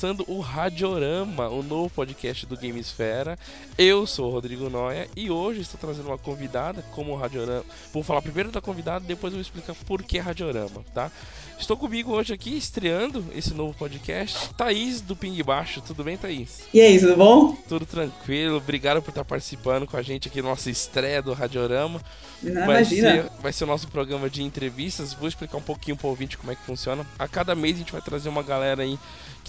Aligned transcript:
começando 0.00 0.24
o 0.28 0.40
Radiorama, 0.40 1.50
o 1.50 1.62
novo 1.62 1.90
podcast 1.90 2.46
do 2.46 2.56
Gamesfera. 2.56 3.38
Eu 3.76 4.06
sou 4.06 4.30
o 4.30 4.32
Rodrigo 4.32 4.70
Noia 4.70 5.06
e 5.14 5.30
hoje 5.30 5.60
estou 5.60 5.78
trazendo 5.78 6.06
uma 6.06 6.16
convidada 6.16 6.82
como 6.92 7.12
o 7.12 7.16
Radiorama. 7.16 7.66
Vou 7.92 8.02
falar 8.02 8.22
primeiro 8.22 8.50
da 8.50 8.62
convidada, 8.62 9.04
depois 9.04 9.34
vou 9.34 9.42
explicar 9.42 9.74
por 9.86 10.02
que 10.02 10.16
Radiorama, 10.16 10.82
tá? 10.94 11.12
Estou 11.58 11.76
comigo 11.76 12.12
hoje 12.12 12.32
aqui, 12.32 12.56
estreando 12.56 13.22
esse 13.34 13.52
novo 13.52 13.76
podcast, 13.76 14.48
Thaís 14.54 15.02
do 15.02 15.14
Ping 15.14 15.42
Baixo. 15.42 15.82
Tudo 15.82 16.02
bem, 16.02 16.16
Thaís? 16.16 16.60
E 16.72 16.80
aí, 16.80 16.98
tudo 16.98 17.16
bom? 17.16 17.54
Tudo 17.68 17.84
tranquilo. 17.84 18.56
Obrigado 18.56 19.02
por 19.02 19.10
estar 19.10 19.26
participando 19.26 19.86
com 19.86 19.98
a 19.98 20.02
gente 20.02 20.28
aqui 20.28 20.40
na 20.40 20.48
nossa 20.48 20.70
estreia 20.70 21.20
do 21.20 21.34
Radiorama. 21.34 22.00
Não, 22.42 22.64
vai 22.64 22.76
imagina. 22.76 23.10
Ser, 23.10 23.30
vai 23.42 23.52
ser 23.52 23.64
o 23.64 23.66
nosso 23.66 23.86
programa 23.88 24.30
de 24.30 24.42
entrevistas. 24.42 25.12
Vou 25.12 25.28
explicar 25.28 25.58
um 25.58 25.62
pouquinho 25.62 25.98
pro 25.98 26.08
ouvinte 26.08 26.38
como 26.38 26.50
é 26.50 26.56
que 26.56 26.62
funciona. 26.62 27.06
A 27.18 27.28
cada 27.28 27.54
mês 27.54 27.76
a 27.76 27.78
gente 27.80 27.92
vai 27.92 28.00
trazer 28.00 28.30
uma 28.30 28.42
galera 28.42 28.82
aí 28.82 28.98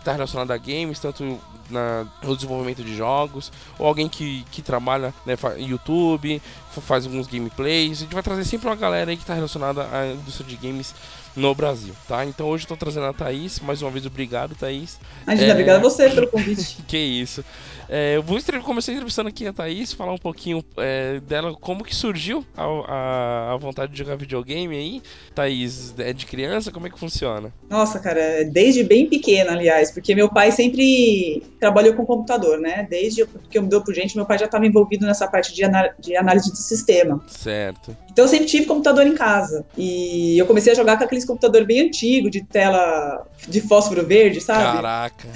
está 0.01 0.11
relacionada 0.11 0.53
a 0.53 0.57
games, 0.57 0.99
tanto 0.99 1.39
na, 1.69 2.05
no 2.21 2.35
desenvolvimento 2.35 2.83
de 2.83 2.95
jogos, 2.95 3.51
ou 3.79 3.87
alguém 3.87 4.09
que, 4.09 4.43
que 4.51 4.61
trabalha 4.61 5.13
né, 5.25 5.35
YouTube, 5.57 6.41
faz 6.81 7.05
alguns 7.05 7.27
gameplays. 7.27 7.99
A 7.99 8.01
gente 8.01 8.13
vai 8.13 8.23
trazer 8.23 8.43
sempre 8.43 8.67
uma 8.67 8.75
galera 8.75 9.11
aí 9.11 9.17
que 9.17 9.23
está 9.23 9.33
relacionada 9.33 9.87
à 9.91 10.07
indústria 10.07 10.47
de 10.47 10.55
games 10.55 10.93
no 11.35 11.53
Brasil, 11.55 11.93
tá? 12.07 12.25
Então 12.25 12.47
hoje 12.47 12.65
eu 12.65 12.69
tô 12.69 12.77
trazendo 12.77 13.05
a 13.05 13.13
Thaís, 13.13 13.59
mais 13.59 13.81
uma 13.81 13.91
vez 13.91 14.05
obrigado, 14.05 14.55
Thaís. 14.55 14.99
Imagina, 15.23 15.47
é... 15.47 15.51
obrigado 15.51 15.77
a 15.77 15.81
você 15.81 16.09
pelo 16.09 16.27
convite. 16.27 16.77
que 16.87 16.97
isso. 16.97 17.43
É, 17.93 18.15
eu 18.15 18.23
vou 18.23 18.39
começar 18.63 18.93
entrevistando 18.93 19.27
aqui 19.27 19.45
a 19.45 19.51
Thaís, 19.51 19.91
falar 19.91 20.13
um 20.13 20.17
pouquinho 20.17 20.63
é, 20.77 21.19
dela, 21.19 21.53
como 21.53 21.83
que 21.83 21.93
surgiu 21.93 22.45
a, 22.55 22.63
a, 22.63 23.53
a, 23.53 23.57
vontade 23.57 23.91
de 23.91 23.97
jogar 23.97 24.15
videogame 24.15 24.75
aí. 24.75 25.01
Thaís, 25.35 25.93
é 25.97 26.13
de 26.13 26.25
criança? 26.25 26.71
Como 26.71 26.87
é 26.87 26.89
que 26.89 26.97
funciona? 26.97 27.53
Nossa, 27.69 27.99
cara, 27.99 28.45
desde 28.45 28.81
bem 28.83 29.07
pequena, 29.07 29.51
aliás, 29.51 29.91
porque 29.91 30.15
meu 30.15 30.29
pai 30.29 30.53
sempre 30.53 31.43
trabalhou 31.59 31.93
com 31.93 32.05
computador, 32.05 32.59
né? 32.59 32.87
Desde 32.89 33.25
que 33.49 33.57
eu 33.57 33.63
me 33.63 33.67
dou 33.67 33.81
por 33.81 33.93
gente, 33.93 34.15
meu 34.15 34.25
pai 34.25 34.37
já 34.37 34.45
estava 34.45 34.65
envolvido 34.65 35.05
nessa 35.05 35.27
parte 35.27 35.53
de, 35.53 35.63
de 35.99 36.15
análise 36.15 36.49
de 36.49 36.59
sistema. 36.59 37.21
Certo. 37.27 37.95
Então 38.09 38.23
eu 38.23 38.29
sempre 38.29 38.45
tive 38.45 38.65
computador 38.65 39.05
em 39.05 39.15
casa. 39.15 39.65
E 39.77 40.37
eu 40.37 40.45
comecei 40.45 40.71
a 40.71 40.75
jogar 40.75 40.97
com 40.97 41.03
aqueles 41.21 41.25
computador 41.25 41.65
bem 41.65 41.81
antigo, 41.81 42.29
de 42.29 42.43
tela 42.43 43.25
de 43.47 43.61
fósforo 43.61 44.05
verde, 44.05 44.41
sabe? 44.41 44.63
Caraca. 44.63 45.27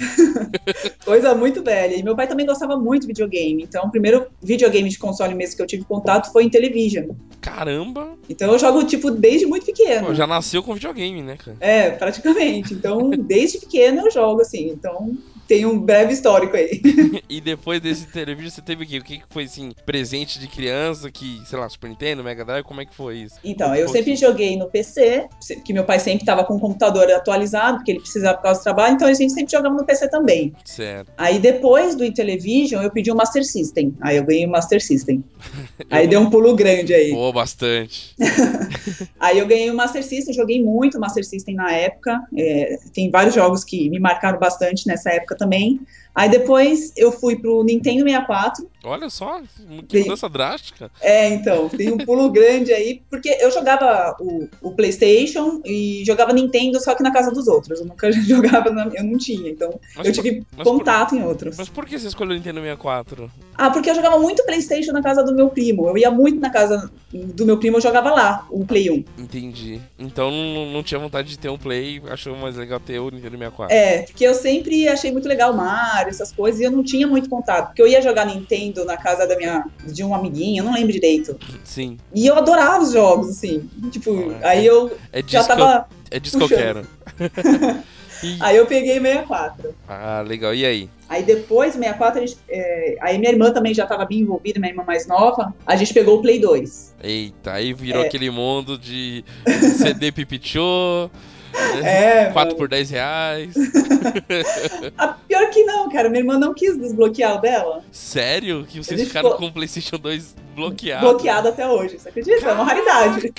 Coisa 1.04 1.34
muito 1.34 1.62
velha. 1.62 1.94
E 1.96 2.02
meu 2.02 2.14
pai 2.14 2.26
também 2.26 2.46
gostava 2.46 2.76
muito 2.76 3.02
de 3.02 3.08
videogame. 3.08 3.62
Então, 3.62 3.84
o 3.86 3.90
primeiro 3.90 4.26
videogame 4.42 4.88
de 4.88 4.98
console 4.98 5.34
mesmo 5.34 5.56
que 5.56 5.62
eu 5.62 5.66
tive 5.66 5.84
contato 5.84 6.32
foi 6.32 6.44
em 6.44 6.50
Television. 6.50 7.08
Caramba! 7.40 8.10
Então 8.28 8.52
eu 8.52 8.58
jogo, 8.58 8.84
tipo, 8.84 9.10
desde 9.10 9.46
muito 9.46 9.66
pequeno. 9.66 10.08
Pô, 10.08 10.14
já 10.14 10.26
nasceu 10.26 10.62
com 10.62 10.74
videogame, 10.74 11.22
né, 11.22 11.36
cara? 11.36 11.56
É, 11.60 11.90
praticamente. 11.90 12.74
Então, 12.74 13.10
desde 13.10 13.58
pequeno 13.58 14.02
eu 14.02 14.10
jogo, 14.10 14.40
assim. 14.40 14.68
Então, 14.68 15.16
tem 15.46 15.64
um 15.66 15.78
breve 15.78 16.12
histórico 16.12 16.56
aí. 16.56 16.80
e 17.28 17.40
depois 17.40 17.80
desse 17.80 18.06
televisão, 18.06 18.50
você 18.50 18.62
teve 18.62 18.84
o 18.84 18.86
quê? 18.86 18.98
O 18.98 19.04
que 19.04 19.22
foi, 19.30 19.44
assim, 19.44 19.72
presente 19.84 20.38
de 20.38 20.48
criança, 20.48 21.10
que, 21.10 21.40
sei 21.46 21.58
lá, 21.58 21.68
Super 21.68 21.88
Nintendo, 21.88 22.24
Mega 22.24 22.44
Drive, 22.44 22.64
como 22.64 22.80
é 22.80 22.84
que 22.84 22.94
foi 22.94 23.18
isso? 23.18 23.36
Então, 23.44 23.74
eu 23.74 23.88
sempre 23.88 24.16
joguei 24.16 24.56
no 24.56 24.68
PC, 24.68 25.28
que 25.64 25.72
meu 25.72 25.84
pai 25.84 25.98
sempre 26.00 26.24
tava 26.24 26.44
com 26.44 26.56
o 26.56 26.60
computador 26.60 27.10
atualizado, 27.10 27.78
porque 27.78 27.92
ele 27.92 28.00
precisava 28.00 28.36
por 28.36 28.44
causa 28.44 28.60
do 28.60 28.64
trabalho, 28.64 28.94
então 28.94 29.08
a 29.08 29.12
gente 29.12 29.32
sempre 29.32 29.52
jogava 29.52 29.74
no 29.74 29.84
PC 29.84 30.08
também. 30.08 30.52
Certo. 30.64 31.12
Aí 31.16 31.38
depois 31.38 31.94
do 31.94 32.04
Intellivision, 32.04 32.82
eu 32.82 32.90
pedi 32.90 33.12
um 33.12 33.14
Master 33.14 33.44
System. 33.44 33.94
Aí 34.00 34.16
eu 34.16 34.24
ganhei 34.24 34.44
o 34.44 34.48
um 34.48 34.52
Master 34.52 34.82
System. 34.82 35.22
aí 35.90 36.08
deu 36.08 36.20
um 36.20 36.30
pulo 36.30 36.54
grande 36.54 36.92
aí. 36.92 37.12
Pô, 37.12 37.32
bastante. 37.32 38.14
aí 39.20 39.38
eu 39.38 39.46
ganhei 39.46 39.70
o 39.70 39.72
um 39.72 39.76
Master 39.76 40.02
System, 40.02 40.34
joguei 40.34 40.62
muito 40.62 40.98
Master 40.98 41.24
System 41.24 41.54
na 41.54 41.72
época. 41.72 42.20
É, 42.36 42.78
tem 42.92 43.10
vários 43.10 43.34
jogos 43.34 43.64
que 43.64 43.88
me 43.88 43.98
marcaram 43.98 44.38
bastante 44.38 44.86
nessa 44.86 45.10
época 45.10 45.35
também. 45.36 45.80
Aí 46.16 46.30
depois 46.30 46.94
eu 46.96 47.12
fui 47.12 47.36
pro 47.36 47.62
Nintendo 47.62 48.02
64. 48.02 48.66
Olha 48.82 49.10
só, 49.10 49.42
que 49.86 49.98
mudança 49.98 50.28
drástica. 50.30 50.90
É, 51.02 51.28
então, 51.28 51.68
tem 51.68 51.92
um 51.92 51.98
pulo 51.98 52.30
grande 52.32 52.72
aí, 52.72 53.02
porque 53.10 53.28
eu 53.38 53.50
jogava 53.50 54.16
o, 54.18 54.48
o, 54.62 54.70
PlayStation 54.70 55.60
e 55.62 56.02
jogava 56.06 56.32
Nintendo 56.32 56.80
só 56.80 56.94
que 56.94 57.02
na 57.02 57.12
casa 57.12 57.30
dos 57.30 57.48
outros. 57.48 57.80
Eu 57.80 57.86
nunca 57.86 58.10
jogava, 58.22 58.70
na, 58.70 58.86
eu 58.94 59.04
não 59.04 59.18
tinha, 59.18 59.50
então 59.50 59.78
mas 59.94 60.06
eu 60.06 60.14
por, 60.14 60.22
tive 60.22 60.46
contato 60.64 61.10
por, 61.10 61.18
em 61.18 61.24
outros. 61.24 61.56
Mas 61.58 61.68
por 61.68 61.84
que 61.84 61.98
você 61.98 62.06
escolheu 62.06 62.32
o 62.32 62.36
Nintendo 62.36 62.60
64? 62.60 63.30
Ah, 63.54 63.70
porque 63.70 63.90
eu 63.90 63.94
jogava 63.94 64.18
muito 64.18 64.44
PlayStation 64.46 64.92
na 64.92 65.02
casa 65.02 65.22
do 65.22 65.34
meu 65.34 65.50
primo. 65.50 65.86
Eu 65.86 65.98
ia 65.98 66.10
muito 66.10 66.40
na 66.40 66.48
casa 66.48 66.90
do 67.12 67.44
meu 67.44 67.58
primo, 67.58 67.76
eu 67.76 67.82
jogava 67.82 68.10
lá, 68.10 68.46
o 68.50 68.64
Play 68.64 68.90
1. 68.90 69.04
Entendi. 69.18 69.80
Então 69.98 70.30
não, 70.30 70.66
não 70.72 70.82
tinha 70.82 70.98
vontade 70.98 71.28
de 71.28 71.38
ter 71.38 71.50
um 71.50 71.58
Play, 71.58 72.00
achou 72.08 72.34
mais 72.36 72.56
legal 72.56 72.80
ter 72.80 72.98
o 72.98 73.10
Nintendo 73.10 73.36
64. 73.36 73.74
É, 73.74 74.02
porque 74.02 74.24
eu 74.24 74.34
sempre 74.34 74.88
achei 74.88 75.12
muito 75.12 75.25
legal 75.26 75.52
o 75.52 75.56
Mario 75.56 76.10
essas 76.10 76.32
coisas, 76.32 76.60
e 76.60 76.64
eu 76.64 76.70
não 76.70 76.82
tinha 76.82 77.06
muito 77.06 77.28
contato. 77.28 77.68
Porque 77.68 77.82
eu 77.82 77.86
ia 77.86 78.02
jogar 78.02 78.26
Nintendo 78.26 78.84
na 78.84 78.96
casa 78.96 79.26
da 79.26 79.36
minha, 79.36 79.64
de 79.84 80.02
um 80.04 80.14
amiguinho, 80.14 80.60
eu 80.60 80.64
não 80.64 80.74
lembro 80.74 80.92
direito. 80.92 81.38
Sim. 81.64 81.98
E 82.14 82.26
eu 82.26 82.36
adorava 82.36 82.82
os 82.82 82.92
jogos, 82.92 83.28
assim. 83.30 83.68
Tipo, 83.90 84.32
é, 84.40 84.48
aí 84.48 84.66
eu 84.66 84.96
é 85.12 85.22
já 85.26 85.44
tava. 85.44 85.86
Eu, 86.10 86.16
é 86.16 86.20
disso 86.20 86.38
que 86.38 86.44
eu 86.44 86.48
quero. 86.48 86.86
Aí 88.40 88.56
eu 88.56 88.66
peguei 88.66 88.98
64. 88.98 89.74
Ah, 89.88 90.24
legal. 90.26 90.54
E 90.54 90.64
aí? 90.64 90.88
Aí 91.08 91.22
depois, 91.22 91.74
64, 91.74 92.18
a 92.18 92.26
gente, 92.26 92.38
é... 92.48 92.96
aí 93.00 93.18
minha 93.18 93.30
irmã 93.30 93.52
também 93.52 93.74
já 93.74 93.84
estava 93.84 94.04
bem 94.04 94.20
envolvida, 94.20 94.58
minha 94.58 94.72
irmã 94.72 94.84
mais 94.84 95.06
nova. 95.06 95.54
A 95.66 95.76
gente 95.76 95.92
pegou 95.92 96.18
o 96.18 96.22
Play 96.22 96.40
2. 96.40 96.94
Eita, 97.02 97.52
aí 97.52 97.72
virou 97.72 98.02
é. 98.02 98.06
aquele 98.06 98.30
mundo 98.30 98.78
de 98.78 99.24
CD 99.78 100.10
Pipichô. 100.10 101.10
É, 101.84 102.26
4 102.26 102.34
mano. 102.34 102.56
por 102.56 102.68
10 102.68 102.90
reais. 102.90 103.54
A 104.96 105.08
pior 105.28 105.50
que 105.50 105.64
não, 105.64 105.88
cara. 105.90 106.08
Minha 106.08 106.20
irmã 106.20 106.38
não 106.38 106.54
quis 106.54 106.76
desbloquear 106.78 107.36
o 107.36 107.40
dela. 107.40 107.84
Sério? 107.90 108.64
Que 108.68 108.78
vocês 108.78 109.02
ficaram 109.02 109.30
ficou... 109.30 109.40
com 109.40 109.46
o 109.48 109.52
PlayStation 109.52 109.96
2 109.96 110.34
bloqueado? 110.56 111.06
Bloqueado 111.06 111.48
até 111.48 111.68
hoje. 111.68 111.98
Você 111.98 112.08
acredita? 112.08 112.40
Caraca, 112.40 112.50
é 112.50 112.62
uma 112.62 112.64
raridade. 112.64 113.32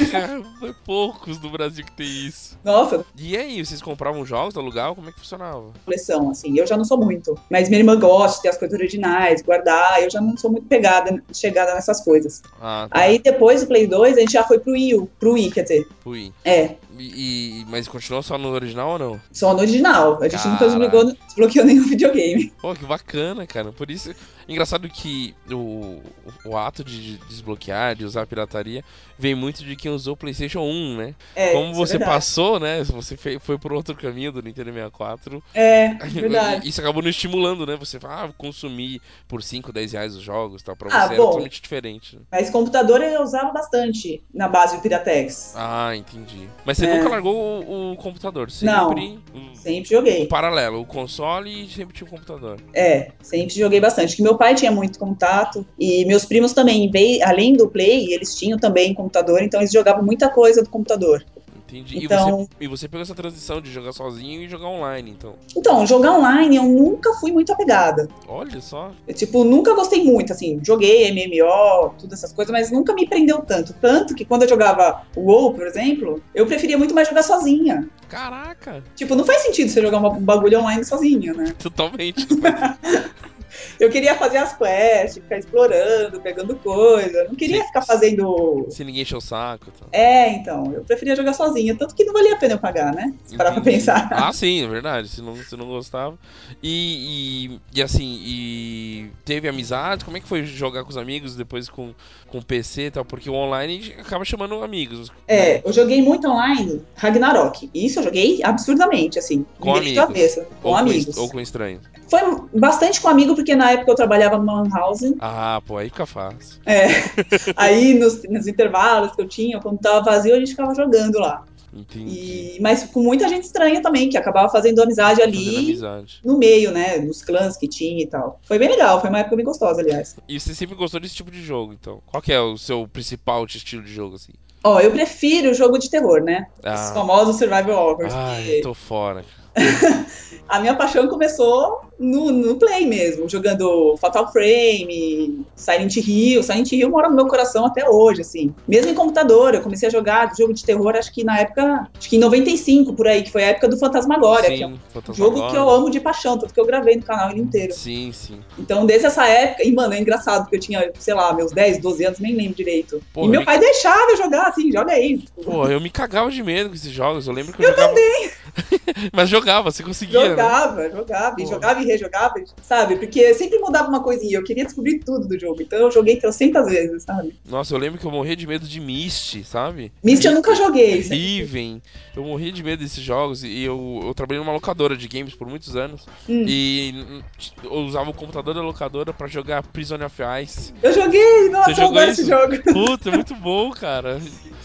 Foi 0.59 0.73
poucos 0.85 1.41
no 1.41 1.49
Brasil 1.49 1.83
que 1.83 1.91
tem 1.91 2.07
isso. 2.07 2.57
Nossa. 2.63 3.05
E 3.17 3.35
aí, 3.35 3.65
vocês 3.65 3.81
compravam 3.81 4.25
jogos 4.25 4.53
no 4.53 4.61
alugar? 4.61 4.93
Como 4.93 5.09
é 5.09 5.11
que 5.11 5.19
funcionava? 5.19 5.71
Coleção, 5.83 6.29
assim. 6.29 6.57
Eu 6.57 6.67
já 6.67 6.77
não 6.77 6.85
sou 6.85 6.97
muito. 6.97 7.37
Mas 7.49 7.67
minha 7.67 7.79
irmã 7.79 7.99
gosta 7.99 8.37
de 8.37 8.43
ter 8.43 8.49
as 8.49 8.57
coisas 8.57 8.77
originais, 8.77 9.41
guardar. 9.41 10.01
Eu 10.03 10.09
já 10.09 10.21
não 10.21 10.37
sou 10.37 10.51
muito 10.51 10.67
pegada, 10.67 11.21
chegada 11.33 11.73
nessas 11.73 11.99
coisas. 12.01 12.41
Ah, 12.61 12.87
tá. 12.89 12.99
Aí 12.99 13.19
depois 13.19 13.61
do 13.61 13.67
Play 13.67 13.87
2, 13.87 14.17
a 14.17 14.19
gente 14.19 14.33
já 14.33 14.43
foi 14.43 14.59
pro 14.59 14.73
Wii, 14.73 15.09
pro 15.19 15.33
Wii, 15.33 15.51
quer 15.51 15.63
dizer. 15.63 15.87
Pro 16.03 16.11
Wii. 16.11 16.33
É. 16.45 16.75
E, 16.99 17.65
mas 17.69 17.87
continuou 17.87 18.23
só 18.23 18.37
no 18.37 18.49
original 18.49 18.91
ou 18.91 18.99
não? 18.99 19.21
Só 19.31 19.53
no 19.53 19.59
original. 19.59 20.17
A 20.21 20.27
gente 20.27 20.41
Caraca. 20.43 20.49
nunca 20.49 20.65
desbloqueou, 20.65 21.17
desbloqueou 21.27 21.65
nenhum 21.65 21.83
videogame. 21.87 22.53
Pô, 22.61 22.73
que 22.73 22.85
bacana, 22.85 23.45
cara. 23.45 23.71
Por 23.71 23.91
isso. 23.91 24.13
Engraçado 24.47 24.87
que 24.87 25.35
o, 25.51 26.01
o 26.45 26.57
ato 26.57 26.81
de 26.81 27.17
desbloquear, 27.27 27.95
de 27.95 28.05
usar 28.05 28.21
a 28.21 28.25
pirataria, 28.25 28.81
vem 29.19 29.35
muito 29.35 29.63
de 29.63 29.75
quem 29.75 29.91
usou 29.91 30.13
o 30.13 30.17
PlayStation 30.17 30.61
1, 30.61 30.95
né? 30.95 31.15
É, 31.35 31.51
Como 31.51 31.73
você 31.73 31.97
é 31.97 31.99
passou, 31.99 32.57
né? 32.57 32.81
Você 32.85 33.17
foi, 33.17 33.57
por 33.57 33.73
outro 33.73 33.93
caminho 33.93 34.31
do 34.31 34.41
Nintendo 34.41 34.71
64. 34.71 35.43
É, 35.53 35.89
verdade. 36.07 36.67
Isso 36.67 36.79
acabou 36.79 37.03
não 37.03 37.09
estimulando, 37.09 37.65
né? 37.65 37.75
Você 37.75 37.99
fala, 37.99 38.23
ah, 38.23 38.29
consumir 38.37 39.01
por 39.27 39.43
5, 39.43 39.73
10 39.73 39.91
reais 39.91 40.15
os 40.15 40.23
jogos 40.23 40.63
tal. 40.63 40.77
Pra 40.77 40.87
ah, 40.89 41.01
você 41.01 41.07
bom, 41.09 41.13
era 41.13 41.23
totalmente 41.23 41.61
diferente. 41.61 42.15
Né? 42.15 42.21
Mas 42.31 42.49
computador 42.49 43.01
eu 43.01 43.21
usava 43.21 43.51
bastante 43.51 44.23
na 44.33 44.47
base 44.47 44.77
do 44.77 44.81
Piratex. 44.81 45.53
Ah, 45.57 45.93
entendi. 45.93 46.47
Mas 46.63 46.77
você 46.77 46.86
é. 46.87 46.97
nunca 46.97 47.09
largou 47.09 47.35
o, 47.35 47.91
o, 47.93 47.95
computador? 47.97 48.49
Sempre. 48.49 49.19
Não, 49.33 49.55
sempre 49.55 49.89
joguei. 49.89 50.23
O 50.23 50.27
paralelo, 50.27 50.81
o 50.81 50.85
console 50.85 51.65
e 51.65 51.69
sempre 51.69 51.95
tinha 51.95 52.07
o 52.07 52.09
computador. 52.09 52.59
É, 52.73 53.11
sempre 53.21 53.55
joguei 53.55 53.79
bastante. 53.79 54.15
Que 54.15 54.23
meu 54.23 54.37
pai 54.37 54.55
tinha 54.55 54.71
muito 54.71 54.97
contato 54.99 55.65
e 55.79 56.05
meus 56.05 56.25
primos 56.25 56.53
também, 56.53 56.91
além 57.23 57.53
do 57.53 57.67
Play, 57.67 58.13
eles 58.13 58.35
tinham 58.35 58.57
também 58.57 58.93
computador, 58.93 59.41
então 59.41 59.59
eles 59.59 59.71
jogavam 59.71 60.03
muita 60.03 60.29
coisa 60.29 60.63
do 60.63 60.69
computador. 60.69 61.23
Entendi. 61.67 62.05
Então, 62.05 62.27
e, 62.27 62.31
você, 62.31 62.49
e 62.61 62.67
você 62.67 62.87
pegou 62.87 63.01
essa 63.01 63.13
transição 63.13 63.59
de 63.59 63.69
jogar 63.69 63.91
sozinho 63.91 64.41
e 64.41 64.47
jogar 64.47 64.67
online, 64.67 65.11
então? 65.11 65.35
Então, 65.55 65.85
jogar 65.85 66.13
online 66.13 66.55
eu 66.55 66.63
nunca 66.63 67.13
fui 67.15 67.31
muito 67.31 67.51
apegada. 67.51 68.07
Olha 68.27 68.61
só. 68.61 68.91
Eu, 69.05 69.13
tipo, 69.13 69.43
nunca 69.43 69.73
gostei 69.73 70.01
muito, 70.03 70.31
assim, 70.31 70.59
joguei 70.63 71.11
MMO, 71.11 71.93
todas 71.99 72.19
essas 72.19 72.31
coisas, 72.31 72.51
mas 72.51 72.71
nunca 72.71 72.93
me 72.93 73.07
prendeu 73.07 73.41
tanto. 73.41 73.73
Tanto 73.73 74.15
que 74.15 74.23
quando 74.23 74.43
eu 74.43 74.49
jogava 74.49 75.05
WoW, 75.15 75.53
por 75.53 75.67
exemplo, 75.67 76.21
eu 76.33 76.45
preferia 76.45 76.77
muito 76.77 76.95
mais 76.95 77.09
jogar 77.09 77.23
sozinha. 77.23 77.87
Caraca! 78.07 78.81
Tipo, 78.95 79.15
não 79.15 79.25
faz 79.25 79.41
sentido 79.41 79.69
você 79.69 79.81
jogar 79.81 79.99
um 79.99 80.21
bagulho 80.21 80.61
online 80.61 80.85
sozinha, 80.85 81.33
né? 81.33 81.53
Totalmente. 81.59 82.25
Eu 83.79 83.89
queria 83.89 84.15
fazer 84.15 84.37
as 84.37 84.57
quests, 84.57 85.15
ficar 85.15 85.37
explorando, 85.37 86.19
pegando 86.21 86.55
coisa. 86.55 87.25
Não 87.25 87.35
queria 87.35 87.61
Sim. 87.61 87.67
ficar 87.67 87.81
fazendo. 87.81 88.67
Se 88.69 88.83
ninguém 88.83 89.01
encher 89.01 89.17
o 89.17 89.21
saco. 89.21 89.71
Então. 89.75 89.87
É, 89.91 90.29
então, 90.29 90.73
eu 90.73 90.83
preferia 90.83 91.15
jogar 91.15 91.33
sozinha. 91.33 91.75
Tanto 91.75 91.95
que 91.95 92.03
não 92.03 92.13
valia 92.13 92.33
a 92.33 92.37
pena 92.37 92.55
eu 92.55 92.59
pagar, 92.59 92.93
né? 92.93 93.13
Se 93.25 93.35
parar 93.35 93.51
pra 93.51 93.61
pensar. 93.61 94.09
Ah, 94.11 94.33
sim, 94.33 94.63
é 94.63 94.67
verdade. 94.67 95.09
Se 95.09 95.21
não, 95.21 95.35
se 95.35 95.55
não 95.55 95.67
gostava. 95.67 96.17
E, 96.61 97.49
e, 97.73 97.79
e 97.79 97.81
assim, 97.81 98.21
e 98.23 99.11
teve 99.25 99.47
amizade? 99.47 100.03
Como 100.03 100.17
é 100.17 100.19
que 100.19 100.27
foi 100.27 100.45
jogar 100.45 100.83
com 100.83 100.89
os 100.89 100.97
amigos 100.97 101.35
depois 101.35 101.69
com, 101.69 101.93
com 102.27 102.41
PC 102.41 102.83
e 102.83 102.91
tal? 102.91 103.05
Porque 103.05 103.29
o 103.29 103.33
online 103.33 103.95
acaba 103.99 104.25
chamando 104.25 104.63
amigos. 104.63 105.11
É, 105.27 105.61
eu 105.65 105.71
joguei 105.71 106.01
muito 106.01 106.27
online 106.27 106.81
Ragnarok. 106.95 107.69
Isso 107.73 107.99
eu 107.99 108.03
joguei 108.03 108.41
absurdamente, 108.43 109.19
assim. 109.19 109.45
Com 109.59 109.75
amigos. 109.75 110.05
cabeça. 110.05 110.47
Com 110.61 110.69
ou, 110.69 110.75
amigos. 110.75 111.15
Com, 111.15 111.21
ou 111.21 111.29
com 111.29 111.39
estranhos. 111.39 111.83
Foi 112.09 112.21
bastante 112.53 113.01
com 113.01 113.07
amigo, 113.07 113.35
porque 113.35 113.46
na 113.55 113.71
época 113.71 113.91
eu 113.91 113.95
trabalhava 113.95 114.37
numa 114.37 114.61
lan 114.61 114.69
house. 114.69 115.13
Ah, 115.19 115.61
pô, 115.65 115.77
aí 115.77 115.89
fica 115.89 116.05
fácil. 116.05 116.59
É. 116.65 116.87
Aí 117.55 117.93
nos, 117.93 118.23
nos 118.29 118.47
intervalos 118.47 119.15
que 119.15 119.21
eu 119.21 119.27
tinha, 119.27 119.59
quando 119.59 119.79
tava 119.79 120.01
vazio, 120.03 120.35
a 120.35 120.39
gente 120.39 120.51
ficava 120.51 120.73
jogando 120.75 121.19
lá. 121.19 121.43
Entendi. 121.73 122.55
E, 122.55 122.59
mas 122.61 122.83
com 122.85 123.01
muita 123.01 123.27
gente 123.29 123.43
estranha 123.43 123.81
também, 123.81 124.09
que 124.09 124.17
acabava 124.17 124.49
fazendo 124.49 124.81
amizade 124.81 125.21
ali 125.21 125.45
Fazendo 125.45 125.57
amizade. 125.59 126.19
no 126.23 126.37
meio, 126.37 126.71
né? 126.71 126.97
Nos 126.97 127.21
clãs 127.21 127.55
que 127.57 127.67
tinha 127.67 128.01
e 128.01 128.07
tal. 128.07 128.39
Foi 128.47 128.57
bem 128.57 128.69
legal, 128.69 128.99
foi 128.99 129.09
uma 129.09 129.19
época 129.19 129.35
bem 129.35 129.45
gostosa, 129.45 129.81
aliás. 129.81 130.15
E 130.27 130.39
você 130.39 130.55
sempre 130.55 130.75
gostou 130.75 130.99
desse 130.99 131.15
tipo 131.15 131.29
de 131.29 131.41
jogo, 131.43 131.73
então? 131.73 132.01
Qual 132.07 132.21
que 132.21 132.33
é 132.33 132.39
o 132.39 132.57
seu 132.57 132.87
principal 132.87 133.45
estilo 133.45 133.83
de 133.83 133.93
jogo, 133.93 134.15
assim? 134.15 134.31
Ó, 134.63 134.79
eu 134.79 134.91
prefiro 134.91 135.53
jogo 135.53 135.77
de 135.77 135.89
terror, 135.89 136.21
né? 136.23 136.47
Os 136.59 136.65
Ah. 136.65 136.93
famosos 136.93 137.37
survival 137.37 137.75
horrors. 137.77 138.13
Ai, 138.13 138.43
porque 138.43 138.61
tô 138.61 138.73
fora. 138.73 139.23
A 140.47 140.59
minha 140.61 140.75
paixão 140.75 141.07
começou 141.09 141.81
no, 141.99 142.31
no 142.31 142.55
Play 142.57 142.85
mesmo, 142.85 143.27
jogando 143.27 143.97
Fatal 143.99 144.31
Frame, 144.31 145.45
Silent 145.57 145.97
Hill. 145.97 146.41
Silent 146.41 146.71
Hill 146.71 146.89
mora 146.89 147.09
no 147.09 147.15
meu 147.15 147.27
coração 147.27 147.65
até 147.65 147.89
hoje, 147.89 148.21
assim. 148.21 148.53
Mesmo 148.65 148.91
em 148.91 148.95
computador, 148.95 149.53
eu 149.55 149.61
comecei 149.61 149.89
a 149.89 149.91
jogar 149.91 150.31
jogo 150.37 150.53
de 150.53 150.63
terror, 150.63 150.95
acho 150.95 151.11
que 151.13 151.23
na 151.23 151.39
época, 151.39 151.89
acho 151.97 152.09
que 152.09 152.15
em 152.15 152.19
95, 152.19 152.93
por 152.93 153.07
aí, 153.07 153.23
que 153.23 153.31
foi 153.31 153.43
a 153.43 153.47
época 153.47 153.67
do 153.67 153.77
Fantasmagória, 153.77 154.49
que 154.55 154.63
é 154.63 154.67
um 154.67 154.75
Sim, 154.75 155.13
jogo 155.13 155.47
que 155.49 155.55
eu 155.57 155.69
amo 155.69 155.89
de 155.89 155.99
paixão, 155.99 156.37
tanto 156.37 156.53
que 156.53 156.59
eu 156.59 156.65
gravei 156.65 156.95
no 156.95 157.03
canal 157.03 157.31
ele 157.31 157.41
inteiro. 157.41 157.73
Sim, 157.73 158.11
sim. 158.13 158.39
Então, 158.57 158.85
desde 158.85 159.07
essa 159.07 159.27
época, 159.27 159.63
e 159.67 159.71
mano, 159.73 159.93
é 159.93 159.99
engraçado, 159.99 160.43
porque 160.43 160.55
eu 160.55 160.59
tinha, 160.61 160.91
sei 160.97 161.13
lá, 161.13 161.33
meus 161.33 161.51
10, 161.51 161.79
12 161.79 162.05
anos, 162.05 162.19
nem 162.19 162.35
lembro 162.35 162.55
direito. 162.55 163.01
Porra, 163.13 163.27
e 163.27 163.29
meu 163.31 163.41
me- 163.41 163.45
pai 163.45 163.59
deixava 163.59 164.11
eu 164.11 164.17
jogar, 164.17 164.47
assim, 164.47 164.71
joga 164.71 164.93
aí. 164.93 165.19
Pô, 165.43 165.67
eu 165.67 165.81
me 165.81 165.89
cagava 165.89 166.31
de 166.31 166.41
medo 166.41 166.69
com 166.69 166.75
esses 166.75 166.91
jogos. 166.91 167.27
Eu 167.27 167.33
lembro 167.33 167.53
que 167.53 167.61
eu, 167.63 167.69
jogava. 167.69 167.89
também! 167.89 168.29
Mas 169.13 169.29
jogava, 169.29 169.71
você 169.71 169.83
conseguia. 169.83 170.19
né? 170.21 170.29
Jogava, 170.29 170.89
jogava, 170.89 171.35
e 171.39 171.45
jogava 171.45 171.81
e 171.81 171.85
rejogava, 171.85 172.33
sabe? 172.61 172.95
Porque 172.97 173.33
sempre 173.33 173.59
mudava 173.59 173.87
uma 173.89 174.01
coisinha, 174.01 174.37
eu 174.37 174.43
queria 174.43 174.65
descobrir 174.65 174.99
tudo 174.99 175.27
do 175.27 175.39
jogo. 175.39 175.61
Então 175.61 175.79
eu 175.79 175.91
joguei 175.91 176.17
trocentas 176.17 176.65
vezes, 176.67 177.03
sabe? 177.03 177.35
Nossa, 177.45 177.73
eu 177.73 177.77
lembro 177.77 177.99
que 177.99 178.05
eu 178.05 178.11
morria 178.11 178.35
de 178.35 178.47
medo 178.47 178.67
de 178.67 178.79
Myst, 178.79 179.43
sabe? 179.45 179.91
Myst 180.03 180.23
eu 180.25 180.33
nunca 180.33 180.55
joguei. 180.55 181.03
sabe? 181.03 181.15
Riven. 181.15 181.81
Eu 182.15 182.23
morria 182.23 182.51
de 182.51 182.63
medo 182.63 182.83
desses 182.83 183.03
jogos 183.03 183.43
e 183.43 183.63
eu, 183.63 184.01
eu 184.05 184.13
trabalhei 184.13 184.43
numa 184.43 184.53
locadora 184.53 184.95
de 184.97 185.07
games 185.07 185.35
por 185.35 185.47
muitos 185.47 185.75
anos. 185.75 186.05
Hum. 186.27 186.45
E 186.47 187.21
eu 187.63 187.73
usava 187.73 188.09
o 188.09 188.13
computador 188.13 188.53
da 188.53 188.61
locadora 188.61 189.13
pra 189.13 189.27
jogar 189.27 189.63
Prison 189.63 190.03
of 190.03 190.15
Ice. 190.43 190.73
Eu 190.81 190.93
joguei, 190.93 191.49
nossa, 191.49 191.73
Você 191.73 191.81
eu 191.81 191.87
adoro 191.87 192.11
esse 192.11 192.25
jogo. 192.25 192.63
Puta, 192.63 193.11
muito 193.11 193.35
bom, 193.35 193.71
cara. 193.71 194.19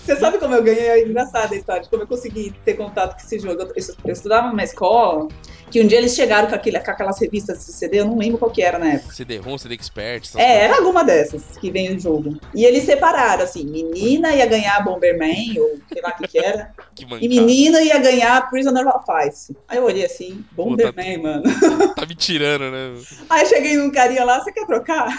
Você 0.04 0.16
sabe 0.16 0.38
como 0.38 0.54
eu 0.54 0.62
ganhei? 0.62 0.82
É 0.88 1.06
engraçada 1.06 1.54
a 1.54 1.58
história, 1.58 1.82
de 1.82 1.88
como 1.88 2.02
eu 2.02 2.06
consegui 2.06 2.52
ter 2.64 2.74
contato 2.74 3.12
com 3.14 3.24
esse 3.26 3.38
jogo. 3.38 3.62
Eu, 3.62 3.72
eu 4.04 4.12
estudava 4.12 4.48
numa 4.48 4.62
escola 4.62 5.28
que 5.72 5.80
um 5.80 5.86
dia 5.86 5.96
eles 5.96 6.14
chegaram 6.14 6.48
com, 6.48 6.54
aquele, 6.54 6.78
com 6.78 6.90
aquelas 6.90 7.18
revistas 7.18 7.64
de 7.64 7.72
CD, 7.72 8.00
eu 8.00 8.04
não 8.04 8.18
lembro 8.18 8.38
qual 8.38 8.50
que 8.50 8.62
era 8.62 8.78
na 8.78 8.92
época. 8.92 9.14
CD-ROM, 9.14 9.56
CD 9.56 9.74
Expert. 9.74 10.28
É, 10.36 10.42
coisas. 10.42 10.62
era 10.62 10.76
alguma 10.76 11.02
dessas 11.02 11.42
que 11.58 11.70
vem 11.70 11.94
no 11.94 11.98
jogo. 11.98 12.38
E 12.54 12.66
eles 12.66 12.84
separaram, 12.84 13.42
assim, 13.42 13.64
menina 13.64 14.34
ia 14.34 14.44
ganhar 14.44 14.84
Bomberman, 14.84 15.58
ou 15.58 15.78
sei 15.90 16.02
lá 16.02 16.10
o 16.10 16.16
que 16.18 16.28
que 16.28 16.38
era, 16.38 16.74
Que 16.94 17.06
e 17.20 17.28
menina 17.28 17.80
ia 17.80 17.98
ganhar 17.98 18.50
Prisoner 18.50 18.86
of 18.86 19.04
Ice. 19.26 19.56
Aí 19.66 19.78
eu 19.78 19.84
olhei 19.84 20.04
assim, 20.04 20.44
Bomberman, 20.52 21.22
mano. 21.22 21.42
Tá 21.96 22.06
me 22.06 22.14
tirando, 22.14 22.70
né? 22.70 22.94
Aí 23.30 23.46
cheguei 23.46 23.76
num 23.76 23.90
carinha 23.90 24.24
lá, 24.24 24.40
você 24.40 24.52
quer 24.52 24.66
trocar? 24.66 25.16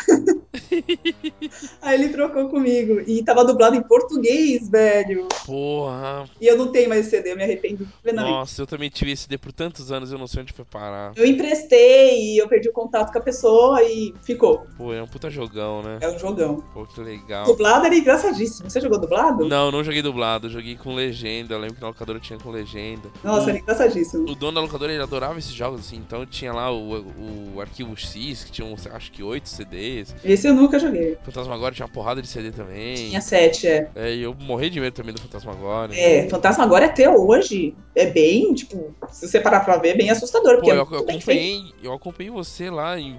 Aí 1.82 2.00
ele 2.00 2.10
trocou 2.10 2.50
comigo. 2.50 3.02
E 3.08 3.24
tava 3.24 3.46
dublado 3.46 3.76
em 3.76 3.82
português, 3.82 4.70
velho. 4.70 5.28
Porra. 5.46 6.26
E 6.40 6.48
eu 6.48 6.58
não 6.58 6.72
tenho 6.72 6.90
mais 6.90 7.08
CD, 7.08 7.32
eu 7.32 7.38
me 7.38 7.44
arrependo 7.44 7.88
plenamente. 8.02 8.32
Nossa, 8.32 8.62
eu 8.62 8.68
também 8.68 8.90
tive 8.90 9.12
esse 9.12 9.24
CD 9.24 9.38
por 9.38 9.52
tantos 9.52 9.92
anos, 9.92 10.12
eu 10.12 10.18
não 10.18 10.28
sei 10.28 10.43
onde 10.44 10.54
foi 10.54 10.66
parar. 10.66 11.12
Eu 11.16 11.26
emprestei 11.26 12.34
e 12.34 12.38
eu 12.38 12.48
perdi 12.48 12.70
o 12.70 12.74
contato 12.74 13.12
com 13.12 13.18
a 13.18 13.22
pessoa 13.22 13.82
e 13.84 14.14
ficou. 14.24 14.66
Pô, 14.78 14.94
é 14.94 15.02
um 15.02 15.08
puta 15.08 15.30
jogão, 15.30 15.82
né? 15.82 15.98
É 16.02 16.10
um 16.10 16.20
jogão. 16.20 16.64
Pô, 16.74 16.86
que 16.86 17.02
legal. 17.02 17.46
Dublado 17.46 17.86
era 17.86 17.96
engraçadíssimo. 17.96 18.70
Você 18.70 18.80
jogou 18.80 19.00
dublado? 19.00 19.48
Não, 19.48 19.72
não 19.72 19.84
joguei 19.84 20.02
dublado, 20.02 20.48
eu 20.48 20.52
joguei 20.52 20.76
com 20.76 20.94
legenda. 20.94 21.56
Eu 21.56 21.60
lembro 21.60 21.76
que 21.76 21.82
na 21.82 21.88
locadora 21.88 22.20
tinha 22.20 22.38
com 22.38 22.52
legenda. 22.52 23.10
Nossa, 23.24 23.50
era 23.50 23.60
engraçadíssimo. 23.60 24.30
O 24.30 24.36
dono 24.36 24.54
da 24.54 24.62
locadora 24.62 24.94
ele 24.94 25.02
adorava 25.02 25.40
esses 25.40 25.54
jogos, 25.54 25.80
assim, 25.82 25.98
então 25.98 26.26
tinha 26.26 26.54
lá 26.54 26.72
o, 26.72 27.54
o 27.56 27.62
arquivo 27.62 27.96
X, 27.96 28.44
que 28.44 28.52
tinha 28.52 28.68
uns, 28.68 28.86
acho 28.88 29.12
que 29.12 29.24
oito 29.24 29.50
CDs. 29.50 30.16
Esse 30.24 30.48
eu 30.48 30.54
nunca 30.54 30.78
joguei. 30.78 31.18
Fantasmagória 31.24 31.76
tinha 31.76 31.86
uma 31.86 31.94
porrada 31.94 32.22
de 32.22 32.28
CD 32.28 32.52
também. 32.52 32.96
Tinha 32.96 33.22
sete, 33.22 33.68
é. 33.68 33.90
É, 33.96 34.14
e 34.14 34.22
eu 34.22 34.34
morri 34.34 34.70
de 34.70 34.80
medo 34.80 34.94
também 34.94 35.14
do 35.14 35.22
Fantasmagória. 35.22 35.96
É, 35.96 36.28
Fantasma 36.30 36.64
agora 36.64 36.86
até 36.86 37.10
hoje 37.10 37.76
é 37.96 38.08
bem, 38.08 38.54
tipo, 38.54 38.94
se 39.12 39.28
você 39.28 39.40
parar 39.40 39.62
pra 39.62 39.78
ver, 39.78 39.90
é 39.90 39.96
bem 39.96 40.10
assustador. 40.10 40.33
Pô, 40.42 40.42
Porque 40.42 40.72
eu, 40.72 40.76
é 40.76 40.78
eu 40.78 40.82
acompanhei, 40.82 41.74
eu 41.84 41.94
acompanhei 41.94 42.32
você 42.32 42.70
lá 42.70 43.00
em 43.00 43.18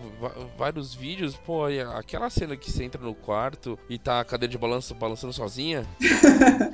vários 0.56 0.94
vídeos, 0.94 1.36
pô, 1.36 1.64
aquela 1.96 2.28
cena 2.28 2.56
que 2.56 2.70
você 2.70 2.84
entra 2.84 3.00
no 3.00 3.14
quarto 3.14 3.78
e 3.88 3.98
tá 3.98 4.20
a 4.20 4.24
cadeira 4.24 4.50
de 4.50 4.58
balanço 4.58 4.94
balançando 4.94 5.32
sozinha. 5.32 5.86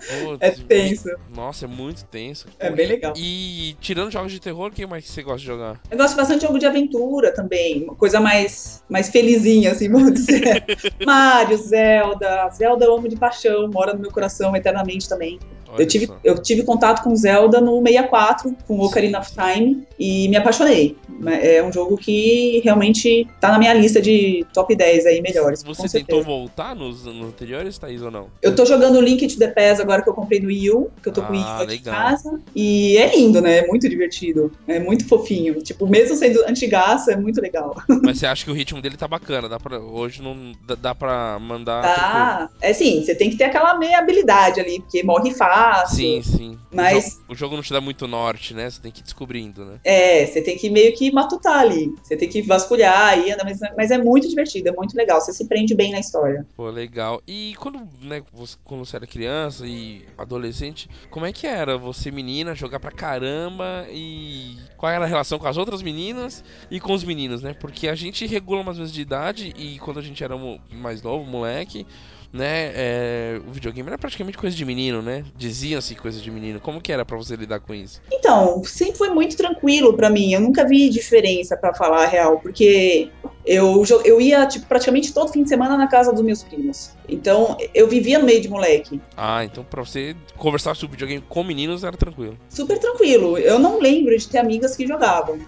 Pô, 0.00 0.36
É 0.40 0.50
tenso. 0.50 1.08
Nossa, 1.34 1.66
é 1.66 1.68
muito 1.68 2.04
tenso. 2.04 2.46
É 2.58 2.70
Pô, 2.70 2.76
bem 2.76 2.86
legal. 2.86 3.12
E 3.16 3.76
tirando 3.80 4.10
jogos 4.10 4.32
de 4.32 4.40
terror, 4.40 4.68
o 4.68 4.70
que 4.72 4.86
mais 4.86 5.04
que 5.04 5.10
você 5.10 5.22
gosta 5.22 5.40
de 5.40 5.46
jogar? 5.46 5.80
Eu 5.90 5.98
gosto 5.98 6.16
bastante 6.16 6.40
de 6.40 6.46
jogo 6.46 6.58
de 6.58 6.66
aventura 6.66 7.32
também, 7.32 7.84
uma 7.84 7.94
coisa 7.94 8.20
mais, 8.20 8.82
mais 8.88 9.10
felizinha, 9.10 9.72
assim, 9.72 9.88
vamos 9.92 10.14
dizer. 10.14 10.64
Mario, 11.04 11.56
Zelda. 11.58 12.48
Zelda 12.50 12.84
eu 12.84 12.94
amo 12.94 13.08
de 13.08 13.16
paixão, 13.16 13.68
mora 13.72 13.92
no 13.92 14.00
meu 14.00 14.10
coração 14.10 14.56
eternamente 14.56 15.08
também. 15.08 15.38
Olha 15.72 15.82
Eu 15.82 15.86
tive, 15.86 16.06
só. 16.06 16.16
eu 16.24 16.42
tive 16.42 16.62
contato 16.62 17.02
com 17.02 17.14
Zelda 17.14 17.60
no 17.60 17.82
64, 17.82 18.54
com 18.66 18.80
Ocarina 18.80 19.20
of 19.20 19.30
Time, 19.32 19.86
e 19.98 20.28
me 20.28 20.36
apaixonei. 20.36 20.96
É 21.42 21.62
um 21.62 21.70
jogo 21.70 21.96
que 21.96 22.60
realmente 22.64 23.26
tá 23.40 23.50
na 23.50 23.58
minha 23.58 23.74
lista 23.74 24.00
de 24.00 24.46
top 24.54 24.74
10 24.74 25.06
aí 25.06 25.20
melhores. 25.20 25.62
Você 25.62 25.82
tentou 25.82 25.88
certeza. 25.88 26.22
voltar 26.22 26.74
nos, 26.74 27.04
nos 27.04 27.28
anteriores, 27.28 27.76
Thaís, 27.76 28.00
ou 28.02 28.10
não? 28.10 28.28
Eu 28.40 28.54
tô 28.54 28.64
jogando 28.64 29.00
Link 29.00 29.26
to 29.26 29.38
the 29.38 29.48
Past 29.48 29.82
agora 29.82 30.02
que 30.02 30.08
eu 30.08 30.14
comprei 30.14 30.40
no 30.40 30.46
Wii 30.46 30.70
U, 30.70 30.90
que 31.02 31.08
eu 31.10 31.12
tô 31.12 31.22
com 31.22 31.28
o 31.28 31.32
Wii 31.32 31.42
U 31.42 31.46
Ah, 31.46 31.62
aqui 31.62 31.74
em 31.74 31.82
casa. 31.82 32.40
E 32.56 32.96
é 32.96 33.14
lindo, 33.14 33.40
né? 33.42 33.58
É 33.58 33.66
muito 33.66 33.88
divertido. 33.88 34.50
É 34.66 34.78
muito 34.78 35.06
fofinho. 35.06 35.60
Tipo, 35.62 35.86
mesmo 35.86 36.16
sendo 36.16 36.42
antigaço, 36.48 37.10
é 37.10 37.16
muito 37.16 37.40
legal. 37.40 37.76
Mas 38.02 38.18
você 38.18 38.26
acha 38.26 38.44
que 38.44 38.50
o 38.50 38.54
ritmo 38.54 38.80
dele 38.80 38.96
tá 38.96 39.06
bacana? 39.06 39.48
Dá 39.48 39.60
pra, 39.60 39.78
hoje 39.78 40.22
não 40.22 40.52
dá, 40.66 40.74
dá 40.74 40.94
pra 40.94 41.38
mandar. 41.38 41.82
tranquilo? 41.82 42.10
Tá. 42.10 42.50
É 42.62 42.72
sim, 42.72 43.04
você 43.04 43.14
tem 43.14 43.28
que 43.28 43.36
ter 43.36 43.44
aquela 43.44 43.76
meia 43.76 43.98
habilidade 43.98 44.60
ali, 44.60 44.80
porque 44.80 45.02
morre 45.02 45.32
fácil. 45.32 45.59
Sim, 45.86 46.22
sim. 46.22 46.58
Mas- 46.72 46.96
O 46.96 47.00
jogo, 47.00 47.32
o 47.32 47.34
jogo 47.34 47.56
não 47.56 47.62
te 47.62 47.72
dá 47.72 47.80
muito 47.80 48.06
norte, 48.06 48.54
né? 48.54 48.68
Você 48.70 48.80
tem 48.80 48.92
que 48.92 49.00
ir 49.00 49.04
descobrindo, 49.04 49.64
né? 49.64 49.78
É, 49.84 50.26
você 50.26 50.42
tem 50.42 50.56
que 50.56 50.70
meio 50.70 50.94
que 50.94 51.10
matutar 51.12 51.58
ali. 51.58 51.92
Você 52.02 52.16
tem 52.16 52.28
que 52.28 52.42
vasculhar 52.42 53.08
aí, 53.10 53.30
anda, 53.32 53.44
mas, 53.44 53.58
mas 53.76 53.90
é 53.90 53.98
muito 53.98 54.28
divertido, 54.28 54.68
é 54.68 54.72
muito 54.72 54.94
legal. 54.94 55.20
Você 55.20 55.32
se 55.32 55.46
prende 55.46 55.74
bem 55.74 55.92
na 55.92 55.98
história. 56.00 56.46
Pô, 56.56 56.68
legal. 56.70 57.20
E 57.26 57.54
quando, 57.58 57.80
né, 58.02 58.22
você, 58.32 58.56
quando 58.64 58.84
você 58.84 58.96
era 58.96 59.06
criança 59.06 59.66
e 59.66 60.04
adolescente, 60.16 60.88
como 61.10 61.26
é 61.26 61.32
que 61.32 61.46
era 61.46 61.76
você, 61.76 62.10
menina, 62.10 62.54
jogar 62.54 62.80
pra 62.80 62.90
caramba 62.90 63.86
e 63.90 64.56
qual 64.76 64.92
era 64.92 65.04
a 65.04 65.08
relação 65.08 65.38
com 65.38 65.46
as 65.46 65.56
outras 65.56 65.82
meninas 65.82 66.42
e 66.70 66.78
com 66.80 66.92
os 66.92 67.04
meninos, 67.04 67.42
né? 67.42 67.54
Porque 67.54 67.88
a 67.88 67.94
gente 67.94 68.26
regula 68.26 68.62
mais 68.62 68.76
ou 68.76 68.82
menos 68.82 68.92
de 68.92 69.00
idade 69.00 69.52
e 69.56 69.78
quando 69.78 69.98
a 69.98 70.02
gente 70.02 70.22
era 70.22 70.34
mais 70.70 71.02
novo, 71.02 71.24
moleque, 71.24 71.86
né, 72.32 72.70
é, 72.74 73.40
o 73.46 73.50
videogame 73.50 73.88
era 73.88 73.98
praticamente 73.98 74.38
coisa 74.38 74.56
de 74.56 74.64
menino, 74.64 75.02
né? 75.02 75.24
Diziam-se 75.50 75.96
coisa 75.96 76.20
de 76.20 76.30
menino. 76.30 76.60
Como 76.60 76.80
que 76.80 76.92
era 76.92 77.04
pra 77.04 77.16
você 77.16 77.34
lidar 77.34 77.58
com 77.58 77.74
isso? 77.74 78.00
Então, 78.12 78.62
sempre 78.64 78.96
foi 78.96 79.10
muito 79.10 79.36
tranquilo 79.36 79.94
pra 79.94 80.08
mim. 80.08 80.32
Eu 80.32 80.40
nunca 80.40 80.64
vi 80.64 80.88
diferença, 80.88 81.56
pra 81.56 81.74
falar 81.74 82.04
a 82.04 82.06
real, 82.06 82.38
porque 82.38 83.10
eu, 83.44 83.82
eu 84.04 84.20
ia 84.20 84.46
tipo, 84.46 84.66
praticamente 84.66 85.12
todo 85.12 85.32
fim 85.32 85.42
de 85.42 85.48
semana 85.48 85.76
na 85.76 85.88
casa 85.88 86.12
dos 86.12 86.22
meus 86.22 86.44
primos. 86.44 86.92
Então, 87.08 87.56
eu 87.74 87.88
vivia 87.88 88.20
no 88.20 88.26
meio 88.26 88.40
de 88.40 88.48
moleque. 88.48 89.00
Ah, 89.16 89.44
então 89.44 89.64
pra 89.64 89.84
você 89.84 90.14
conversar 90.36 90.76
sobre 90.76 90.92
videogame 90.92 91.24
com 91.28 91.42
meninos 91.42 91.82
era 91.82 91.96
tranquilo. 91.96 92.38
Super 92.48 92.78
tranquilo. 92.78 93.36
Eu 93.36 93.58
não 93.58 93.80
lembro 93.80 94.16
de 94.16 94.28
ter 94.28 94.38
amigas 94.38 94.76
que 94.76 94.86
jogavam. 94.86 95.40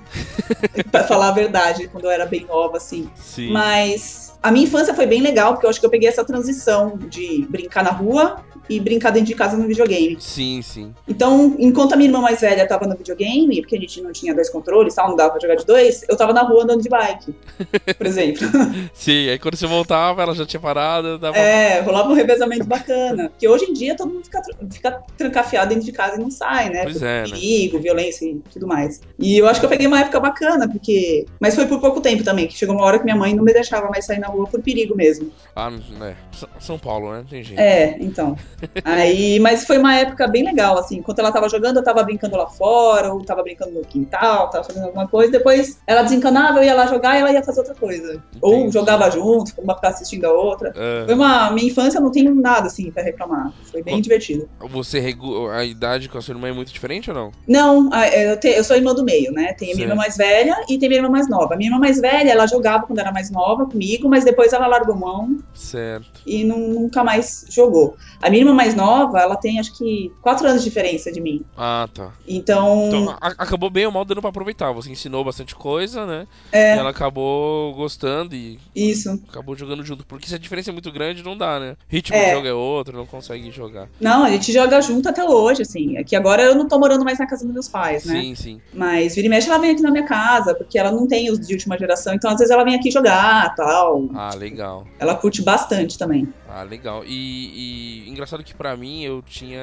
pra 0.91 1.05
falar 1.05 1.29
a 1.29 1.33
verdade, 1.33 1.87
quando 1.87 2.07
eu 2.07 2.11
era 2.11 2.27
bem 2.27 2.45
nova, 2.45 2.79
assim. 2.79 3.09
Sim. 3.15 3.53
Mas 3.53 4.32
a 4.43 4.51
minha 4.51 4.65
infância 4.65 4.95
foi 4.95 5.07
bem 5.07 5.21
legal, 5.21 5.53
porque 5.53 5.67
eu 5.67 5.71
acho 5.71 5.81
que 5.81 5.87
eu 5.87 5.91
peguei 5.91 6.09
essa 6.09 6.25
transição 6.25 6.99
de 7.09 7.47
brincar 7.49 7.85
na 7.85 7.91
rua 7.91 8.43
e 8.69 8.81
brincar 8.81 9.11
dentro 9.11 9.29
de 9.29 9.35
casa 9.35 9.57
no 9.57 9.67
videogame. 9.67 10.17
Sim, 10.21 10.61
sim. 10.63 10.95
Então, 11.07 11.57
enquanto 11.59 11.93
a 11.93 11.97
minha 11.97 12.09
irmã 12.09 12.21
mais 12.21 12.41
velha 12.41 12.67
tava 12.67 12.87
no 12.87 12.97
videogame, 12.97 13.61
porque 13.61 13.77
a 13.77 13.81
gente 13.81 14.01
não 14.01 14.13
tinha 14.13 14.35
dois 14.35 14.49
controles, 14.49 14.95
tal, 14.95 15.09
não 15.09 15.17
dava 15.17 15.31
pra 15.31 15.41
jogar 15.41 15.57
de 15.57 15.67
dois, 15.67 16.05
eu 16.09 16.17
tava 16.17 16.33
na 16.33 16.43
rua 16.43 16.65
andando 16.65 16.83
de 16.83 16.89
bike, 16.89 17.35
por 17.97 18.07
exemplo. 18.07 18.49
Sim, 18.93 19.29
aí 19.31 19.39
quando 19.39 19.57
você 19.57 19.67
voltava, 19.67 20.23
ela 20.23 20.35
já 20.35 20.47
tinha 20.47 20.61
parado. 20.61 21.19
Dava... 21.19 21.37
É, 21.37 21.81
rolava 21.81 22.11
um 22.11 22.15
revezamento 22.15 22.65
bacana. 22.65 23.31
Porque 23.31 23.47
hoje 23.49 23.67
em 23.67 23.73
dia 23.73 23.97
todo 23.97 24.13
mundo 24.13 24.25
fica, 24.25 24.43
fica 24.71 25.03
trancafiado 25.17 25.71
dentro 25.71 25.85
de 25.85 25.93
casa 25.93 26.17
e 26.17 26.21
não 26.21 26.31
sai, 26.31 26.71
né? 26.71 26.85
Pois 26.85 27.03
é, 27.03 27.23
né? 27.23 27.31
perigo, 27.31 27.79
violência 27.79 28.27
e 28.27 28.41
tudo 28.53 28.67
mais. 28.67 29.01
E 29.19 29.39
eu 29.39 29.47
acho 29.47 29.61
que 29.61 29.67
eu 29.67 29.71
peguei 29.71 29.87
uma 29.87 30.01
época 30.01 30.21
bacana, 30.21 30.69
porque. 30.69 31.27
Mas 31.41 31.55
foi 31.55 31.67
por 31.67 31.81
pouco 31.81 32.01
tempo 32.01 32.23
também, 32.23 32.47
que 32.47 32.57
chegou 32.57 32.75
uma 32.75 32.85
hora 32.85 32.99
que 32.99 33.05
minha 33.05 33.17
mãe 33.17 33.35
não 33.35 33.45
me 33.45 33.53
deixava 33.53 33.89
mais 33.89 34.07
sair 34.07 34.19
na 34.19 34.32
rua 34.33 34.47
por 34.49 34.61
perigo 34.63 34.97
mesmo. 34.97 35.31
Ah, 35.55 35.71
né? 35.71 36.17
São 36.59 36.79
Paulo, 36.79 37.13
né? 37.13 37.25
Tem 37.29 37.43
jeito. 37.43 37.61
É, 37.61 37.97
então. 38.01 38.37
Aí, 38.85 39.39
mas 39.41 39.65
foi 39.65 39.79
uma 39.79 39.95
época 39.97 40.27
bem 40.27 40.45
legal, 40.45 40.79
assim. 40.79 40.99
Enquanto 40.99 41.19
ela 41.19 41.33
tava 41.33 41.49
jogando, 41.49 41.77
eu 41.77 41.85
tava 41.85 42.03
brincando 42.03 42.37
lá 42.37 42.47
fora, 42.47 43.13
ou 43.13 43.25
tava 43.25 43.43
brincando 43.43 43.73
no 43.73 43.83
quintal, 43.83 44.51
tava 44.51 44.65
fazendo 44.65 44.85
alguma 44.87 45.07
coisa. 45.09 45.31
Depois 45.33 45.79
ela 45.87 46.03
desencanava, 46.03 46.59
eu 46.59 46.65
ia 46.65 46.75
lá 46.75 46.87
jogar 46.87 47.17
e 47.17 47.21
ela 47.21 47.33
ia 47.33 47.43
fazer 47.43 47.61
outra 47.61 47.75
coisa. 47.75 48.23
Ou 48.41 48.55
Entendi. 48.57 48.73
jogava 48.73 49.11
junto, 49.11 49.53
uma 49.59 49.75
ficava 49.75 49.95
assistindo 49.95 50.25
a 50.25 50.33
outra. 50.33 50.73
Ah, 50.77 51.05
Foi 51.07 51.15
uma. 51.15 51.51
Minha 51.51 51.69
infância 51.69 51.99
eu 51.99 52.03
não 52.03 52.11
tenho 52.11 52.35
nada, 52.35 52.67
assim, 52.67 52.91
pra 52.91 53.03
reclamar. 53.03 53.53
Foi 53.71 53.83
bem 53.83 53.95
Qual- 53.95 54.01
divertido. 54.01 54.49
você 54.71 55.01
regu... 55.01 55.49
a 55.49 55.65
idade 55.65 56.09
com 56.09 56.19
a 56.19 56.23
sua 56.23 56.33
irmã 56.35 56.49
é 56.49 56.53
muito 56.53 56.73
diferente 56.73 57.11
ou 57.11 57.17
não? 57.17 57.31
Não, 57.47 57.91
eu, 58.13 58.39
te- 58.39 58.49
eu 58.49 58.65
sou 58.65 58.77
irmã 58.77 58.95
do 58.95 59.05
meio, 59.05 59.33
né? 59.33 59.53
Tem 59.55 59.73
a 59.73 59.75
minha 59.75 59.87
irmã 59.87 59.95
mais 59.97 60.17
velha 60.17 60.57
e 60.69 60.79
tem 60.79 60.89
minha 60.89 60.99
irmã 61.01 61.09
mais 61.11 61.29
nova. 61.29 61.55
A 61.55 61.57
minha 61.57 61.69
irmã 61.69 61.79
mais 61.79 62.01
velha, 62.01 62.31
ela 62.31 62.47
jogava 62.47 62.87
quando 62.87 62.99
era 62.99 63.13
mais 63.13 63.31
nova 63.31 63.67
comigo, 63.67 64.09
mas 64.09 64.22
depois 64.25 64.53
ela 64.53 64.67
largou 64.67 64.95
mão 64.97 65.39
Certo. 65.55 66.21
e 66.27 66.45
não- 66.45 66.59
nunca 66.69 67.03
mais 67.05 67.45
jogou. 67.49 67.97
A 68.21 68.29
minha 68.31 68.43
irmã 68.43 68.55
mais 68.55 68.75
nova, 68.75 69.19
ela 69.21 69.37
tem 69.37 69.59
acho 69.59 69.77
que 69.77 70.13
quatro 70.23 70.47
anos 70.47 70.63
de 70.63 70.69
diferença 70.69 71.11
de 71.13 71.21
mim. 71.21 71.43
Ah, 71.57 71.89
tá. 71.93 72.13
Então, 72.27 72.87
Então, 72.89 73.11
a- 73.21 73.35
acabou 73.39 73.71
bem 73.71 73.87
ou 73.87 73.93
mal 73.93 74.05
dando 74.05 74.21
pra 74.21 74.31
aproveitar. 74.31 74.73
Você 74.73 74.91
ensinou 74.91 75.25
bastante 75.25 75.55
coisa, 75.55 76.07
né? 76.07 76.27
é 76.53 76.77
E 76.77 76.79
ela 76.79 76.91
acabou 76.91 77.75
gostando 77.75 78.35
e 78.35 78.59
isso. 78.75 79.21
acabou 79.29 79.57
jogando 79.57 79.85
junto. 79.85 80.05
Porque 80.07 80.29
se 80.29 80.35
a 80.35 80.39
diferença 80.39 80.71
é 80.71 80.73
muito 80.73 80.91
grande, 80.93 81.23
não 81.23 81.37
dá, 81.37 81.59
né? 81.59 81.77
Ritmo 81.89 82.17
É. 82.17 82.27
de 82.31 82.35
jogo 82.37 82.47
é 82.47 82.53
outro, 82.53 82.97
não 82.97 83.07
consegue 83.07 83.51
jogar. 83.51 83.89
Não, 84.01 84.25
a 84.25 84.31
gente 84.31 84.53
joga 84.53 84.81
junto 84.81 85.09
até 85.09 85.25
hoje, 85.25 85.63
assim. 85.63 85.97
É 85.97 86.05
que 86.05 86.15
agora 86.17 86.43
eu 86.43 86.55
não 86.55 86.67
tô 86.69 86.79
morando 86.79 87.05
mais 87.05 87.19
na 87.19 87.27
casa 87.27 87.45
dos 87.45 87.53
meus 87.53 87.69
pais, 87.69 88.05
né? 88.05 88.21
Sim, 88.21 88.35
sim. 88.35 88.61
Mas 88.73 89.15
vira 89.15 89.27
e 89.27 89.31
mexe, 89.31 89.49
ela 89.49 89.59
vem 89.59 89.71
aqui 89.73 89.83
na 89.83 89.91
minha 89.91 90.07
casa, 90.07 90.55
porque 90.55 90.79
ela 90.79 90.91
não 90.91 91.07
tem 91.07 91.31
os 91.31 91.39
de 91.41 91.53
última 91.55 91.77
geração, 91.79 92.15
então 92.15 92.31
às 92.31 92.39
vezes 92.39 92.51
ela 92.51 92.65
vem 92.65 92.75
aqui 92.75 92.91
jogar 92.91 93.55
tal. 93.55 94.05
Ah, 94.15 94.35
legal. 94.35 94.87
Ela 94.99 95.15
curte 95.15 95.43
bastante 95.43 95.97
também. 95.99 96.33
Ah, 96.49 96.63
legal. 96.63 97.03
E, 97.07 98.05
e 98.07 98.11
engraçado 98.11 98.45
que 98.45 98.55
pra 98.55 98.77
mim 98.77 99.03
eu 99.05 99.23
tinha 99.23 99.61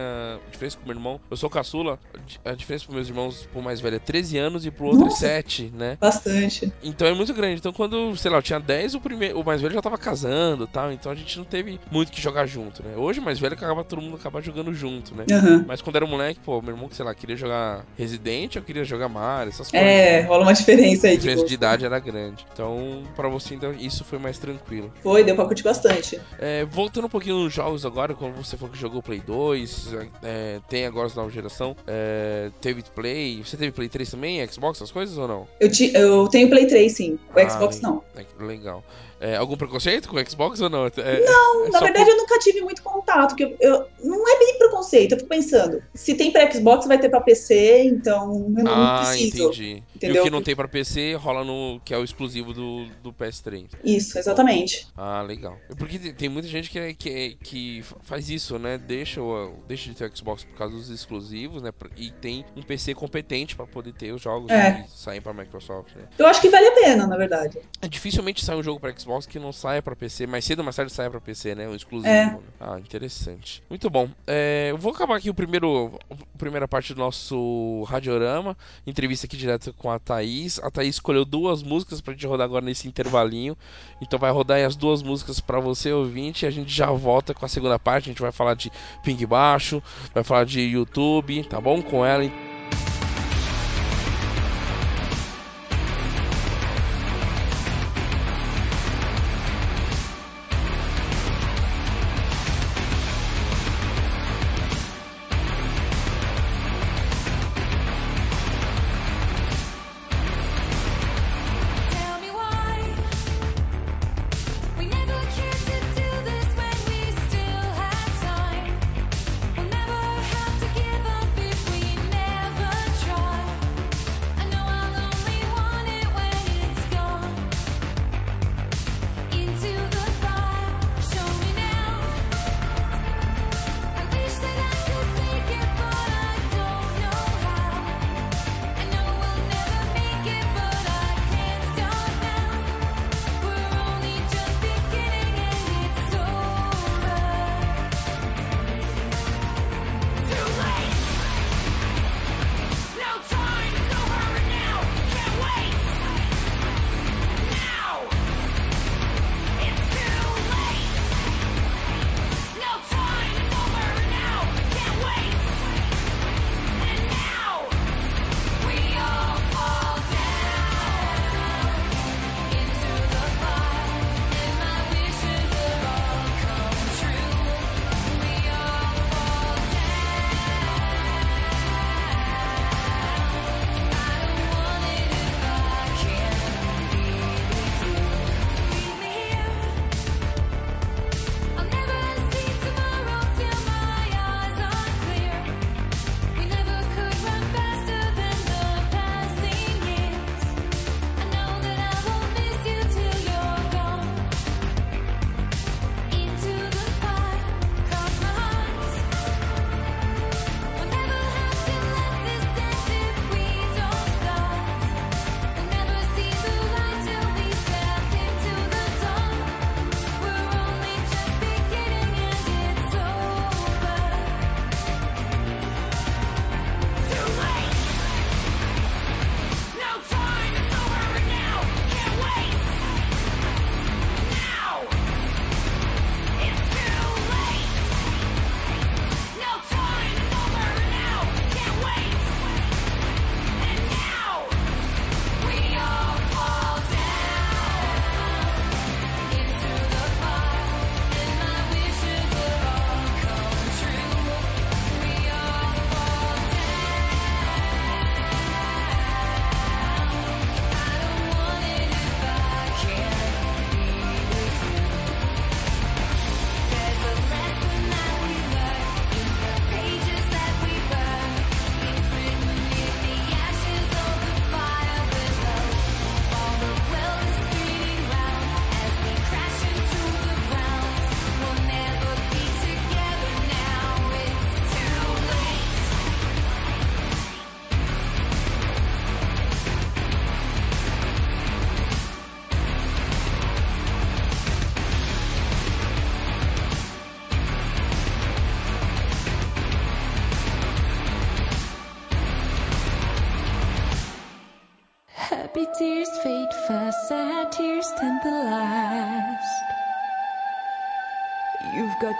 diferença 0.52 0.78
com 0.78 0.86
meu 0.86 0.96
irmão. 0.96 1.20
Eu 1.30 1.38
sou 1.38 1.50
caçula. 1.50 2.00
A 2.44 2.52
diferença 2.54 2.86
pros 2.86 2.96
meus 2.96 3.08
irmãos 3.10 3.48
pro 3.52 3.62
mais 3.62 3.80
velho 3.80 3.96
é 3.98 4.00
13 4.00 4.38
anos 4.38 4.66
e 4.66 4.72
pro 4.72 4.86
outro 4.88 5.06
Nossa. 5.06 5.26
é 5.28 5.30
7, 5.42 5.72
né? 5.74 5.98
Bastante. 6.00 6.72
Então 6.84 7.08
é 7.08 7.14
muito 7.14 7.34
grande. 7.34 7.60
Então 7.60 7.72
quando, 7.74 8.16
sei 8.18 8.32
lá, 8.32 8.38
eu 8.38 8.42
tinha 8.44 8.60
10, 8.60 8.96
o, 8.96 9.02
primeiro, 9.02 9.40
o 9.40 9.46
mais 9.46 9.62
velho 9.62 9.74
já 9.74 9.82
tava 9.82 9.98
casando 9.98 10.64
e 10.64 10.68
tal. 10.68 10.92
Então 10.92 11.12
a 11.12 11.16
gente 11.16 11.38
não 11.38 11.46
teve 11.46 11.80
muito 11.92 12.12
que 12.12 12.22
jogar 12.22 12.46
junto, 12.46 12.84
né? 12.84 12.96
Hoje 12.98 13.20
o 13.20 13.24
mais 13.24 13.40
velho 13.40 13.54
acaba 13.54 13.84
todo 13.84 14.02
mundo 14.02 14.16
acaba 14.16 14.42
jogando 14.42 14.74
junto, 14.74 15.14
né? 15.16 15.26
Aham. 15.32 15.66
Mas 15.68 15.82
quando 15.82 15.96
era 15.98 16.06
moleque, 16.08 16.40
pô, 16.44 16.62
meu 16.62 16.74
irmão, 16.74 16.90
sei 16.92 17.06
lá, 17.06 17.14
queria 17.14 17.36
jogar 17.36 17.86
Resident, 17.98 18.56
eu 18.56 18.62
queria 18.64 18.84
jogar 18.84 19.08
Mario, 19.10 19.50
essas 19.50 19.70
coisas. 19.70 19.88
É, 19.88 20.22
rola 20.22 20.44
uma 20.44 20.54
diferença 20.54 21.08
A 21.08 21.10
aí 21.10 21.16
de 21.16 21.22
diferença 21.22 21.46
de 21.46 21.52
gosto. 21.52 21.54
idade 21.54 21.86
era 21.86 22.00
grande. 22.00 22.46
Então, 22.52 23.04
pra 23.16 23.28
você 23.30 23.54
ainda 23.54 23.70
isso 23.80 24.04
foi 24.04 24.18
mais 24.18 24.39
tranquilo. 24.40 24.92
Foi, 25.04 25.24
deu 25.24 25.36
pra 25.36 25.46
curtir 25.46 25.64
bastante. 25.64 26.20
É, 26.40 26.66
voltando 26.66 27.06
um 27.06 27.10
pouquinho 27.10 27.44
nos 27.44 27.54
jogos 27.54 27.86
agora, 27.86 28.14
como 28.14 28.34
você 28.34 28.58
falou 28.58 28.74
que 28.74 28.80
jogou 28.80 29.02
Play 29.04 29.20
2, 29.20 29.90
é, 30.24 30.60
tem 30.70 30.86
agora 30.86 31.10
a 31.12 31.16
nova 31.16 31.30
geração, 31.30 31.76
é, 31.86 32.50
teve 32.62 32.84
Play. 32.96 33.44
Você 33.44 33.58
teve 33.58 33.72
Play 33.72 33.90
3 33.90 34.10
também, 34.12 34.48
Xbox, 34.48 34.78
essas 34.80 34.92
coisas 34.92 35.18
ou 35.18 35.28
não? 35.28 35.48
Eu, 35.60 35.70
ti, 35.72 35.92
eu 35.94 36.28
tenho 36.28 36.50
Play 36.50 36.66
3, 36.68 36.92
sim. 36.92 37.20
O 37.36 37.40
Ah, 37.40 37.50
Xbox 37.50 37.82
não. 37.82 38.04
É, 38.16 38.26
legal. 38.44 38.84
É, 39.20 39.36
algum 39.36 39.58
preconceito 39.58 40.08
com 40.08 40.16
o 40.16 40.30
Xbox 40.30 40.62
ou 40.62 40.70
não? 40.70 40.86
É, 40.86 40.92
Não, 41.26 41.66
é 41.66 41.70
na 41.70 41.80
verdade 41.80 42.10
eu 42.10 42.18
nunca 42.18 42.40
tive 42.40 42.62
muito 42.62 42.82
contato. 42.82 43.36
eu, 43.40 43.56
eu- 43.60 43.86
não 44.04 44.28
é 44.28 44.40
bem 44.40 44.58
preconceito, 44.58 45.12
eu 45.14 45.18
fico 45.18 45.30
pensando. 45.30 45.84
Se 45.94 46.16
tem 46.16 46.32
pra 46.32 46.50
Xbox, 46.52 46.88
vai 46.88 46.98
ter 46.98 47.10
pra 47.10 47.20
PC, 47.22 47.84
então 47.84 48.34
eu 48.58 48.64
não 48.64 48.72
Ah, 48.74 49.04
preciso. 49.06 49.44
entendi. 49.50 49.84
E 49.94 49.98
entendeu? 49.98 50.22
o 50.22 50.26
que 50.26 50.32
não 50.32 50.42
tem 50.42 50.56
pra 50.56 50.68
PC 50.68 51.14
rola 51.16 51.44
no. 51.44 51.82
que 51.84 51.94
é 51.94 51.98
o 51.98 52.04
exclusivo 52.04 52.54
do, 52.54 52.86
do 53.04 53.12
PS3. 53.12 53.68
Isso, 53.84 54.18
exatamente. 54.18 54.88
Ah, 54.96 55.22
legal. 55.22 55.58
Porque 55.78 55.98
tem- 56.14 56.30
muita 56.30 56.48
gente 56.48 56.70
que, 56.70 56.80
é- 56.80 56.94
que, 56.94 57.10
é- 57.10 57.34
que 57.44 57.84
faz 58.04 58.30
isso, 58.30 58.58
né? 58.58 58.78
Deixa, 58.78 59.20
deixa 59.68 59.90
de 59.90 59.96
ter 59.96 60.06
o 60.10 60.16
Xbox 60.18 60.44
por 60.46 60.56
causa 60.58 60.76
dos 60.76 60.90
exclusivos, 60.90 61.62
né? 61.62 61.72
E 61.98 62.10
tem 62.12 62.46
um 62.56 62.62
PC 62.62 62.94
competente 62.94 63.56
pra 63.56 63.66
poder 63.68 63.94
ter 63.94 64.14
os 64.14 64.22
jogos 64.22 64.50
É. 64.50 64.84
que 64.84 64.92
saem 64.98 65.20
pra 65.22 65.34
Microsoft, 65.34 65.96
né? 65.96 66.04
Eu 66.18 66.28
acho 66.28 66.40
que 66.40 66.50
vale 66.50 66.68
a 66.68 66.72
pena, 66.72 67.06
na 67.08 67.18
verdade. 67.18 67.58
É, 67.82 67.88
Dificilmente 67.88 68.46
sai 68.46 68.56
um 68.56 68.64
jogo 68.64 68.80
pra 68.80 68.92
Xbox 68.98 69.09
que 69.28 69.40
não 69.40 69.52
saia 69.52 69.82
pra 69.82 69.96
PC, 69.96 70.28
mais 70.28 70.46
cedo 70.46 70.60
ou 70.60 70.66
mais 70.66 70.76
tarde 70.76 70.92
saia 70.92 71.10
pra 71.10 71.20
PC, 71.20 71.56
né? 71.56 71.68
Um 71.68 71.76
exclusivo. 71.76 72.10
É. 72.10 72.26
né? 72.26 72.40
Ah, 72.60 72.80
interessante. 72.80 73.64
Muito 73.70 73.90
bom. 73.90 74.10
É, 74.28 74.68
eu 74.72 74.78
vou 74.78 74.92
acabar 74.92 75.18
aqui 75.18 75.30
o 75.30 75.34
primeiro, 75.34 75.98
a 76.12 76.38
primeira 76.38 76.68
parte 76.68 76.94
do 76.94 77.00
nosso 77.00 77.84
Radiorama. 77.88 78.58
Entrevista 78.86 79.26
aqui 79.26 79.38
direto 79.38 79.74
com 79.74 79.90
a 79.90 79.98
Thaís. 79.98 80.60
A 80.60 80.70
Thaís 80.70 80.96
escolheu 80.96 81.26
duas 81.26 81.64
músicas 81.64 82.02
pra 82.02 82.14
gente 82.14 82.28
rodar 82.28 82.46
agora 82.46 82.64
nesse 82.64 82.88
intervalinho. 82.88 83.58
Então 84.02 84.20
vai 84.20 84.32
rodar 84.32 84.58
aí 84.58 84.64
as 84.64 84.76
duas 84.76 85.02
músicas 85.02 85.40
pra 85.40 85.60
você, 85.60 85.92
ouvinte. 85.92 86.46
E 86.46 86.48
a 86.48 86.52
gente 86.52 86.72
já 86.72 86.92
volta 86.92 87.34
com 87.34 87.46
a 87.46 87.50
segunda 87.50 87.80
parte. 87.80 88.10
A 88.10 88.12
gente 88.12 88.22
vai 88.22 88.32
falar 88.32 88.54
de 88.54 88.72
ping 89.04 89.26
baixo, 89.26 89.82
vai 90.14 90.24
falar 90.24 90.46
de 90.46 90.60
YouTube, 90.62 91.44
tá 91.46 91.60
bom? 91.60 91.82
Com 91.82 92.06
ela. 92.06 92.20
Tell 92.20 92.49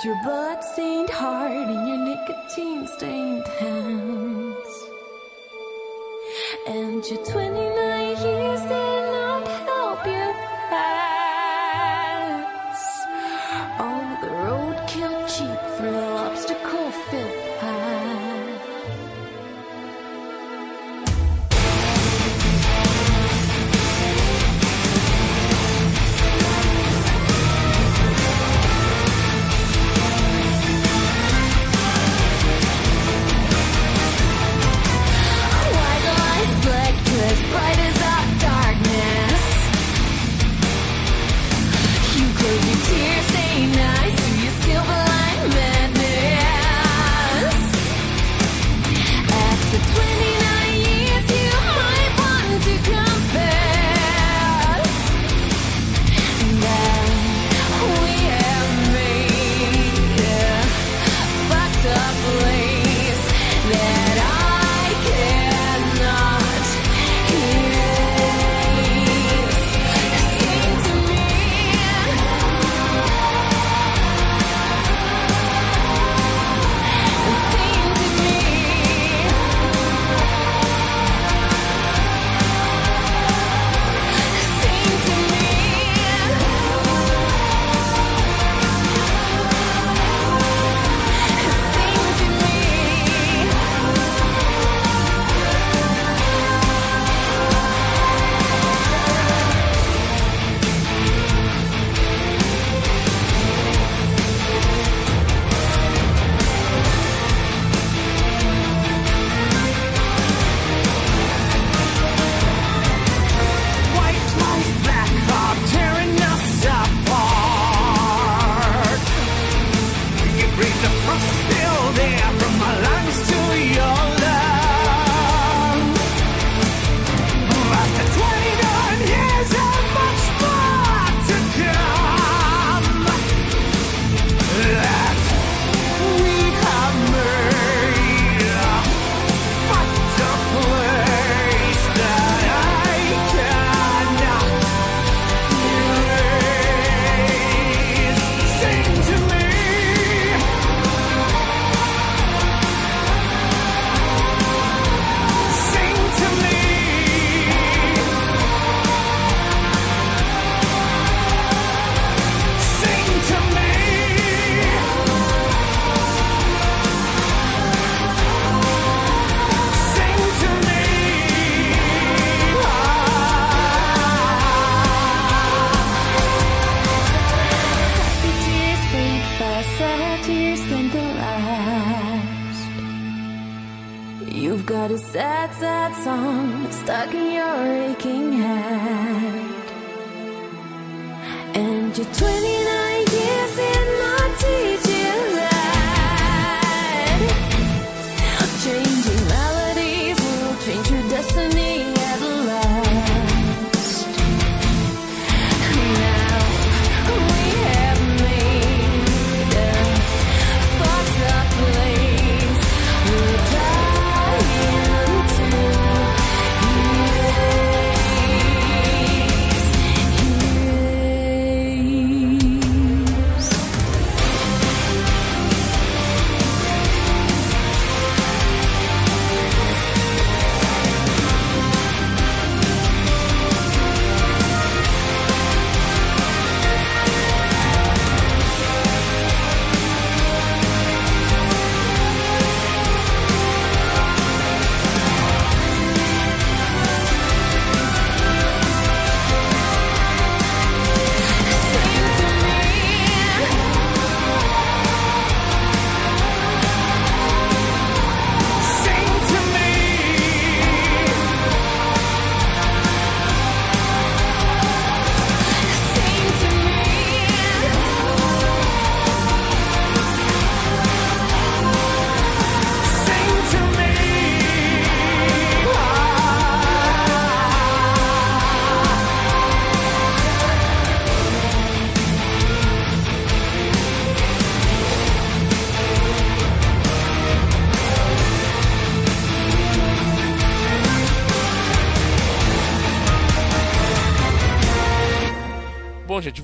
Your 0.02 0.16
blood-stained 0.24 1.10
heart 1.10 1.52
in 1.52 1.86
your 1.86 1.98
nicotine-stained 1.98 3.46
hands. 3.46 4.88
And 6.68 7.06
your 7.06 7.26
29 7.26 7.79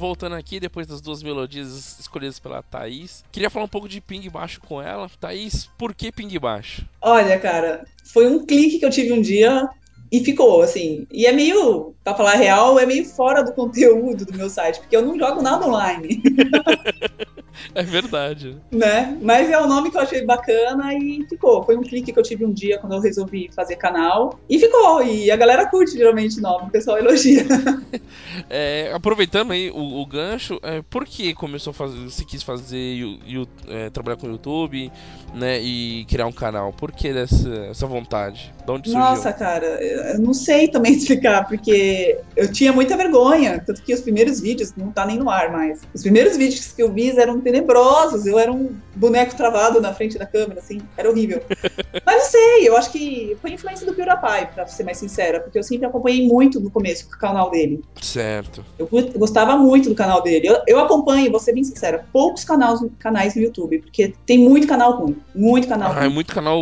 voltando 0.05 0.35
aqui, 0.35 0.59
depois 0.59 0.85
das 0.85 1.01
duas 1.01 1.23
melodias 1.23 1.99
escolhidas 1.99 2.39
pela 2.39 2.61
Thaís, 2.61 3.23
queria 3.31 3.49
falar 3.49 3.65
um 3.65 3.69
pouco 3.69 3.89
de 3.89 3.99
ping 3.99 4.29
baixo 4.29 4.61
com 4.61 4.81
ela. 4.81 5.09
Thaís, 5.19 5.69
por 5.77 5.93
que 5.93 6.11
ping 6.11 6.37
baixo? 6.39 6.85
Olha, 7.01 7.39
cara, 7.39 7.85
foi 8.03 8.27
um 8.27 8.45
clique 8.45 8.79
que 8.79 8.85
eu 8.85 8.89
tive 8.89 9.13
um 9.13 9.21
dia 9.21 9.67
e 10.11 10.23
ficou, 10.23 10.61
assim. 10.61 11.07
E 11.11 11.25
é 11.25 11.31
meio, 11.31 11.93
pra 12.03 12.13
falar 12.13 12.35
real, 12.35 12.79
é 12.79 12.85
meio 12.85 13.05
fora 13.05 13.43
do 13.43 13.53
conteúdo 13.53 14.25
do 14.25 14.37
meu 14.37 14.49
site, 14.49 14.79
porque 14.79 14.95
eu 14.95 15.05
não 15.05 15.17
jogo 15.17 15.41
nada 15.41 15.67
online, 15.67 16.21
É 17.73 17.83
verdade. 17.83 18.57
né? 18.71 19.17
Mas 19.21 19.49
é 19.49 19.59
um 19.59 19.67
nome 19.67 19.91
que 19.91 19.97
eu 19.97 20.01
achei 20.01 20.25
bacana 20.25 20.93
e 20.93 21.25
ficou. 21.29 21.63
Foi 21.63 21.75
um 21.77 21.81
clique 21.81 22.11
que 22.11 22.19
eu 22.19 22.23
tive 22.23 22.45
um 22.45 22.51
dia 22.53 22.77
quando 22.79 22.93
eu 22.93 22.99
resolvi 22.99 23.49
fazer 23.55 23.75
canal 23.75 24.39
e 24.49 24.59
ficou. 24.59 25.03
E 25.03 25.29
a 25.31 25.35
galera 25.35 25.67
curte 25.69 25.97
geralmente 25.97 26.39
o 26.39 26.41
nome, 26.41 26.67
o 26.67 26.71
pessoal 26.71 26.97
elogia. 26.97 27.45
É, 28.49 28.91
aproveitando 28.93 29.51
aí 29.51 29.69
o, 29.71 30.01
o 30.01 30.05
gancho, 30.05 30.59
é, 30.61 30.81
por 30.89 31.05
que 31.05 31.33
começou 31.33 31.71
a 31.71 31.73
fazer, 31.73 31.97
você 31.99 32.23
quis 32.25 32.43
fazer, 32.43 32.77
yu- 32.77 33.47
é, 33.67 33.89
trabalhar 33.89 34.17
com 34.17 34.27
o 34.27 34.31
YouTube, 34.31 34.91
né, 35.33 35.59
e 35.61 36.05
criar 36.05 36.25
um 36.27 36.31
canal? 36.31 36.73
Por 36.73 36.91
que 36.91 37.13
dessa 37.13 37.49
essa 37.69 37.87
vontade? 37.87 38.53
De 38.65 38.71
onde 38.71 38.89
surgiu? 38.89 38.99
Nossa, 39.09 39.31
cara, 39.31 39.65
eu 39.65 40.19
não 40.19 40.33
sei 40.33 40.67
também 40.67 40.93
explicar, 40.95 41.47
porque 41.47 42.17
eu 42.35 42.51
tinha 42.51 42.73
muita 42.73 42.97
vergonha, 42.97 43.61
tanto 43.65 43.81
que 43.81 43.93
os 43.93 44.01
primeiros 44.01 44.39
vídeos, 44.39 44.73
não 44.75 44.91
tá 44.91 45.05
nem 45.05 45.17
no 45.17 45.29
ar 45.29 45.51
mais, 45.51 45.79
os 45.93 46.01
primeiros 46.01 46.35
vídeos 46.37 46.67
que 46.73 46.81
eu 46.83 46.91
vi 46.91 47.17
eram 47.17 47.39
tenebrosos, 47.45 48.25
eu 48.25 48.39
era 48.39 48.51
um 48.51 48.75
boneco 48.95 49.35
travado 49.35 49.79
na 49.79 49.93
frente 49.93 50.17
da 50.17 50.25
câmera, 50.25 50.59
assim, 50.59 50.81
era 50.97 51.07
horrível. 51.07 51.43
Mas 52.03 52.23
não 52.23 52.25
sei, 52.31 52.67
eu 52.67 52.75
acho 52.75 52.91
que 52.91 53.37
foi 53.39 53.51
influência 53.51 53.85
do 53.85 53.93
PewDiePie, 53.93 54.55
pra 54.55 54.65
ser 54.65 54.83
mais 54.83 54.97
sincera, 54.97 55.39
porque 55.39 55.59
eu 55.59 55.61
sempre 55.61 55.85
acompanhei 55.85 56.27
muito 56.27 56.59
no 56.59 56.71
começo 56.71 57.05
o 57.05 57.09
canal 57.19 57.51
dele. 57.51 57.83
Certo. 58.01 58.65
Eu 58.79 58.89
gostava 59.15 59.55
muito 59.57 59.89
do 59.89 59.95
canal 59.95 60.23
dele. 60.23 60.47
Eu, 60.47 60.57
eu 60.65 60.79
acompanho, 60.79 61.29
vou 61.29 61.39
ser 61.39 61.53
bem 61.53 61.63
sincera, 61.63 62.03
poucos 62.11 62.43
canais, 62.43 62.79
canais 62.97 63.35
no 63.35 63.43
YouTube, 63.43 63.77
porque 63.77 64.15
tem 64.25 64.39
muito 64.39 64.67
canal 64.67 64.97
ruim, 64.97 65.15
muito 65.35 65.67
canal 65.67 65.93
Ah, 65.95 66.05
é 66.05 66.09
muito 66.09 66.33
canal 66.33 66.59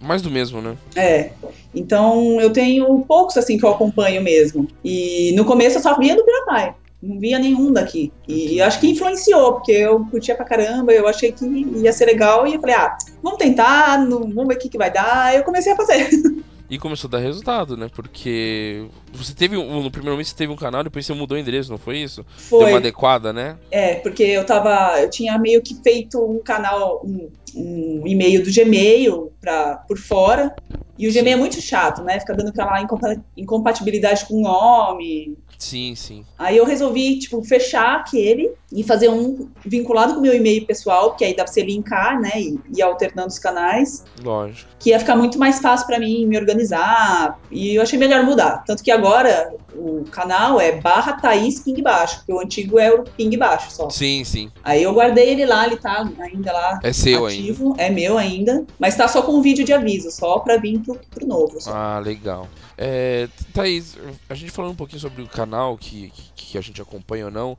mais 0.00 0.22
do 0.22 0.30
mesmo, 0.30 0.62
né? 0.62 0.76
É. 0.94 1.30
Então 1.74 2.40
eu 2.40 2.52
tenho 2.52 3.00
poucos 3.00 3.36
assim 3.36 3.58
que 3.58 3.64
eu 3.64 3.70
acompanho 3.70 4.22
mesmo. 4.22 4.68
E 4.84 5.32
no 5.34 5.44
começo 5.44 5.78
eu 5.78 5.82
só 5.82 5.98
via 5.98 6.14
do 6.14 6.24
PewDiePie. 6.24 6.83
Não 7.04 7.18
via 7.20 7.38
nenhum 7.38 7.72
daqui. 7.72 8.12
E 8.26 8.60
acho 8.60 8.80
que 8.80 8.88
influenciou, 8.88 9.54
porque 9.54 9.72
eu 9.72 10.04
curtia 10.06 10.34
pra 10.34 10.44
caramba, 10.44 10.92
eu 10.92 11.06
achei 11.06 11.30
que 11.32 11.44
ia 11.44 11.92
ser 11.92 12.06
legal 12.06 12.46
e 12.46 12.54
eu 12.54 12.60
falei, 12.60 12.74
ah, 12.76 12.96
vamos 13.22 13.38
tentar, 13.38 13.98
não- 13.98 14.20
vamos 14.20 14.48
ver 14.48 14.54
o 14.54 14.58
que, 14.58 14.68
que 14.68 14.78
vai 14.78 14.90
dar. 14.90 15.24
Aí 15.26 15.36
eu 15.36 15.44
comecei 15.44 15.72
a 15.72 15.76
fazer. 15.76 16.08
E 16.70 16.78
começou 16.78 17.08
a 17.08 17.10
dar 17.10 17.18
resultado, 17.18 17.76
né? 17.76 17.88
Porque 17.94 18.86
você 19.12 19.34
teve 19.34 19.54
um, 19.54 19.82
no 19.82 19.90
primeiro 19.90 20.16
mês 20.16 20.28
você 20.30 20.34
teve 20.34 20.50
um 20.50 20.56
canal, 20.56 20.82
depois 20.82 21.04
você 21.04 21.12
mudou 21.12 21.36
o 21.36 21.40
endereço, 21.40 21.70
não 21.70 21.76
foi 21.76 21.98
isso? 21.98 22.24
Deu 22.48 22.58
uma 22.60 22.68
Foi. 22.68 22.74
adequada, 22.76 23.34
né? 23.34 23.58
É, 23.70 23.96
porque 23.96 24.22
eu 24.22 24.46
tava. 24.46 24.98
Eu 24.98 25.10
tinha 25.10 25.38
meio 25.38 25.60
que 25.62 25.74
feito 25.84 26.18
um 26.18 26.38
canal, 26.42 27.02
um, 27.04 27.28
um 27.54 28.02
e-mail 28.06 28.42
do 28.42 28.50
Gmail 28.50 29.30
pra, 29.42 29.76
por 29.86 29.98
fora. 29.98 30.56
E 30.98 31.06
o 31.06 31.12
Gmail 31.12 31.34
é 31.36 31.38
muito 31.38 31.60
chato, 31.60 32.02
né? 32.02 32.18
Fica 32.18 32.32
dando 32.34 32.48
aquela 32.48 32.80
incompa- 32.80 33.22
incompatibilidade 33.36 34.24
com 34.26 34.36
o 34.36 34.40
nome. 34.40 35.36
Sim, 35.58 35.94
sim. 35.94 36.24
Aí 36.38 36.56
eu 36.56 36.64
resolvi, 36.64 37.18
tipo, 37.18 37.42
fechar 37.44 37.96
aquele 37.96 38.50
e 38.72 38.82
fazer 38.82 39.08
um 39.08 39.48
vinculado 39.64 40.14
com 40.14 40.18
o 40.18 40.22
meu 40.22 40.34
e-mail 40.34 40.66
pessoal, 40.66 41.10
porque 41.10 41.24
aí 41.24 41.36
dá 41.36 41.44
pra 41.44 41.52
você 41.52 41.62
linkar, 41.62 42.20
né? 42.20 42.32
E 42.36 42.58
ir 42.76 42.82
alternando 42.82 43.28
os 43.28 43.38
canais, 43.38 44.04
Lógico. 44.22 44.68
que 44.80 44.90
ia 44.90 44.98
ficar 44.98 45.14
muito 45.16 45.38
mais 45.38 45.60
fácil 45.60 45.86
pra 45.86 45.98
mim 45.98 46.26
me 46.26 46.36
organizar. 46.36 47.38
E 47.50 47.76
eu 47.76 47.82
achei 47.82 47.98
melhor 47.98 48.24
mudar. 48.24 48.64
Tanto 48.66 48.82
que 48.82 48.90
agora 48.90 49.54
o 49.74 50.04
canal 50.10 50.60
é 50.60 50.80
barra 50.80 51.14
Thaís 51.14 51.60
Ping 51.60 51.80
Baixo, 51.82 52.18
porque 52.18 52.32
o 52.32 52.40
antigo 52.40 52.78
é 52.78 52.90
o 52.90 53.04
Ping 53.04 53.36
Baixo 53.36 53.70
só. 53.70 53.90
Sim, 53.90 54.24
sim. 54.24 54.50
Aí 54.62 54.82
eu 54.82 54.92
guardei 54.92 55.30
ele 55.30 55.46
lá, 55.46 55.66
ele 55.66 55.76
tá 55.76 56.08
ainda 56.20 56.52
lá. 56.52 56.80
É 56.82 56.92
seu 56.92 57.26
ainda. 57.26 57.40
ativo, 57.40 57.74
é 57.78 57.90
meu 57.90 58.18
ainda, 58.18 58.64
mas 58.78 58.96
tá 58.96 59.06
só 59.06 59.22
com 59.22 59.32
um 59.32 59.42
vídeo 59.42 59.64
de 59.64 59.72
aviso, 59.72 60.10
só 60.10 60.38
pra 60.40 60.56
vir 60.56 60.80
pro, 60.80 60.98
pro 61.12 61.26
novo. 61.26 61.60
só. 61.60 61.72
Ah, 61.72 61.98
legal. 62.00 62.48
É, 62.76 63.28
Thaís, 63.52 63.96
a 64.28 64.34
gente 64.34 64.50
falando 64.50 64.72
um 64.72 64.76
pouquinho 64.76 65.00
sobre 65.00 65.22
o 65.22 65.28
canal 65.28 65.43
que, 65.78 66.12
que 66.34 66.58
a 66.58 66.60
gente 66.60 66.80
acompanha 66.80 67.26
ou 67.26 67.30
não. 67.30 67.58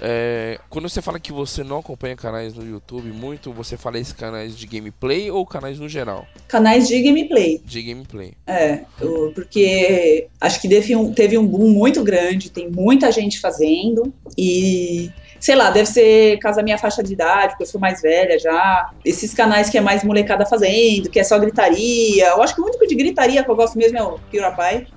é, 0.00 0.58
quando 0.68 0.88
você 0.88 1.00
fala 1.00 1.18
que 1.18 1.32
você 1.32 1.64
não 1.64 1.78
acompanha 1.78 2.14
canais 2.16 2.54
no 2.54 2.64
YouTube 2.64 3.08
muito, 3.08 3.52
você 3.52 3.76
fala 3.76 3.98
esses 3.98 4.12
canais 4.12 4.56
de 4.56 4.66
gameplay 4.66 5.30
ou 5.30 5.46
canais 5.46 5.78
no 5.78 5.88
geral? 5.88 6.26
Canais 6.48 6.86
de 6.86 7.00
gameplay. 7.02 7.60
De 7.64 7.82
gameplay. 7.82 8.34
É, 8.46 8.80
porque 9.34 10.28
acho 10.40 10.60
que 10.60 10.68
teve 10.68 10.94
um, 10.94 11.12
teve 11.12 11.38
um 11.38 11.46
boom 11.46 11.70
muito 11.70 12.02
grande, 12.04 12.50
tem 12.50 12.70
muita 12.70 13.10
gente 13.10 13.40
fazendo 13.40 14.12
e. 14.36 15.10
Sei 15.38 15.54
lá, 15.54 15.70
deve 15.70 15.86
ser 15.86 16.38
caso 16.38 16.56
da 16.56 16.62
minha 16.62 16.78
faixa 16.78 17.02
de 17.02 17.12
idade, 17.12 17.48
porque 17.50 17.64
eu 17.64 17.68
sou 17.68 17.78
mais 17.78 18.00
velha 18.00 18.38
já. 18.38 18.90
Esses 19.04 19.34
canais 19.34 19.68
que 19.68 19.76
é 19.76 19.82
mais 19.82 20.02
molecada 20.02 20.46
fazendo, 20.46 21.10
que 21.10 21.20
é 21.20 21.24
só 21.24 21.38
gritaria. 21.38 22.28
Eu 22.28 22.42
acho 22.42 22.54
que 22.54 22.60
o 22.62 22.64
único 22.64 22.86
de 22.86 22.94
gritaria 22.94 23.44
que 23.44 23.50
eu 23.50 23.54
gosto 23.54 23.76
mesmo 23.76 23.98
é 23.98 24.02
o 24.02 24.18
PewDiePie, 24.30 24.88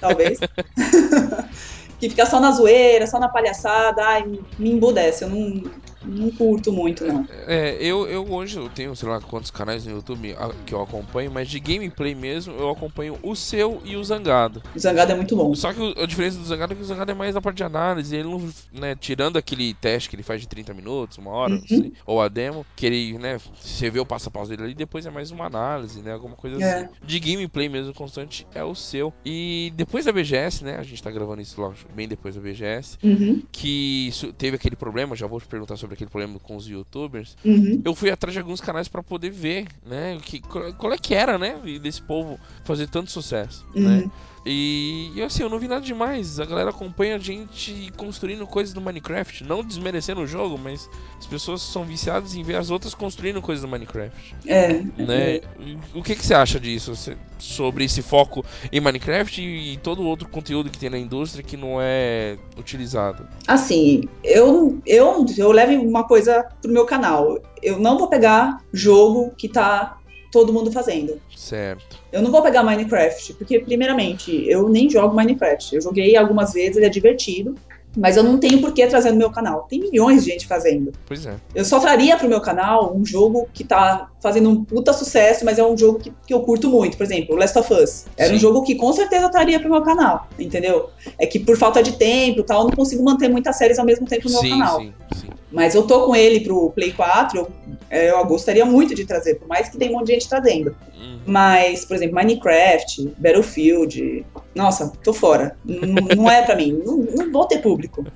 talvez. 0.00 0.38
que 2.00 2.10
fica 2.10 2.26
só 2.26 2.40
na 2.40 2.52
zoeira, 2.52 3.06
só 3.06 3.20
na 3.20 3.28
palhaçada. 3.30 4.02
Ai, 4.04 4.24
me- 4.26 4.46
embudece. 4.58 5.24
Eu 5.24 5.30
não, 5.30 5.62
não 6.04 6.30
curto 6.30 6.72
muito, 6.72 7.06
não. 7.06 7.26
É, 7.46 7.76
eu, 7.80 8.06
eu 8.08 8.26
hoje 8.30 8.58
eu 8.58 8.68
tenho, 8.70 8.94
sei 8.96 9.08
lá, 9.08 9.20
quantos 9.20 9.50
canais 9.50 9.84
no 9.84 9.92
YouTube 9.92 10.34
que 10.66 10.74
eu 10.74 10.80
acompanho, 10.80 11.30
mas 11.30 11.48
de 11.48 11.58
gameplay 11.60 12.14
mesmo 12.14 12.54
eu 12.54 12.70
acompanho 12.70 13.18
o 13.22 13.34
seu 13.36 13.80
e 13.84 13.96
o 13.96 14.04
Zangado. 14.04 14.62
O 14.74 14.78
Zangado 14.78 15.12
é 15.12 15.14
muito 15.14 15.36
bom. 15.36 15.54
Só 15.54 15.72
que 15.72 15.94
a 16.00 16.06
diferença 16.06 16.38
do 16.38 16.44
Zangado 16.44 16.72
é 16.72 16.76
que 16.76 16.82
o 16.82 16.84
Zangado 16.86 17.10
é 17.10 17.14
mais 17.14 17.34
na 17.34 17.40
parte 17.40 17.58
de 17.58 17.64
análise, 17.64 18.14
ele 18.16 18.28
não, 18.28 18.48
né, 18.72 18.94
tirando 18.94 19.36
aquele 19.36 19.74
teste 19.74 20.08
que 20.08 20.16
ele 20.16 20.22
faz 20.22 20.40
de 20.40 20.48
30 20.48 20.72
minutos, 20.74 21.18
uma 21.18 21.30
hora, 21.30 21.54
Uhum. 21.54 21.66
sei, 21.66 21.92
ou 22.06 22.20
a 22.20 22.28
demo, 22.28 22.64
que 22.76 22.86
ele, 22.86 23.18
né, 23.18 23.36
você 23.60 23.90
vê 23.90 24.00
o 24.00 24.06
passo 24.06 24.28
a 24.28 24.32
passo 24.32 24.50
dele 24.50 24.62
ali, 24.64 24.74
depois 24.74 25.06
é 25.06 25.10
mais 25.10 25.30
uma 25.30 25.46
análise, 25.46 26.00
né, 26.02 26.12
alguma 26.12 26.36
coisa 26.36 26.62
É. 26.62 26.74
assim. 26.82 26.88
De 27.02 27.20
gameplay 27.20 27.68
mesmo 27.68 27.92
constante 27.94 28.46
é 28.54 28.62
o 28.64 28.74
seu. 28.74 29.12
E 29.24 29.72
depois 29.74 30.04
da 30.04 30.12
BGS, 30.12 30.64
né, 30.64 30.76
a 30.78 30.82
gente 30.82 31.02
tá 31.02 31.10
gravando 31.10 31.42
isso, 31.42 31.60
lógico, 31.60 31.92
bem 31.92 32.08
depois 32.08 32.34
da 32.34 32.40
BGS, 32.40 32.96
Uhum, 33.02 33.42
que 33.52 34.10
teve 34.38 34.56
aquele 34.56 34.76
problema, 34.76 35.14
já 35.16 35.26
vou 35.26 35.40
te 35.40 35.46
perguntar 35.46 35.76
sobre 35.76 35.89
aquele 35.94 36.10
problema 36.10 36.38
com 36.38 36.56
os 36.56 36.66
youtubers, 36.68 37.36
uhum. 37.44 37.80
eu 37.84 37.94
fui 37.94 38.10
atrás 38.10 38.32
de 38.32 38.40
alguns 38.40 38.60
canais 38.60 38.88
pra 38.88 39.02
poder 39.02 39.30
ver, 39.30 39.66
né, 39.84 40.18
que, 40.22 40.40
qual 40.40 40.72
qual 40.74 40.92
é 40.92 40.98
que 40.98 41.14
era, 41.14 41.38
né, 41.38 41.60
desse 41.80 42.02
povo 42.02 42.38
fazer 42.64 42.88
tanto 42.88 43.10
sucesso, 43.10 43.66
né. 43.74 44.10
E, 44.44 45.12
e, 45.14 45.22
assim, 45.22 45.42
eu 45.42 45.50
não 45.50 45.58
vi 45.58 45.68
nada 45.68 45.82
demais. 45.82 46.40
A 46.40 46.44
galera 46.46 46.70
acompanha 46.70 47.16
a 47.16 47.18
gente 47.18 47.92
construindo 47.96 48.46
coisas 48.46 48.72
do 48.72 48.80
Minecraft. 48.80 49.44
Não 49.44 49.62
desmerecendo 49.62 50.22
o 50.22 50.26
jogo, 50.26 50.58
mas 50.58 50.88
as 51.18 51.26
pessoas 51.26 51.60
são 51.60 51.84
viciadas 51.84 52.34
em 52.34 52.42
ver 52.42 52.56
as 52.56 52.70
outras 52.70 52.94
construindo 52.94 53.42
coisas 53.42 53.62
do 53.62 53.68
Minecraft. 53.68 54.34
É. 54.46 54.82
Né? 54.96 55.40
E 55.58 55.78
O 55.94 56.02
que, 56.02 56.14
que 56.14 56.24
você 56.24 56.34
acha 56.34 56.58
disso? 56.58 56.94
Você- 56.94 57.16
sobre 57.38 57.84
esse 57.84 58.02
foco 58.02 58.44
em 58.70 58.80
Minecraft 58.80 59.40
e, 59.42 59.76
todo 59.78 60.02
outro 60.02 60.28
conteúdo 60.28 60.70
que 60.70 60.78
tem 60.78 60.90
na 60.90 60.98
indústria 60.98 61.42
que 61.42 61.56
não 61.56 61.78
é 61.80 62.36
utilizado? 62.56 63.26
Assim, 63.46 64.02
eu, 64.22 64.80
eu, 64.86 65.24
eu 65.36 65.52
levo 65.52 65.82
uma 65.82 66.04
coisa 66.04 66.46
pro 66.62 66.70
meu 66.70 66.84
canal. 66.84 67.38
Eu 67.62 67.78
não 67.78 67.98
vou 67.98 68.08
pegar 68.08 68.58
jogo 68.72 69.32
que 69.36 69.48
tá 69.48 69.98
todo 70.30 70.52
mundo 70.52 70.70
fazendo. 70.70 71.20
Certo. 71.36 71.98
Eu 72.12 72.22
não 72.22 72.30
vou 72.30 72.42
pegar 72.42 72.62
Minecraft, 72.62 73.34
porque, 73.34 73.58
primeiramente, 73.58 74.48
eu 74.48 74.68
nem 74.68 74.88
jogo 74.88 75.14
Minecraft. 75.14 75.74
Eu 75.74 75.82
joguei 75.82 76.16
algumas 76.16 76.52
vezes, 76.52 76.76
ele 76.76 76.86
é 76.86 76.90
divertido, 76.90 77.54
mas 77.96 78.16
eu 78.16 78.22
não 78.22 78.38
tenho 78.38 78.60
por 78.60 78.72
que 78.72 78.86
trazer 78.86 79.10
no 79.10 79.16
meu 79.16 79.30
canal. 79.30 79.66
Tem 79.68 79.80
milhões 79.80 80.24
de 80.24 80.30
gente 80.30 80.46
fazendo. 80.46 80.92
Pois 81.06 81.26
é. 81.26 81.34
Eu 81.54 81.64
só 81.64 81.80
traria 81.80 82.16
pro 82.16 82.28
meu 82.28 82.40
canal 82.40 82.94
um 82.96 83.04
jogo 83.04 83.48
que 83.52 83.64
tá 83.64 84.08
fazendo 84.20 84.48
um 84.48 84.64
puta 84.64 84.92
sucesso, 84.92 85.44
mas 85.44 85.58
é 85.58 85.64
um 85.64 85.76
jogo 85.76 85.98
que, 85.98 86.12
que 86.26 86.32
eu 86.32 86.40
curto 86.40 86.68
muito. 86.68 86.96
Por 86.96 87.04
exemplo, 87.04 87.34
Last 87.34 87.58
of 87.58 87.72
Us. 87.72 88.06
Era 88.16 88.30
Sim. 88.30 88.36
um 88.36 88.38
jogo 88.38 88.62
que 88.62 88.76
com 88.76 88.92
certeza 88.92 89.24
eu 89.24 89.30
traria 89.30 89.58
pro 89.58 89.70
meu 89.70 89.82
canal, 89.82 90.28
entendeu? 90.38 90.90
É 91.18 91.26
que 91.26 91.38
por 91.38 91.56
falta 91.56 91.82
de 91.82 91.92
tempo 91.92 92.40
e 92.40 92.44
tal, 92.44 92.60
eu 92.60 92.64
não 92.68 92.76
consigo 92.76 93.02
manter 93.02 93.28
muitas 93.28 93.56
séries 93.56 93.78
ao 93.78 93.84
mesmo 93.84 94.06
tempo 94.06 94.28
no 94.28 94.34
meu 94.34 94.42
sim, 94.42 94.50
canal. 94.50 94.80
sim, 94.80 94.92
sim. 95.16 95.28
Mas 95.50 95.74
eu 95.74 95.82
tô 95.82 96.06
com 96.06 96.14
ele 96.14 96.40
pro 96.40 96.70
Play 96.70 96.92
4, 96.92 97.38
eu, 97.38 97.48
eu 97.90 98.24
gostaria 98.24 98.64
muito 98.64 98.94
de 98.94 99.04
trazer, 99.04 99.34
por 99.36 99.48
mais 99.48 99.68
que 99.68 99.76
tem 99.76 99.88
um 99.90 99.92
monte 99.98 100.06
de 100.06 100.12
gente 100.14 100.28
trazendo. 100.28 100.76
Uhum. 100.96 101.20
Mas, 101.26 101.84
por 101.84 101.96
exemplo, 101.96 102.14
Minecraft, 102.14 103.12
Battlefield, 103.18 104.24
nossa, 104.54 104.92
tô 105.02 105.12
fora. 105.12 105.56
N- 105.66 106.14
não 106.16 106.30
é 106.30 106.42
pra 106.42 106.56
mim. 106.56 106.80
Não, 106.84 106.98
não 106.98 107.32
vou 107.32 107.46
ter 107.46 107.58
público. 107.58 108.06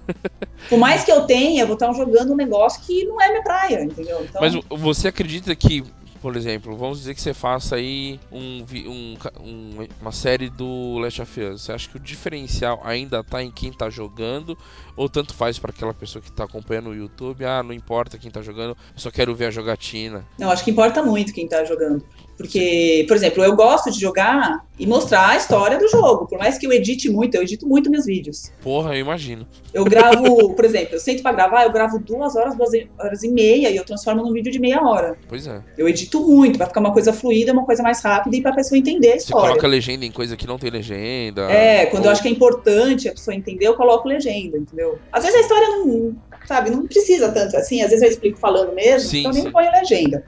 Por 0.68 0.78
mais 0.78 1.04
que 1.04 1.12
eu 1.12 1.22
tenha, 1.22 1.62
eu 1.62 1.66
vou 1.66 1.74
estar 1.74 1.92
jogando 1.92 2.32
um 2.32 2.36
negócio 2.36 2.80
que 2.86 3.04
não 3.04 3.20
é 3.20 3.28
minha 3.30 3.42
praia, 3.42 3.82
entendeu? 3.82 4.24
Então, 4.24 4.40
Mas 4.40 4.54
você 4.70 5.08
acredita 5.08 5.54
que, 5.54 5.82
por 6.24 6.36
exemplo, 6.36 6.74
vamos 6.74 7.00
dizer 7.00 7.14
que 7.14 7.20
você 7.20 7.34
faça 7.34 7.76
aí 7.76 8.18
um, 8.32 8.64
um 8.86 9.14
um- 9.42 9.86
uma 10.00 10.10
série 10.10 10.48
do 10.48 10.96
Last 10.98 11.20
of 11.20 11.38
Us. 11.38 11.60
Você 11.60 11.72
acha 11.72 11.86
que 11.86 11.98
o 11.98 12.00
diferencial 12.00 12.80
ainda 12.82 13.22
tá 13.22 13.42
em 13.42 13.50
quem 13.50 13.70
tá 13.70 13.90
jogando? 13.90 14.56
Ou 14.96 15.06
tanto 15.06 15.34
faz 15.34 15.58
para 15.58 15.70
aquela 15.70 15.92
pessoa 15.92 16.22
que 16.22 16.32
tá 16.32 16.44
acompanhando 16.44 16.88
o 16.88 16.94
YouTube? 16.94 17.44
Ah, 17.44 17.62
não 17.62 17.74
importa 17.74 18.16
quem 18.16 18.30
tá 18.30 18.40
jogando, 18.40 18.70
eu 18.70 18.76
só 18.96 19.10
quero 19.10 19.34
ver 19.34 19.44
a 19.48 19.50
jogatina. 19.50 20.26
não, 20.38 20.50
acho 20.50 20.64
que 20.64 20.70
importa 20.70 21.02
muito 21.02 21.30
quem 21.30 21.46
tá 21.46 21.62
jogando. 21.62 22.02
Porque, 22.36 23.04
por 23.06 23.16
exemplo, 23.16 23.44
eu 23.44 23.54
gosto 23.54 23.90
de 23.92 24.00
jogar 24.00 24.64
e 24.76 24.86
mostrar 24.86 25.28
a 25.30 25.36
história 25.36 25.78
do 25.78 25.88
jogo. 25.88 26.26
Por 26.26 26.36
mais 26.36 26.58
que 26.58 26.66
eu 26.66 26.72
edite 26.72 27.08
muito, 27.08 27.36
eu 27.36 27.42
edito 27.42 27.64
muito 27.66 27.88
meus 27.90 28.06
vídeos. 28.06 28.50
Porra, 28.60 28.94
eu 28.96 29.00
imagino. 29.00 29.46
Eu 29.72 29.84
gravo, 29.84 30.52
por 30.54 30.64
exemplo, 30.64 30.94
eu 30.96 30.98
sento 30.98 31.22
pra 31.22 31.30
gravar, 31.32 31.62
eu 31.62 31.70
gravo 31.72 31.98
duas 32.00 32.34
horas, 32.34 32.56
duas 32.56 32.70
horas 32.98 33.22
e 33.22 33.28
meia 33.28 33.70
e 33.70 33.76
eu 33.76 33.84
transformo 33.84 34.22
num 34.22 34.32
vídeo 34.32 34.50
de 34.50 34.58
meia 34.58 34.82
hora. 34.82 35.16
Pois 35.28 35.46
é. 35.46 35.60
Eu 35.78 35.88
edito 35.88 36.20
muito, 36.26 36.58
pra 36.58 36.66
ficar 36.66 36.80
uma 36.80 36.92
coisa 36.92 37.12
fluida, 37.12 37.52
uma 37.52 37.64
coisa 37.64 37.82
mais 37.84 38.02
rápida 38.02 38.36
e 38.36 38.42
pra 38.42 38.52
pessoa 38.52 38.76
entender 38.78 39.08
a 39.08 39.12
Você 39.12 39.18
história. 39.18 39.48
coloca 39.50 39.66
legenda 39.68 40.04
em 40.04 40.10
coisa 40.10 40.36
que 40.36 40.46
não 40.46 40.58
tem 40.58 40.70
legenda. 40.70 41.42
É, 41.50 41.86
quando 41.86 42.02
ou- 42.02 42.08
eu 42.08 42.12
acho 42.12 42.22
que 42.22 42.28
é 42.28 42.32
importante 42.32 43.08
a 43.08 43.12
pessoa 43.12 43.34
entender, 43.34 43.66
eu 43.68 43.74
coloco 43.74 44.08
legenda, 44.08 44.58
entendeu? 44.58 44.98
Às 45.12 45.22
vezes 45.22 45.38
a 45.38 45.40
história 45.42 45.68
não, 45.68 46.16
sabe, 46.46 46.70
não 46.70 46.84
precisa 46.86 47.30
tanto 47.30 47.56
assim, 47.56 47.80
às 47.80 47.90
vezes 47.90 48.02
eu 48.02 48.10
explico 48.10 48.38
falando 48.40 48.74
mesmo, 48.74 49.08
Sim, 49.08 49.20
então 49.20 49.30
eu 49.30 49.34
nem 49.34 49.44
sim. 49.44 49.52
ponho 49.52 49.70
legenda. 49.70 50.24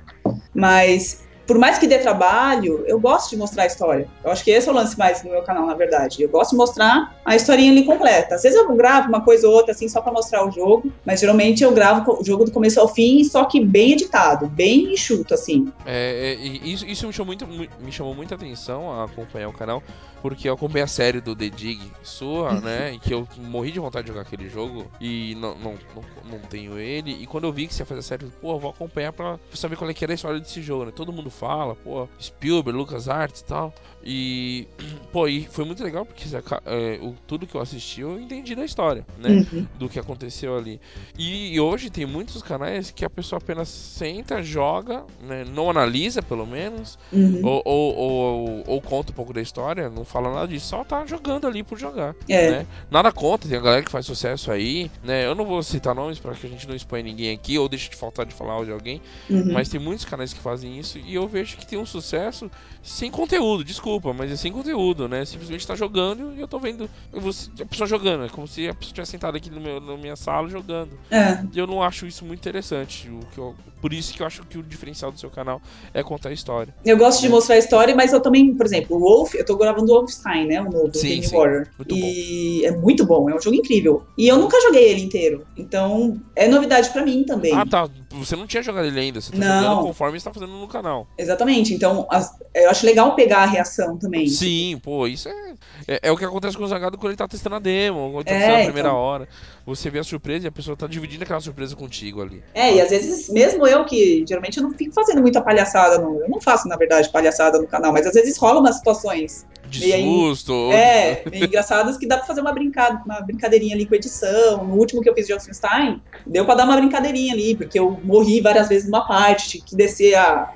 Mas, 0.54 1.25
por 1.46 1.58
mais 1.58 1.78
que 1.78 1.86
dê 1.86 1.98
trabalho, 1.98 2.84
eu 2.86 2.98
gosto 2.98 3.30
de 3.30 3.36
mostrar 3.36 3.62
a 3.64 3.66
história. 3.66 4.08
Eu 4.24 4.30
acho 4.30 4.42
que 4.42 4.50
esse 4.50 4.68
é 4.68 4.72
o 4.72 4.74
lance 4.74 4.98
mais 4.98 5.22
no 5.22 5.30
meu 5.30 5.42
canal, 5.42 5.66
na 5.66 5.74
verdade. 5.74 6.22
Eu 6.22 6.28
gosto 6.28 6.50
de 6.52 6.56
mostrar 6.56 7.16
a 7.24 7.36
historinha 7.36 7.70
ali 7.70 7.84
completa. 7.84 8.34
Às 8.34 8.42
vezes 8.42 8.58
eu 8.58 8.74
gravo 8.74 9.08
uma 9.08 9.20
coisa 9.22 9.46
ou 9.48 9.54
outra, 9.54 9.72
assim, 9.72 9.88
só 9.88 10.00
pra 10.00 10.12
mostrar 10.12 10.46
o 10.46 10.50
jogo, 10.50 10.92
mas 11.04 11.20
geralmente 11.20 11.62
eu 11.62 11.72
gravo 11.72 12.18
o 12.20 12.24
jogo 12.24 12.44
do 12.44 12.50
começo 12.50 12.80
ao 12.80 12.88
fim, 12.88 13.22
só 13.24 13.44
que 13.44 13.64
bem 13.64 13.92
editado, 13.92 14.46
bem 14.48 14.92
enxuto, 14.92 15.34
assim. 15.34 15.70
É, 15.84 16.32
é, 16.32 16.44
e 16.44 16.72
isso, 16.72 16.86
isso 16.86 17.06
me, 17.06 17.12
chamou 17.12 17.26
muito, 17.28 17.46
mu- 17.46 17.68
me 17.80 17.92
chamou 17.92 18.14
muita 18.14 18.34
atenção 18.34 18.92
a 18.92 19.04
acompanhar 19.04 19.48
o 19.48 19.52
canal, 19.52 19.82
porque 20.22 20.48
eu 20.48 20.54
acompanhei 20.54 20.82
a 20.84 20.88
série 20.88 21.20
do 21.20 21.36
The 21.36 21.48
Dig 21.50 21.80
sua, 22.02 22.58
né? 22.60 22.92
E 22.94 22.98
que 22.98 23.14
eu 23.14 23.26
morri 23.38 23.70
de 23.70 23.78
vontade 23.78 24.06
de 24.06 24.08
jogar 24.12 24.22
aquele 24.22 24.48
jogo 24.48 24.86
e 25.00 25.36
não, 25.36 25.54
não, 25.56 25.74
não, 25.94 26.32
não 26.32 26.38
tenho 26.40 26.78
ele. 26.78 27.12
E 27.22 27.26
quando 27.26 27.44
eu 27.44 27.52
vi 27.52 27.66
que 27.66 27.74
você 27.74 27.82
ia 27.82 27.86
fazer 27.86 28.00
a 28.00 28.02
série, 28.02 28.26
pô, 28.40 28.52
eu 28.54 28.58
vou 28.58 28.70
acompanhar 28.70 29.12
pra 29.12 29.38
saber 29.54 29.76
qual 29.76 29.88
é 29.90 29.94
que 29.94 30.04
era 30.04 30.12
a 30.12 30.16
história 30.16 30.40
desse 30.40 30.60
jogo, 30.62 30.86
né? 30.86 30.92
Todo 30.94 31.12
mundo 31.12 31.30
fala, 31.38 31.74
pô, 31.76 32.08
Spielberg, 32.20 32.76
Lucas 32.76 33.08
Arts 33.08 33.40
e 33.40 33.44
tal. 33.44 33.74
E, 34.08 34.68
pô, 35.12 35.26
e 35.26 35.42
foi 35.50 35.64
muito 35.64 35.82
legal 35.82 36.06
porque 36.06 36.24
é, 36.64 36.98
o, 37.02 37.16
tudo 37.26 37.44
que 37.44 37.56
eu 37.56 37.60
assisti 37.60 38.02
eu 38.02 38.20
entendi 38.20 38.54
da 38.54 38.64
história, 38.64 39.04
né? 39.18 39.44
Uhum. 39.52 39.66
do 39.76 39.88
que 39.88 39.98
aconteceu 39.98 40.56
ali. 40.56 40.80
E, 41.18 41.52
e 41.54 41.60
hoje 41.60 41.90
tem 41.90 42.06
muitos 42.06 42.40
canais 42.40 42.92
que 42.92 43.04
a 43.04 43.10
pessoa 43.10 43.38
apenas 43.42 43.68
senta, 43.68 44.40
joga, 44.44 45.04
né, 45.20 45.44
não 45.52 45.68
analisa 45.68 46.22
pelo 46.22 46.46
menos, 46.46 46.96
Uhum. 47.12 47.40
ou, 47.44 47.62
ou, 47.64 47.96
ou, 47.96 48.64
ou 48.66 48.80
conta 48.80 49.10
um 49.10 49.14
pouco 49.14 49.32
da 49.32 49.40
história, 49.42 49.90
não 49.90 50.04
fala 50.04 50.32
nada 50.32 50.46
disso, 50.46 50.66
só 50.68 50.84
tá 50.84 51.04
jogando 51.04 51.46
ali 51.48 51.64
por 51.64 51.76
jogar. 51.76 52.14
É. 52.28 52.50
né? 52.50 52.66
Nada 52.88 53.10
contra, 53.10 53.48
tem 53.48 53.58
a 53.58 53.60
galera 53.60 53.82
que 53.82 53.90
faz 53.90 54.06
sucesso 54.06 54.52
aí, 54.52 54.88
né? 55.02 55.26
Eu 55.26 55.34
não 55.34 55.44
vou 55.44 55.60
citar 55.64 55.96
nomes 55.96 56.20
pra 56.20 56.32
que 56.32 56.46
a 56.46 56.50
gente 56.50 56.68
não 56.68 56.76
exponha 56.76 57.02
ninguém 57.02 57.34
aqui, 57.34 57.58
ou 57.58 57.68
deixe 57.68 57.90
de 57.90 57.96
faltar 57.96 58.24
de 58.24 58.34
falar 58.34 58.64
de 58.64 58.70
alguém, 58.70 59.02
Uhum. 59.28 59.52
mas 59.52 59.68
tem 59.68 59.80
muitos 59.80 60.04
canais 60.04 60.32
que 60.32 60.38
fazem 60.38 60.78
isso 60.78 60.96
e 60.98 61.14
eu 61.14 61.26
vejo 61.26 61.56
que 61.56 61.66
tem 61.66 61.76
um 61.78 61.86
sucesso 61.86 62.48
sem 62.84 63.10
conteúdo, 63.10 63.64
desculpa, 63.64 63.95
mas 64.14 64.30
é 64.32 64.36
sem 64.36 64.52
conteúdo, 64.52 65.08
né? 65.08 65.24
Simplesmente 65.24 65.66
tá 65.66 65.74
jogando 65.74 66.34
e 66.34 66.40
eu 66.40 66.48
tô 66.48 66.58
vendo 66.58 66.88
eu 67.12 67.20
vou- 67.20 67.32
a 67.60 67.64
pessoa 67.66 67.86
jogando. 67.86 68.24
É 68.24 68.28
como 68.28 68.46
se 68.46 68.68
a 68.68 68.74
pessoa 68.74 68.92
tivesse 68.94 69.12
sentado 69.12 69.36
aqui 69.36 69.50
no 69.50 69.60
meu, 69.60 69.80
na 69.80 69.96
minha 69.96 70.16
sala 70.16 70.48
jogando. 70.48 70.90
É. 71.10 71.42
E 71.52 71.58
eu 71.58 71.66
não 71.66 71.82
acho 71.82 72.06
isso 72.06 72.24
muito 72.24 72.40
interessante. 72.40 73.08
O 73.08 73.20
que 73.32 73.38
eu- 73.38 73.54
por 73.80 73.92
isso 73.92 74.12
que 74.14 74.22
eu 74.22 74.26
acho 74.26 74.42
que 74.44 74.58
o 74.58 74.62
diferencial 74.62 75.12
do 75.12 75.18
seu 75.20 75.30
canal 75.30 75.60
é 75.94 76.02
contar 76.02 76.30
a 76.30 76.32
história. 76.32 76.74
Eu 76.84 76.96
gosto 76.96 77.20
de 77.20 77.26
É. 77.26 77.30
mostrar 77.30 77.54
a 77.54 77.58
história, 77.58 77.94
mas 77.94 78.12
eu 78.12 78.20
também, 78.20 78.54
por 78.54 78.66
exemplo, 78.66 78.96
o 78.96 79.00
Wolf, 79.00 79.34
eu 79.34 79.44
tô 79.44 79.56
gravando 79.56 79.84
o 79.92 79.94
Wolfenstein, 79.94 80.46
né? 80.46 80.60
O 80.60 80.64
novo, 80.70 80.90
Sim, 80.94 81.08
Game 81.08 81.26
sim. 81.26 81.36
Warrior. 81.36 81.66
Muito 81.78 81.94
e 81.94 82.64
é 82.64 82.70
muito 82.72 83.04
bom, 83.06 83.28
é 83.30 83.34
um 83.34 83.40
jogo 83.40 83.56
incrível. 83.56 84.04
E 84.18 84.26
eu 84.28 84.36
nunca 84.38 84.60
joguei 84.60 84.90
ele 84.90 85.02
inteiro. 85.02 85.46
Então, 85.56 86.20
é 86.34 86.48
novidade 86.48 86.90
pra 86.90 87.04
mim 87.04 87.24
também. 87.24 87.52
Ah, 87.54 87.64
tá. 87.66 87.88
Você 88.12 88.34
não 88.34 88.46
tinha 88.46 88.62
jogado 88.62 88.86
ele 88.86 88.98
ainda. 88.98 89.20
Você 89.20 89.30
tá 89.32 89.38
Não. 89.38 89.62
jogando 89.62 89.86
conforme 89.88 90.18
você 90.18 90.24
tá 90.24 90.32
fazendo 90.32 90.52
no 90.52 90.66
canal. 90.68 91.06
Exatamente. 91.18 91.74
Então, 91.74 92.06
as- 92.10 92.30
eu 92.54 92.70
acho 92.70 92.86
legal 92.86 93.14
pegar 93.14 93.38
a 93.42 93.46
reação 93.46 93.85
também. 93.96 94.26
Sim, 94.26 94.80
pô, 94.82 95.06
isso 95.06 95.28
é, 95.28 95.54
é. 95.86 96.00
é 96.04 96.10
o 96.10 96.16
que 96.16 96.24
acontece 96.24 96.56
com 96.56 96.64
o 96.64 96.66
Zagado 96.66 96.96
quando 96.96 97.10
ele 97.10 97.16
tá 97.16 97.28
testando 97.28 97.56
a 97.56 97.58
demo, 97.58 98.12
quando 98.12 98.26
ele 98.28 98.30
tá 98.30 98.34
É, 98.34 98.38
testando 98.38 98.60
a 98.60 98.64
primeira 98.64 98.88
então. 98.88 98.98
hora. 98.98 99.28
Você 99.66 99.90
vê 99.90 99.98
a 99.98 100.04
surpresa 100.04 100.46
e 100.46 100.48
a 100.48 100.52
pessoa 100.52 100.76
tá 100.76 100.86
dividindo 100.86 101.22
aquela 101.24 101.40
surpresa 101.40 101.76
contigo 101.76 102.22
ali. 102.22 102.42
É, 102.54 102.74
e 102.74 102.80
às 102.80 102.90
vezes, 102.90 103.28
mesmo 103.28 103.66
eu 103.66 103.84
que 103.84 104.24
geralmente 104.26 104.56
eu 104.56 104.62
não 104.62 104.72
fico 104.72 104.94
fazendo 104.94 105.20
muita 105.20 105.42
palhaçada, 105.42 105.98
não. 105.98 106.20
Eu 106.20 106.28
não 106.28 106.40
faço, 106.40 106.66
na 106.68 106.76
verdade, 106.76 107.10
palhaçada 107.10 107.58
no 107.58 107.66
canal, 107.66 107.92
mas 107.92 108.06
às 108.06 108.14
vezes 108.14 108.38
rola 108.38 108.60
umas 108.60 108.76
situações 108.76 109.44
De 109.68 110.02
susto. 110.02 110.70
É, 110.72 111.22
meio 111.30 111.44
engraçadas 111.44 111.96
que 111.96 112.06
dá 112.06 112.16
pra 112.16 112.26
fazer 112.26 112.40
uma, 112.40 112.52
brincada, 112.52 113.02
uma 113.04 113.20
brincadeirinha 113.20 113.74
ali 113.74 113.86
com 113.86 113.94
edição. 113.94 114.64
No 114.64 114.74
último 114.74 115.02
que 115.02 115.08
eu 115.08 115.14
fiz 115.14 115.26
de 115.26 115.32
Wolfenstein, 115.32 116.00
deu 116.26 116.44
pra 116.44 116.54
dar 116.54 116.64
uma 116.64 116.76
brincadeirinha 116.76 117.32
ali, 117.32 117.56
porque 117.56 117.78
eu 117.78 117.98
morri 118.04 118.40
várias 118.40 118.68
vezes 118.68 118.86
numa 118.86 119.06
parte, 119.06 119.48
tive 119.48 119.64
que 119.64 119.76
descer 119.76 120.14
a, 120.14 120.52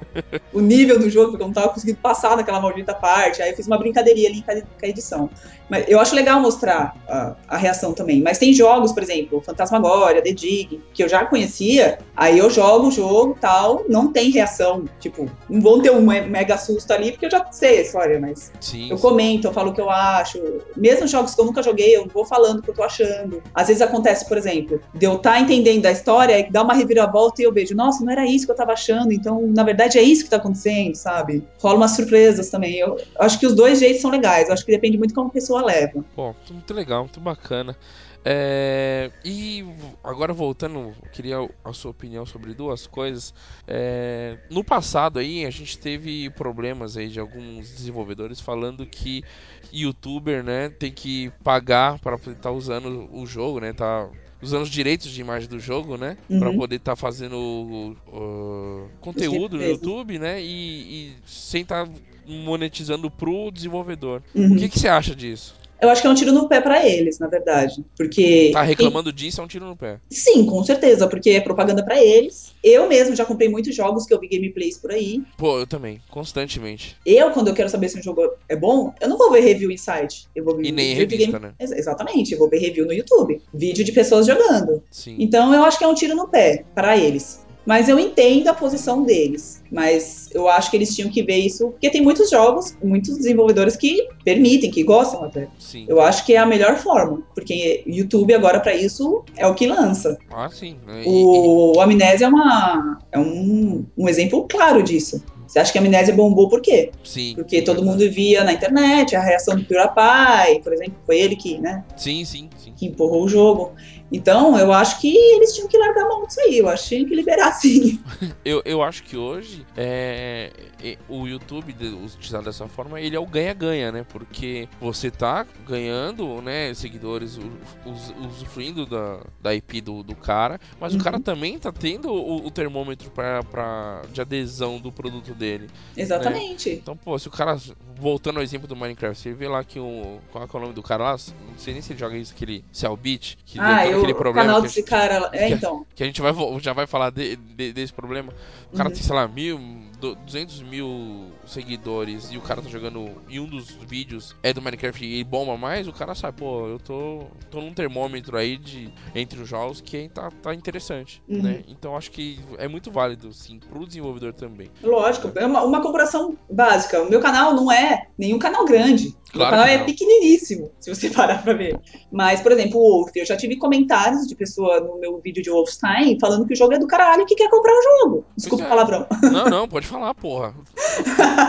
o 0.52 0.60
nível 0.60 0.98
do 0.98 1.10
jogo, 1.10 1.30
porque 1.30 1.42
eu 1.42 1.46
não 1.46 1.54
tava 1.54 1.68
conseguindo 1.70 1.98
passar 1.98 2.36
naquela 2.36 2.60
maldita 2.60 2.94
parte. 2.94 3.42
Aí 3.42 3.50
eu 3.50 3.56
fiz 3.56 3.66
uma 3.66 3.78
brincadeirinha 3.78 4.28
ali 4.28 4.42
com 4.42 4.86
a, 4.86 4.88
edição. 4.88 5.30
Mas 5.68 5.84
eu 5.88 6.00
acho 6.00 6.14
legal 6.14 6.40
mostrar 6.40 6.96
a, 7.08 7.36
a 7.48 7.56
reação 7.56 7.92
também. 7.92 8.20
Mas 8.20 8.38
tem 8.38 8.52
jogos, 8.52 8.92
por 8.92 9.02
exemplo, 9.02 9.40
Fantasmagoria, 9.40 10.20
The 10.20 10.32
Dig, 10.32 10.80
que 10.92 11.02
eu 11.02 11.08
já 11.08 11.24
conhecia, 11.24 11.98
aí 12.16 12.38
eu 12.38 12.50
jogo 12.50 12.88
o 12.88 12.90
jogo 12.90 13.36
tal, 13.40 13.84
não 13.88 14.12
tem 14.12 14.30
reação. 14.30 14.84
Tipo, 14.98 15.30
não 15.48 15.60
vão 15.60 15.80
ter 15.80 15.90
um 15.90 16.00
me- 16.00 16.22
mega 16.22 16.58
susto 16.58 16.90
ali, 16.92 17.12
porque 17.12 17.26
eu 17.26 17.30
já 17.30 17.46
sei 17.52 17.78
a 17.78 17.82
história, 17.82 18.18
mas 18.20 18.50
Sim. 18.60 18.90
eu 18.90 18.96
sim. 18.96 18.99
Comento, 19.00 19.46
eu 19.46 19.52
falo 19.52 19.70
o 19.70 19.74
que 19.74 19.80
eu 19.80 19.90
acho. 19.90 20.40
Mesmo 20.76 21.06
jogos 21.06 21.34
que 21.34 21.40
eu 21.40 21.44
nunca 21.44 21.62
joguei, 21.62 21.96
eu 21.96 22.06
vou 22.06 22.24
falando 22.24 22.60
o 22.60 22.62
que 22.62 22.70
eu 22.70 22.74
tô 22.74 22.82
achando. 22.82 23.42
Às 23.54 23.68
vezes 23.68 23.82
acontece, 23.82 24.28
por 24.28 24.36
exemplo, 24.36 24.80
de 24.94 25.06
eu 25.06 25.16
estar 25.16 25.40
entendendo 25.40 25.86
a 25.86 25.90
história 25.90 26.46
dar 26.50 26.62
uma 26.62 26.74
reviravolta 26.74 27.42
e 27.42 27.44
eu 27.44 27.52
vejo, 27.52 27.74
nossa, 27.74 28.04
não 28.04 28.12
era 28.12 28.26
isso 28.26 28.46
que 28.46 28.52
eu 28.52 28.56
tava 28.56 28.72
achando, 28.72 29.12
então 29.12 29.46
na 29.48 29.62
verdade 29.62 29.98
é 29.98 30.02
isso 30.02 30.24
que 30.24 30.30
tá 30.30 30.36
acontecendo, 30.36 30.94
sabe? 30.94 31.44
Rola 31.60 31.76
umas 31.76 31.92
surpresas 31.92 32.50
também. 32.50 32.78
Eu 32.78 32.96
acho 33.18 33.38
que 33.38 33.46
os 33.46 33.54
dois 33.54 33.80
jeitos 33.80 34.02
são 34.02 34.10
legais, 34.10 34.48
eu 34.48 34.54
acho 34.54 34.64
que 34.64 34.72
depende 34.72 34.98
muito 34.98 35.14
como 35.14 35.28
a 35.28 35.32
pessoa 35.32 35.64
leva. 35.64 36.04
Pô, 36.14 36.34
muito 36.50 36.74
legal, 36.74 37.00
muito 37.00 37.20
bacana. 37.20 37.76
É, 38.22 39.10
e 39.24 39.64
agora 40.04 40.32
voltando, 40.34 40.94
queria 41.10 41.36
a 41.64 41.72
sua 41.72 41.90
opinião 41.90 42.26
sobre 42.26 42.52
duas 42.54 42.86
coisas. 42.86 43.32
É, 43.66 44.36
no 44.50 44.62
passado 44.62 45.18
aí 45.18 45.46
a 45.46 45.50
gente 45.50 45.78
teve 45.78 46.28
problemas 46.30 46.96
aí 46.96 47.08
de 47.08 47.18
alguns 47.18 47.72
desenvolvedores 47.72 48.38
falando 48.40 48.86
que 48.86 49.24
YouTuber, 49.72 50.42
né, 50.44 50.68
tem 50.68 50.92
que 50.92 51.30
pagar 51.42 51.98
para 51.98 52.16
estar 52.16 52.50
usando 52.50 53.08
o 53.12 53.26
jogo, 53.26 53.60
né, 53.60 53.72
tá 53.72 54.08
usando 54.42 54.62
os 54.62 54.70
direitos 54.70 55.10
de 55.10 55.20
imagem 55.20 55.48
do 55.48 55.58
jogo, 55.60 55.96
né, 55.96 56.16
para 56.38 56.50
Uhum. 56.50 56.56
poder 56.56 56.76
estar 56.76 56.96
fazendo 56.96 57.96
uh, 58.06 58.90
conteúdo 59.00 59.56
no? 59.56 59.62
YouTube, 59.62 60.18
né, 60.18 60.42
e, 60.42 61.12
e 61.12 61.16
sem 61.26 61.62
estar 61.62 61.88
monetizando 62.26 63.10
pro 63.10 63.50
desenvolvedor. 63.50 64.22
Uhum. 64.34 64.52
O 64.52 64.56
que, 64.56 64.68
que 64.68 64.78
você 64.78 64.88
acha 64.88 65.14
disso? 65.14 65.59
Eu 65.80 65.88
acho 65.88 66.02
que 66.02 66.06
é 66.06 66.10
um 66.10 66.14
tiro 66.14 66.32
no 66.32 66.48
pé 66.48 66.60
pra 66.60 66.86
eles, 66.86 67.18
na 67.18 67.26
verdade. 67.26 67.84
Porque. 67.96 68.50
Tá 68.52 68.62
reclamando 68.62 69.12
disso 69.12 69.40
é 69.40 69.44
um 69.44 69.46
tiro 69.46 69.64
no 69.66 69.76
pé. 69.76 69.98
Sim, 70.10 70.44
com 70.46 70.62
certeza, 70.62 71.06
porque 71.08 71.30
é 71.30 71.40
propaganda 71.40 71.84
pra 71.84 72.02
eles. 72.02 72.52
Eu 72.62 72.86
mesmo 72.88 73.16
já 73.16 73.24
comprei 73.24 73.48
muitos 73.48 73.74
jogos 73.74 74.04
que 74.06 74.12
eu 74.12 74.20
vi 74.20 74.28
gameplays 74.28 74.76
por 74.78 74.90
aí. 74.92 75.22
Pô, 75.38 75.58
eu 75.58 75.66
também, 75.66 76.00
constantemente. 76.10 76.96
Eu, 77.04 77.30
quando 77.30 77.48
eu 77.48 77.54
quero 77.54 77.68
saber 77.70 77.88
se 77.88 77.98
um 77.98 78.02
jogo 78.02 78.22
é 78.48 78.56
bom, 78.56 78.92
eu 79.00 79.08
não 79.08 79.16
vou 79.16 79.30
ver 79.30 79.40
review 79.40 79.70
em 79.70 79.76
site. 79.76 80.26
Eu 80.34 80.44
vou 80.44 80.56
ver 80.56 80.66
E 80.66 80.72
nem 80.72 80.94
revista, 80.94 81.32
game- 81.38 81.46
né? 81.46 81.54
Ex- 81.58 81.72
Exatamente, 81.72 82.32
eu 82.32 82.38
vou 82.38 82.48
ver 82.48 82.58
review 82.58 82.86
no 82.86 82.92
YouTube. 82.92 83.40
Vídeo 83.52 83.84
de 83.84 83.92
pessoas 83.92 84.26
jogando. 84.26 84.82
Sim. 84.90 85.16
Então 85.18 85.54
eu 85.54 85.64
acho 85.64 85.78
que 85.78 85.84
é 85.84 85.88
um 85.88 85.94
tiro 85.94 86.14
no 86.14 86.28
pé 86.28 86.64
para 86.74 86.96
eles. 86.96 87.40
Mas 87.66 87.88
eu 87.88 87.98
entendo 87.98 88.48
a 88.48 88.54
posição 88.54 89.02
deles. 89.04 89.62
Mas 89.70 90.28
eu 90.32 90.48
acho 90.48 90.70
que 90.70 90.76
eles 90.76 90.94
tinham 90.94 91.10
que 91.10 91.22
ver 91.22 91.36
isso. 91.36 91.68
Porque 91.68 91.90
tem 91.90 92.00
muitos 92.02 92.30
jogos, 92.30 92.76
muitos 92.82 93.16
desenvolvedores 93.18 93.76
que 93.76 94.08
permitem, 94.24 94.70
que 94.70 94.82
gostam 94.82 95.24
até. 95.24 95.46
Sim. 95.58 95.84
Eu 95.88 96.00
acho 96.00 96.24
que 96.26 96.34
é 96.34 96.38
a 96.38 96.46
melhor 96.46 96.76
forma. 96.76 97.22
Porque 97.34 97.82
YouTube 97.86 98.34
agora 98.34 98.58
para 98.60 98.74
isso 98.74 99.22
é 99.36 99.46
o 99.46 99.54
que 99.54 99.66
lança. 99.66 100.18
Ah, 100.30 100.48
sim. 100.50 100.76
E- 101.04 101.06
O, 101.06 101.76
o 101.76 101.80
Amnésia 101.80 102.24
é, 102.24 102.28
uma, 102.28 102.98
é 103.12 103.18
um, 103.18 103.84
um 103.96 104.08
exemplo 104.08 104.46
claro 104.48 104.82
disso. 104.82 105.22
Você 105.46 105.58
acha 105.58 105.72
que 105.72 105.78
a 105.78 105.80
Amnésia 105.80 106.14
bombou 106.14 106.48
por 106.48 106.60
quê? 106.60 106.90
sim. 107.02 107.34
Porque 107.34 107.60
todo 107.62 107.84
mundo 107.84 108.08
via 108.10 108.44
na 108.44 108.52
internet 108.52 109.16
a 109.16 109.20
reação 109.20 109.56
do 109.56 109.64
PewDiePie, 109.64 110.62
por 110.62 110.72
exemplo, 110.72 110.94
foi 111.04 111.18
ele 111.18 111.34
que, 111.34 111.58
né, 111.58 111.84
Sim, 111.96 112.24
sim, 112.24 112.48
sim. 112.56 112.72
que 112.76 112.86
empurrou 112.86 113.24
o 113.24 113.28
jogo. 113.28 113.72
Então, 114.12 114.58
eu 114.58 114.72
acho 114.72 115.00
que 115.00 115.16
eles 115.16 115.54
tinham 115.54 115.68
que 115.68 115.78
largar 115.78 116.04
a 116.04 116.08
mão 116.08 116.26
disso 116.26 116.40
aí, 116.40 116.58
eu 116.58 116.68
acho 116.68 116.82
que 116.84 116.88
tinham 116.96 117.08
que 117.08 117.14
liberar 117.14 117.52
sim. 117.60 118.00
Eu, 118.44 118.60
eu 118.64 118.82
acho 118.82 119.02
que 119.04 119.16
hoje 119.16 119.64
é, 119.76 120.50
é, 120.82 120.96
o 121.08 121.26
YouTube, 121.26 121.74
utilizado 122.14 122.44
dessa 122.44 122.66
forma, 122.68 123.00
ele 123.00 123.14
é 123.16 123.20
o 123.20 123.26
ganha-ganha, 123.26 123.92
né? 123.92 124.04
Porque 124.08 124.68
você 124.80 125.10
tá 125.10 125.46
ganhando, 125.66 126.40
né, 126.42 126.72
seguidores, 126.74 127.38
us- 127.86 128.14
usufruindo 128.28 128.84
da, 128.86 129.20
da 129.40 129.54
IP 129.54 129.80
do, 129.80 130.02
do 130.02 130.14
cara, 130.14 130.58
mas 130.80 130.92
Uhum. 130.92 131.00
o 131.00 131.04
cara 131.04 131.20
também 131.20 131.58
tá 131.58 131.70
tendo 131.72 132.10
o, 132.12 132.46
o 132.46 132.50
termômetro 132.50 133.10
pra, 133.10 133.42
pra, 133.44 134.02
de 134.12 134.20
adesão 134.20 134.78
do 134.78 134.90
produto 134.90 135.34
dele. 135.34 135.68
Exatamente. 135.96 136.70
Então, 136.70 136.96
pô, 136.96 137.18
se 137.18 137.28
o 137.28 137.30
cara. 137.30 137.56
Voltando 137.96 138.38
ao 138.38 138.42
exemplo 138.42 138.66
do 138.66 138.74
Minecraft, 138.74 139.18
você 139.22 139.32
vê 139.34 139.46
lá 139.46 139.62
que 139.62 139.78
o. 139.78 140.18
Qual 140.32 140.42
é, 140.42 140.48
o 140.56 140.60
nome 140.60 140.72
do 140.72 140.82
cara 140.82 141.04
lá? 141.04 141.10
Não 141.12 141.58
sei 141.58 141.74
nem 141.74 141.82
se 141.82 141.92
ele 141.92 141.98
joga 142.00 142.16
isso, 142.16 142.32
aquele 142.34 142.64
Cellbit, 142.72 143.36
que 143.44 143.58
Ah, 143.58 143.84
deu 143.84 143.99
aquele 144.02 144.14
problema. 144.18 144.46
canal 144.46 144.62
desse 144.62 144.76
gente- 144.76 144.88
cara. 144.88 145.30
É, 145.32 145.48
que- 145.48 145.54
então. 145.54 145.86
que 145.94 146.02
a 146.02 146.06
gente 146.06 146.20
vai, 146.20 146.32
já 146.60 146.72
vai 146.72 146.86
falar 146.86 147.10
de- 147.10 147.36
de- 147.36 147.72
desse 147.72 147.92
problema. 147.92 148.32
O 148.72 148.76
cara 148.76 148.88
Uhum. 148.88 148.94
tem, 148.94 149.02
sei 149.02 149.14
lá, 149.14 149.26
mil, 149.28 149.58
200 150.00 150.62
mil 150.62 151.26
seguidores 151.46 152.30
e 152.30 152.36
o 152.36 152.40
cara 152.40 152.62
tá 152.62 152.68
jogando. 152.68 153.10
E 153.28 153.38
um 153.38 153.46
dos 153.46 153.70
vídeos 153.88 154.34
é 154.42 154.52
do 154.52 154.62
Minecraft 154.62 155.04
e 155.04 155.22
bomba 155.24 155.56
mais, 155.56 155.86
o 155.86 155.92
cara 155.92 156.14
sabe, 156.14 156.38
pô, 156.38 156.66
eu 156.66 156.78
tô, 156.78 157.24
tô 157.50 157.60
num 157.60 157.72
termômetro 157.72 158.36
aí 158.36 158.56
de, 158.56 158.92
entre 159.14 159.40
os 159.40 159.48
jogos 159.48 159.80
que 159.80 160.08
tá, 160.08 160.30
tá 160.42 160.54
interessante, 160.54 161.22
Uhum. 161.28 161.42
né? 161.42 161.62
Então 161.68 161.96
acho 161.96 162.10
que 162.10 162.40
é 162.58 162.66
muito 162.66 162.90
válido, 162.90 163.32
sim, 163.32 163.58
pro 163.58 163.86
desenvolvedor 163.86 164.32
também. 164.32 164.70
Lógico, 164.82 165.30
é 165.36 165.44
uma, 165.46 165.62
uma 165.62 165.82
comparação 165.82 166.36
básica. 166.50 167.02
O 167.02 167.10
meu 167.10 167.20
canal 167.20 167.54
não 167.54 167.70
é 167.70 168.06
nenhum 168.18 168.38
canal 168.38 168.64
grande. 168.64 169.08
O 169.28 169.32
Claro 169.32 169.50
canal 169.52 169.66
que 169.66 169.72
é 169.72 169.84
pequeniníssimo, 169.84 170.70
se 170.80 170.92
você 170.92 171.10
parar 171.14 171.42
pra 171.42 171.52
ver. 171.52 171.78
Mas, 172.10 172.40
por 172.40 172.50
exemplo, 172.52 172.80
o 172.80 172.90
Wolf, 173.02 173.10
eu 173.14 173.24
já 173.24 173.36
tive 173.36 173.56
comentários 173.56 174.26
de 174.26 174.34
pessoa 174.34 174.80
no 174.80 174.98
meu 174.98 175.18
vídeo 175.20 175.42
de 175.42 175.50
Wolfenstein 175.50 176.18
falando 176.20 176.46
que 176.46 176.54
o 176.54 176.56
jogo 176.56 176.74
é 176.74 176.78
do 176.78 176.86
caralho 176.86 177.22
e 177.22 177.26
que 177.26 177.36
quer 177.36 177.48
comprar 177.48 177.72
o 177.72 177.82
jogo. 177.82 178.24
Desculpa 178.36 178.64
o 178.64 178.66
é. 178.66 178.70
palavrão. 178.70 179.06
Não, 179.30 179.44
não, 179.44 179.68
pode 179.68 179.86
falar, 179.90 180.14
porra. 180.14 180.54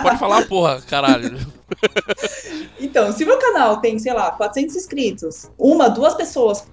Pode 0.04 0.18
falar, 0.18 0.48
porra, 0.48 0.82
caralho. 0.82 1.40
Então, 2.80 3.12
se 3.12 3.24
meu 3.24 3.38
canal 3.38 3.78
tem, 3.78 3.98
sei 4.00 4.12
lá, 4.12 4.32
400 4.32 4.76
inscritos, 4.76 5.50
uma, 5.58 5.88
duas 5.88 6.16
pessoas 6.16 6.66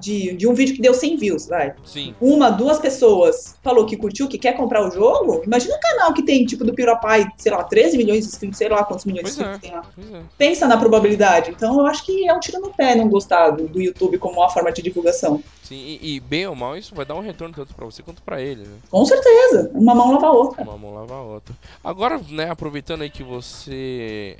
de, 0.00 0.34
de 0.34 0.46
um 0.46 0.54
vídeo 0.54 0.74
que 0.74 0.80
deu 0.80 0.94
100 0.94 1.16
views, 1.16 1.46
vai. 1.48 1.74
Sim. 1.84 2.14
Uma, 2.20 2.48
duas 2.48 2.78
pessoas 2.78 3.56
falou 3.62 3.84
que 3.84 3.96
curtiu, 3.96 4.28
que 4.28 4.38
quer 4.38 4.56
comprar 4.56 4.86
o 4.86 4.90
jogo, 4.90 5.42
imagina 5.44 5.74
um 5.74 5.80
canal 5.80 6.14
que 6.14 6.22
tem, 6.22 6.44
tipo, 6.46 6.64
do 6.64 6.72
PewDiePie, 6.72 7.32
sei 7.38 7.52
lá, 7.52 7.64
13 7.64 7.96
milhões 7.96 8.20
de 8.20 8.30
inscritos, 8.30 8.56
sei 8.56 8.68
lá 8.68 8.84
quantos 8.84 9.04
milhões 9.04 9.36
de 9.36 9.44
Pois 9.44 9.48
é. 9.48 9.52
inscritos 9.52 9.92
tem 9.96 10.10
lá. 10.12 10.18
É. 10.18 10.22
Pensa 10.38 10.66
na 10.66 10.76
probabilidade. 10.76 11.50
Então, 11.50 11.80
eu 11.80 11.86
acho 11.86 12.06
que 12.06 12.28
é 12.28 12.32
um 12.32 12.40
tiro 12.40 12.60
no 12.60 12.72
pé 12.72 12.94
não 12.94 13.08
gostar 13.08 13.50
do, 13.50 13.66
do 13.66 13.82
YouTube 13.82 14.18
como 14.18 14.36
uma 14.36 14.48
forma 14.48 14.70
de 14.70 14.80
divulgação. 14.80 15.42
Sim, 15.68 15.98
e, 16.00 16.14
e 16.16 16.20
bem 16.20 16.46
ou 16.46 16.54
mal, 16.54 16.78
isso 16.78 16.94
vai 16.94 17.04
dar 17.04 17.14
um 17.14 17.20
retorno 17.20 17.54
tanto 17.54 17.74
pra 17.74 17.84
você 17.84 18.02
quanto 18.02 18.22
pra 18.22 18.40
ele, 18.40 18.62
né? 18.62 18.78
Com 18.90 19.04
certeza. 19.04 19.70
Uma 19.74 19.94
mão 19.94 20.12
lava 20.12 20.28
a 20.28 20.32
outra. 20.32 20.62
Uma 20.62 20.78
mão 20.78 20.94
lava 20.94 21.14
a 21.14 21.22
outra. 21.22 21.54
Agora, 21.84 22.18
né, 22.30 22.48
aproveitando 22.48 23.02
aí 23.02 23.10
que 23.10 23.22
você. 23.22 24.37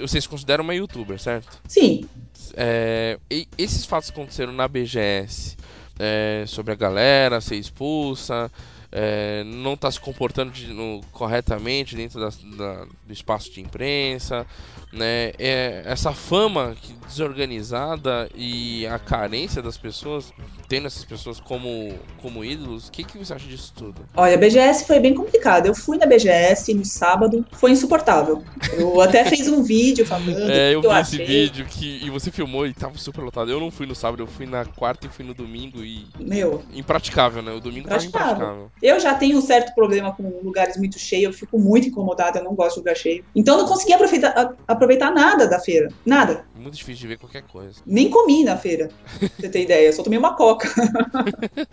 Você 0.00 0.20
se 0.20 0.28
considera 0.28 0.62
uma 0.62 0.74
youtuber, 0.74 1.18
certo? 1.18 1.60
Sim. 1.66 2.08
É, 2.54 3.18
e 3.30 3.48
esses 3.56 3.86
fatos 3.86 4.10
que 4.10 4.20
aconteceram 4.20 4.52
na 4.52 4.68
BGS 4.68 5.56
é, 5.98 6.44
sobre 6.46 6.72
a 6.72 6.76
galera 6.76 7.40
ser 7.40 7.56
expulsa, 7.56 8.50
é, 8.92 9.42
não 9.44 9.76
tá 9.76 9.90
se 9.90 9.98
comportando 9.98 10.50
de- 10.52 10.66
no- 10.72 11.00
corretamente 11.12 11.96
dentro 11.96 12.20
da- 12.20 12.28
da- 12.56 12.84
do 13.06 13.12
espaço 13.12 13.50
de 13.50 13.60
imprensa, 13.60 14.46
né? 14.92 15.32
É, 15.38 15.82
essa 15.86 16.12
fama 16.12 16.76
desorganizada 17.08 18.28
e 18.34 18.86
a 18.86 18.98
carência 18.98 19.62
das 19.62 19.76
pessoas, 19.76 20.32
tendo 20.68 20.86
essas 20.86 21.04
pessoas 21.04 21.40
como, 21.40 21.94
como 22.20 22.44
ídolos, 22.44 22.88
o 22.88 22.92
que, 22.92 23.04
que 23.04 23.18
você 23.18 23.32
acha 23.32 23.46
disso 23.48 23.72
tudo? 23.76 23.94
Olha, 24.16 24.34
a 24.34 24.38
BGS 24.38 24.86
foi 24.86 25.00
bem 25.00 25.14
complicado. 25.14 25.66
Eu 25.66 25.74
fui 25.74 25.96
na 25.98 26.06
BGS 26.06 26.74
no 26.74 26.84
sábado, 26.84 27.44
foi 27.52 27.70
insuportável. 27.70 28.42
Eu 28.74 29.00
até 29.00 29.24
fiz 29.26 29.48
um 29.48 29.62
vídeo 29.62 30.04
falando 30.04 30.50
É, 30.50 30.74
eu 30.74 30.80
vi 30.82 30.86
eu 30.86 30.96
esse 30.98 31.16
vídeo 31.18 31.66
que, 31.66 32.00
e 32.04 32.10
você 32.10 32.30
filmou 32.30 32.66
e 32.66 32.74
tava 32.74 32.96
super 32.98 33.22
lotado. 33.22 33.50
Eu 33.50 33.60
não 33.60 33.70
fui 33.70 33.86
no 33.86 33.94
sábado, 33.94 34.22
eu 34.22 34.26
fui 34.26 34.46
na 34.46 34.64
quarta 34.64 35.06
e 35.06 35.10
fui 35.10 35.24
no 35.24 35.34
domingo 35.34 35.82
e. 35.82 36.06
Meu, 36.18 36.62
Impraticável, 36.74 37.42
né? 37.42 37.52
O 37.52 37.60
domingo 37.60 37.88
tava 37.88 38.04
Impraticável. 38.04 38.70
Eu 38.82 38.98
já 39.00 39.14
tenho 39.14 39.38
um 39.38 39.40
certo 39.40 39.74
problema 39.74 40.12
com 40.14 40.24
lugares 40.42 40.76
muito 40.76 40.98
cheios, 40.98 41.32
eu 41.32 41.38
fico 41.38 41.58
muito 41.58 41.88
incomodada, 41.88 42.40
eu 42.40 42.44
não 42.44 42.54
gosto 42.54 42.74
de 42.74 42.80
lugar 42.80 42.96
cheio. 42.96 43.24
Então 43.34 43.54
eu 43.56 43.62
não 43.62 43.68
consegui 43.68 43.92
aproveitar, 43.92 44.54
aproveitar 44.66 45.10
nada 45.12 45.46
da 45.46 45.60
feira. 45.60 45.88
Nada. 46.04 46.44
Muito 46.54 46.74
difícil 46.76 47.02
de 47.02 47.06
ver 47.08 47.18
qualquer 47.18 47.42
coisa. 47.42 47.80
Nem 47.86 48.10
comi 48.10 48.42
na 48.44 48.56
feira, 48.56 48.88
pra 49.18 49.28
você 49.38 49.48
ter 49.48 49.62
ideia. 49.62 49.86
Eu 49.86 49.92
só 49.92 50.02
tomei 50.02 50.18
uma 50.18 50.34
coca. 50.34 50.68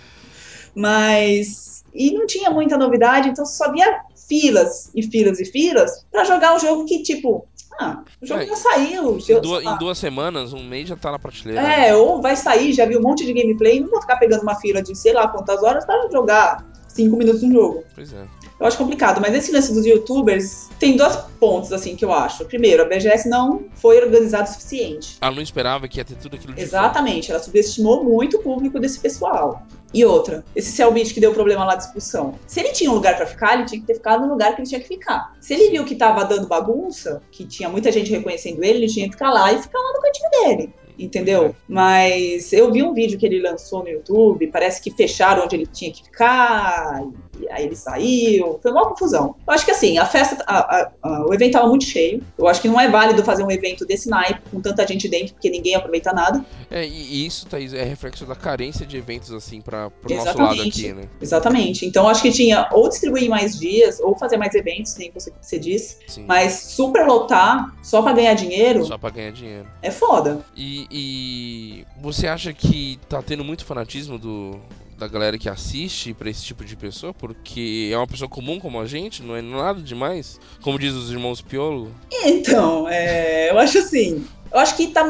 Mas. 0.75 1.83
E 1.93 2.11
não 2.11 2.27
tinha 2.27 2.51
muita 2.51 2.77
novidade, 2.77 3.29
então 3.29 3.45
só 3.45 3.71
via 3.71 4.01
filas 4.27 4.91
e 4.93 5.01
filas 5.01 5.39
e 5.39 5.45
filas 5.45 6.05
pra 6.11 6.23
jogar 6.23 6.55
um 6.55 6.59
jogo 6.59 6.85
que, 6.85 7.01
tipo. 7.01 7.47
Ah, 7.81 8.03
o 8.21 8.25
jogo 8.25 8.41
É, 8.41 8.45
já 8.45 8.55
saiu. 8.57 9.15
Em, 9.15 9.19
sei 9.21 9.39
duas- 9.39 9.63
em 9.63 9.77
duas 9.77 9.97
semanas, 9.97 10.51
um 10.53 10.61
mês 10.63 10.89
já 10.89 10.97
tá 10.97 11.11
na 11.11 11.17
prateleira. 11.17 11.61
É, 11.61 11.95
ou 11.95 12.21
vai 12.21 12.35
sair, 12.35 12.73
já 12.73 12.85
vi 12.85 12.97
um 12.97 13.01
monte 13.01 13.25
de 13.25 13.31
gameplay, 13.33 13.79
não 13.79 13.89
vou 13.89 14.01
ficar 14.01 14.17
pegando 14.17 14.41
uma 14.43 14.55
fila 14.55 14.81
de 14.81 14.93
sei 14.95 15.13
lá 15.13 15.27
quantas 15.29 15.63
horas 15.63 15.85
pra 15.85 16.09
jogar 16.11 16.68
cinco 16.99 17.15
minutos 17.15 17.41
no 17.41 17.53
jogo. 17.53 17.83
Pois 17.95 18.11
é. 18.11 18.25
Eu 18.59 18.65
acho 18.65 18.77
complicado, 18.77 19.21
mas 19.21 19.33
esse 19.33 19.51
lance 19.53 19.73
dos 19.73 19.85
youtubers 19.85 20.69
tem 20.79 20.97
dois 20.97 21.15
pontos, 21.39 21.71
assim, 21.71 21.95
que 21.95 22.03
eu 22.03 22.11
acho. 22.11 22.43
Primeiro, 22.45 22.83
a 22.83 22.85
BGS 22.85 23.29
não 23.29 23.65
foi 23.75 24.01
organizada 24.01 24.49
o 24.49 24.53
suficiente. 24.53 25.17
Ela 25.21 25.33
não 25.33 25.41
esperava 25.41 25.87
que 25.87 25.97
ia 25.99 26.05
ter 26.05 26.15
tudo 26.15 26.35
aquilo 26.35 26.53
de 26.53 26.61
Exatamente, 26.61 27.31
ela 27.31 27.39
subestimou 27.39 28.03
muito 28.03 28.37
o 28.37 28.43
público 28.43 28.79
desse 28.79 28.99
pessoal. 28.99 29.65
E 29.93 30.05
outra, 30.05 30.43
esse 30.55 30.71
Cellbit 30.71 31.13
que 31.13 31.19
deu 31.19 31.33
problema 31.33 31.65
lá 31.65 31.75
de 31.75 31.83
expulsão. 31.83 32.35
Se 32.45 32.59
ele 32.59 32.69
tinha 32.73 32.91
um 32.91 32.95
lugar 32.95 33.15
pra 33.15 33.25
ficar, 33.25 33.55
ele 33.55 33.65
tinha 33.65 33.81
que 33.81 33.87
ter 33.87 33.95
ficado 33.95 34.21
no 34.25 34.33
lugar 34.33 34.53
que 34.53 34.61
ele 34.61 34.67
tinha 34.67 34.81
que 34.81 34.87
ficar. 34.87 35.33
Se 35.39 35.53
ele 35.53 35.71
viu 35.71 35.85
que 35.85 35.95
tava 35.95 36.25
dando 36.25 36.47
bagunça, 36.47 37.23
que 37.31 37.45
tinha 37.45 37.69
muita 37.69 37.91
gente 37.91 38.11
reconhecendo 38.11 38.63
ele, 38.63 38.79
ele 38.79 38.87
tinha 38.87 39.07
que 39.07 39.13
ficar 39.13 39.31
lá 39.31 39.51
e 39.51 39.61
ficar 39.61 39.79
lá 39.79 39.93
no 39.93 40.01
cantinho 40.01 40.29
dele. 40.31 40.73
Entendeu? 40.99 41.55
Mas 41.67 42.51
eu 42.51 42.71
vi 42.71 42.83
um 42.83 42.93
vídeo 42.93 43.17
que 43.17 43.25
ele 43.25 43.41
lançou 43.41 43.83
no 43.83 43.89
YouTube, 43.89 44.47
parece 44.47 44.81
que 44.81 44.91
fecharam 44.91 45.43
onde 45.45 45.55
ele 45.55 45.65
tinha 45.65 45.91
que 45.91 46.03
ficar, 46.03 47.01
e 47.39 47.49
aí 47.49 47.65
ele 47.65 47.75
saiu. 47.75 48.59
Foi 48.61 48.71
uma 48.71 48.89
confusão. 48.89 49.35
Eu 49.47 49.53
acho 49.53 49.63
que 49.65 49.71
assim, 49.71 49.97
a 49.97 50.05
festa, 50.05 50.43
a- 50.45 50.57
a- 50.59 50.91
a- 51.01 51.25
o 51.27 51.33
evento 51.33 51.53
tava 51.53 51.67
muito 51.67 51.85
cheio. 51.85 52.21
Eu 52.37 52.47
acho 52.47 52.61
que 52.61 52.67
não 52.67 52.79
é 52.79 52.89
válido 52.89 53.23
fazer 53.23 53.43
um 53.43 53.51
evento 53.51 53.85
desse 53.85 54.09
naipe 54.09 54.41
com 54.51 54.59
tanta 54.59 54.85
gente 54.85 55.07
dentro, 55.07 55.33
porque 55.33 55.49
ninguém 55.49 55.73
aproveita 55.75 56.11
nada. 56.11 56.43
É, 56.69 56.85
e, 56.85 57.25
isso, 57.25 57.45
Thaís, 57.47 57.73
é 57.73 57.83
reflexo 57.83 58.25
da 58.25 58.35
carência 58.35 58.85
de 58.85 58.97
eventos, 58.97 59.31
assim, 59.31 59.61
pra, 59.61 59.89
pro 59.89 60.13
nosso 60.13 60.27
Exatamente. 60.27 60.57
lado 60.57 60.67
aqui, 60.69 60.93
né? 60.93 61.03
Exatamente. 61.21 61.85
Então 61.85 62.09
acho 62.09 62.21
que 62.21 62.31
tinha 62.31 62.67
ou 62.73 62.89
distribuir 62.89 63.29
mais 63.29 63.57
dias, 63.57 63.99
ou 64.01 64.17
fazer 64.17 64.35
mais 64.37 64.53
eventos, 64.53 64.97
nem 64.97 65.09
você, 65.11 65.31
você 65.41 65.57
disse. 65.57 65.97
Sim. 66.07 66.25
Mas 66.27 66.53
superlotar 66.53 67.73
só 67.81 68.01
pra 68.01 68.11
ganhar 68.13 68.33
dinheiro 68.33 68.83
Só 68.85 68.97
pra 68.97 69.09
ganhar 69.09 69.31
dinheiro. 69.31 69.67
é 69.81 69.91
foda. 69.91 70.43
E, 70.55 70.87
e 70.91 71.85
você 72.01 72.27
acha 72.27 72.53
que 72.53 72.99
tá 73.07 73.21
tendo 73.21 73.43
muito 73.43 73.65
fanatismo 73.65 74.17
do, 74.17 74.59
da 74.97 75.07
galera 75.07 75.37
que 75.37 75.47
assiste 75.47 76.13
pra 76.13 76.29
esse 76.29 76.43
tipo 76.43 76.65
de 76.65 76.75
pessoa? 76.75 77.13
Porque 77.13 77.89
é 77.91 77.97
uma 77.97 78.07
pessoa 78.07 78.29
comum 78.29 78.59
como 78.59 78.79
a 78.79 78.85
gente, 78.85 79.23
não 79.23 79.35
é 79.35 79.41
nada 79.41 79.81
demais? 79.81 80.39
Como 80.61 80.79
diz 80.79 80.93
os 80.93 81.11
irmãos 81.11 81.41
Piolo? 81.41 81.91
Então, 82.23 82.87
é, 82.89 83.49
eu 83.49 83.57
acho 83.59 83.79
assim. 83.79 84.25
Eu 84.51 84.59
acho 84.59 84.75
que 84.75 84.87
tá, 84.87 85.05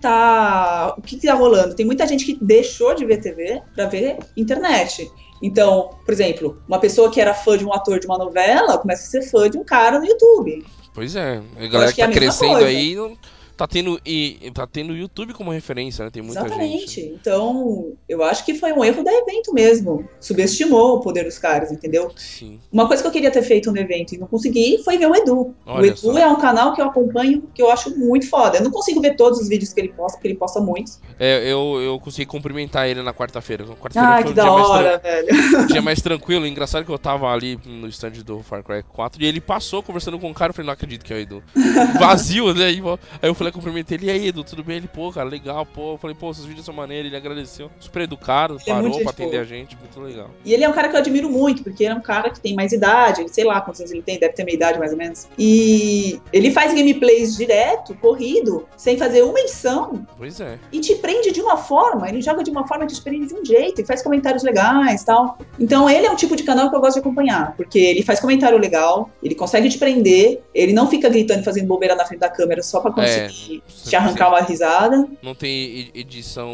tá. 0.00 0.94
O 0.98 1.02
que, 1.02 1.16
tá 1.16 1.34
rolando? 1.34 1.74
Tem 1.74 1.86
muita 1.86 2.06
gente 2.06 2.24
que 2.24 2.36
deixou 2.44 2.94
de 2.94 3.06
ver 3.06 3.20
TV 3.20 3.62
pra 3.74 3.86
ver 3.86 4.18
internet. 4.36 5.08
Então, 5.40 5.90
por 6.04 6.12
exemplo, 6.12 6.60
uma 6.66 6.80
pessoa 6.80 7.10
que 7.10 7.20
era 7.20 7.32
fã 7.32 7.56
de 7.56 7.64
um 7.64 7.72
ator 7.72 8.00
de 8.00 8.06
uma 8.06 8.18
novela 8.18 8.78
começa 8.78 9.02
a 9.04 9.06
ser 9.06 9.30
fã 9.30 9.48
de 9.48 9.56
um 9.56 9.64
cara 9.64 9.98
no 9.98 10.06
YouTube. 10.06 10.64
Pois 10.94 11.16
é, 11.16 11.40
a 11.56 11.66
galera 11.68 11.90
que 11.90 11.96
que 11.96 12.02
é 12.02 12.04
tá 12.04 12.10
a 12.10 12.14
mesma 12.14 12.20
crescendo 12.20 12.52
coisa. 12.52 12.66
aí 12.66 12.94
não, 12.94 13.16
tá 13.62 13.66
tendo 13.68 14.00
e 14.04 14.50
tá 14.52 14.66
tendo 14.66 14.92
o 14.92 14.96
YouTube 14.96 15.32
como 15.34 15.52
referência, 15.52 16.04
né? 16.04 16.10
Tem 16.10 16.22
muita 16.22 16.40
Exatamente. 16.40 17.00
gente. 17.00 17.00
Então, 17.20 17.92
eu 18.08 18.22
acho 18.24 18.44
que 18.44 18.54
foi 18.54 18.72
um 18.72 18.84
erro 18.84 19.04
da 19.04 19.12
evento 19.12 19.54
mesmo. 19.54 20.08
Subestimou 20.20 20.96
o 20.96 21.00
poder 21.00 21.24
dos 21.24 21.38
caras, 21.38 21.70
entendeu? 21.70 22.10
Sim. 22.16 22.58
Uma 22.72 22.88
coisa 22.88 23.02
que 23.02 23.08
eu 23.08 23.12
queria 23.12 23.30
ter 23.30 23.42
feito 23.42 23.70
no 23.70 23.78
evento 23.78 24.14
e 24.14 24.18
não 24.18 24.26
consegui 24.26 24.82
foi 24.84 24.98
ver 24.98 25.08
o 25.08 25.14
Edu. 25.14 25.34
o 25.34 25.54
Olha 25.66 25.86
Edu 25.86 25.96
só. 25.96 26.18
é 26.18 26.26
um 26.26 26.40
canal 26.40 26.74
que 26.74 26.80
eu 26.80 26.86
acompanho, 26.86 27.44
que 27.54 27.62
eu 27.62 27.70
acho 27.70 27.96
muito 27.96 28.28
foda. 28.28 28.58
Eu 28.58 28.64
não 28.64 28.70
consigo 28.70 29.00
ver 29.00 29.14
todos 29.14 29.38
os 29.38 29.48
vídeos 29.48 29.72
que 29.72 29.80
ele 29.80 29.88
posta, 29.88 30.18
porque 30.18 30.28
ele 30.28 30.36
posta 30.36 30.60
muitos. 30.60 30.98
É, 31.18 31.44
eu, 31.50 31.80
eu 31.80 32.00
consegui 32.00 32.26
cumprimentar 32.26 32.88
ele 32.88 33.00
na 33.00 33.14
quarta-feira. 33.14 33.64
Quarta-feira 33.64 34.08
Ai, 34.08 34.22
foi 34.22 34.34
que 34.34 34.40
um 34.40 34.44
da 34.44 34.52
hora, 34.52 34.98
velho. 34.98 35.28
um 35.60 35.66
dia 35.66 35.82
mais 35.82 36.00
tranquilo. 36.00 36.46
Engraçado 36.46 36.84
que 36.84 36.90
eu 36.90 36.98
tava 36.98 37.28
ali 37.32 37.60
no 37.64 37.86
stand 37.86 38.22
do 38.24 38.42
Far 38.42 38.64
Cry 38.64 38.82
4 38.82 39.22
e 39.22 39.26
ele 39.26 39.40
passou 39.40 39.84
conversando 39.84 40.18
com 40.18 40.28
o 40.30 40.34
cara. 40.34 40.50
Eu 40.50 40.54
falei, 40.54 40.66
não 40.66 40.72
acredito 40.74 41.04
que 41.04 41.12
é 41.12 41.16
o 41.16 41.20
Edu. 41.20 41.42
Vazio, 42.00 42.52
né? 42.52 42.66
Aí 42.66 42.82
eu 43.22 43.34
falei, 43.34 43.51
cumprimentei 43.52 43.96
ele. 43.98 44.06
E 44.06 44.10
aí, 44.10 44.26
Edu, 44.28 44.42
tudo 44.44 44.64
bem? 44.64 44.76
Ele, 44.78 44.88
pô, 44.88 45.10
cara, 45.12 45.28
legal, 45.28 45.64
pô. 45.66 45.92
Eu 45.92 45.98
falei, 45.98 46.16
pô, 46.18 46.32
seus 46.32 46.46
vídeos 46.46 46.64
são 46.64 46.74
maneiros. 46.74 47.06
Ele 47.06 47.16
agradeceu. 47.16 47.70
Super 47.78 48.02
educado, 48.02 48.56
é 48.66 48.70
parou 48.70 48.82
muito 48.90 49.02
pra 49.02 49.10
atender 49.10 49.30
boa. 49.32 49.42
a 49.42 49.44
gente. 49.44 49.76
Muito 49.76 50.00
legal. 50.00 50.30
E 50.44 50.52
ele 50.52 50.64
é 50.64 50.68
um 50.68 50.72
cara 50.72 50.88
que 50.88 50.96
eu 50.96 51.00
admiro 51.00 51.28
muito, 51.30 51.62
porque 51.62 51.84
ele 51.84 51.92
é 51.92 51.96
um 51.96 52.00
cara 52.00 52.30
que 52.30 52.40
tem 52.40 52.54
mais 52.54 52.72
idade, 52.72 53.20
ele- 53.20 53.28
sei 53.32 53.44
lá 53.44 53.60
quantos 53.60 53.80
anos 53.80 53.92
ele 53.92 54.02
tem, 54.02 54.18
deve 54.18 54.32
ter 54.34 54.44
minha 54.44 54.54
idade 54.54 54.78
mais 54.78 54.92
ou 54.92 54.98
menos. 54.98 55.26
E 55.38 56.20
ele 56.32 56.50
faz 56.50 56.72
gameplays 56.74 57.36
direto, 57.36 57.94
corrido, 57.96 58.66
sem 58.76 58.96
fazer 58.96 59.22
uma 59.22 59.38
edição, 59.40 60.06
Pois 60.16 60.40
é. 60.40 60.58
e 60.72 60.80
te 60.80 60.94
prende 60.96 61.30
de 61.32 61.40
uma 61.40 61.56
forma, 61.56 62.08
ele 62.08 62.20
joga 62.22 62.42
de 62.42 62.50
uma 62.50 62.66
forma 62.66 62.86
que 62.86 62.94
te 62.94 63.02
prende 63.02 63.26
de 63.26 63.34
um 63.34 63.44
jeito, 63.44 63.80
e 63.80 63.84
faz 63.84 64.02
comentários 64.02 64.42
legais 64.42 65.04
tal. 65.04 65.38
Então 65.58 65.88
ele 65.88 66.06
é 66.06 66.10
um 66.10 66.16
tipo 66.16 66.34
de 66.36 66.42
canal 66.42 66.70
que 66.70 66.76
eu 66.76 66.80
gosto 66.80 66.94
de 66.94 67.00
acompanhar, 67.00 67.54
porque 67.56 67.78
ele 67.78 68.02
faz 68.02 68.20
comentário 68.20 68.58
legal, 68.58 69.10
ele 69.22 69.34
consegue 69.34 69.68
te 69.68 69.78
prender, 69.78 70.40
ele 70.54 70.72
não 70.72 70.86
fica 70.88 71.08
gritando 71.08 71.40
e 71.40 71.44
fazendo 71.44 71.66
bobeira 71.66 71.94
na 71.94 72.04
frente 72.04 72.20
da 72.20 72.28
câmera 72.28 72.62
só 72.62 72.80
pra 72.80 72.90
conseguir 72.92 73.41
e 73.48 73.62
te 73.66 73.96
arrancar 73.96 74.28
uma 74.28 74.40
risada. 74.40 75.08
Não 75.22 75.34
tem 75.34 75.90
edição, 75.94 76.50